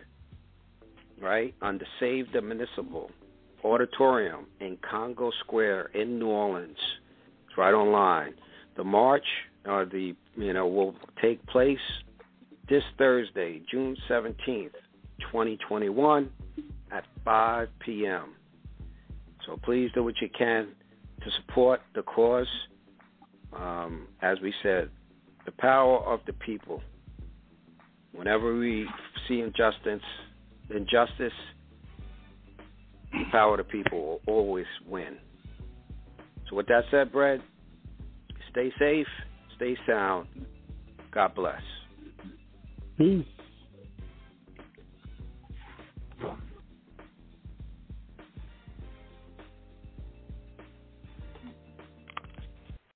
right, 1.22 1.54
on 1.62 1.78
the 1.78 1.86
Save 2.00 2.32
the 2.32 2.42
Municipal 2.42 3.12
Auditorium 3.64 4.48
in 4.60 4.78
Congo 4.90 5.32
Square 5.40 5.92
in 5.94 6.20
New 6.20 6.28
Orleans. 6.28 6.78
It's 7.48 7.58
right 7.58 7.74
online. 7.74 8.34
The 8.76 8.84
march, 8.84 9.26
or 9.66 9.86
the 9.86 10.16
you 10.36 10.54
know, 10.54 10.68
will 10.68 10.96
take 11.22 11.46
place 11.46 11.78
this 12.70 12.84
Thursday, 12.98 13.62
June 13.70 13.96
seventeenth, 14.08 14.74
2021 15.22 16.30
at 16.92 17.04
5 17.26 17.68
p.m. 17.80 18.36
So 19.46 19.60
please 19.64 19.90
do 19.94 20.04
what 20.04 20.22
you 20.22 20.30
can 20.38 20.70
to 21.24 21.32
support 21.42 21.82
the 21.96 22.04
cause. 22.04 22.48
Um, 23.54 24.08
as 24.22 24.40
we 24.42 24.54
said, 24.64 24.90
the 25.46 25.52
power 25.52 26.00
of 26.00 26.22
the 26.26 26.34
people. 26.34 26.82
Whenever 28.14 28.58
we 28.58 28.88
see 29.28 29.42
injustice, 29.42 30.02
injustice, 30.76 31.34
the 33.12 33.24
power 33.32 33.58
to 33.58 33.64
people 33.64 34.02
will 34.02 34.22
always 34.28 34.66
win. 34.88 35.18
So 36.50 36.56
with 36.56 36.68
that 36.68 36.84
said, 36.92 37.12
Brad, 37.12 37.42
stay 38.52 38.72
safe, 38.80 39.08
stay 39.56 39.78
sound. 39.88 40.28
God 41.12 41.36
bless. 41.36 41.62
Peace. 42.98 43.26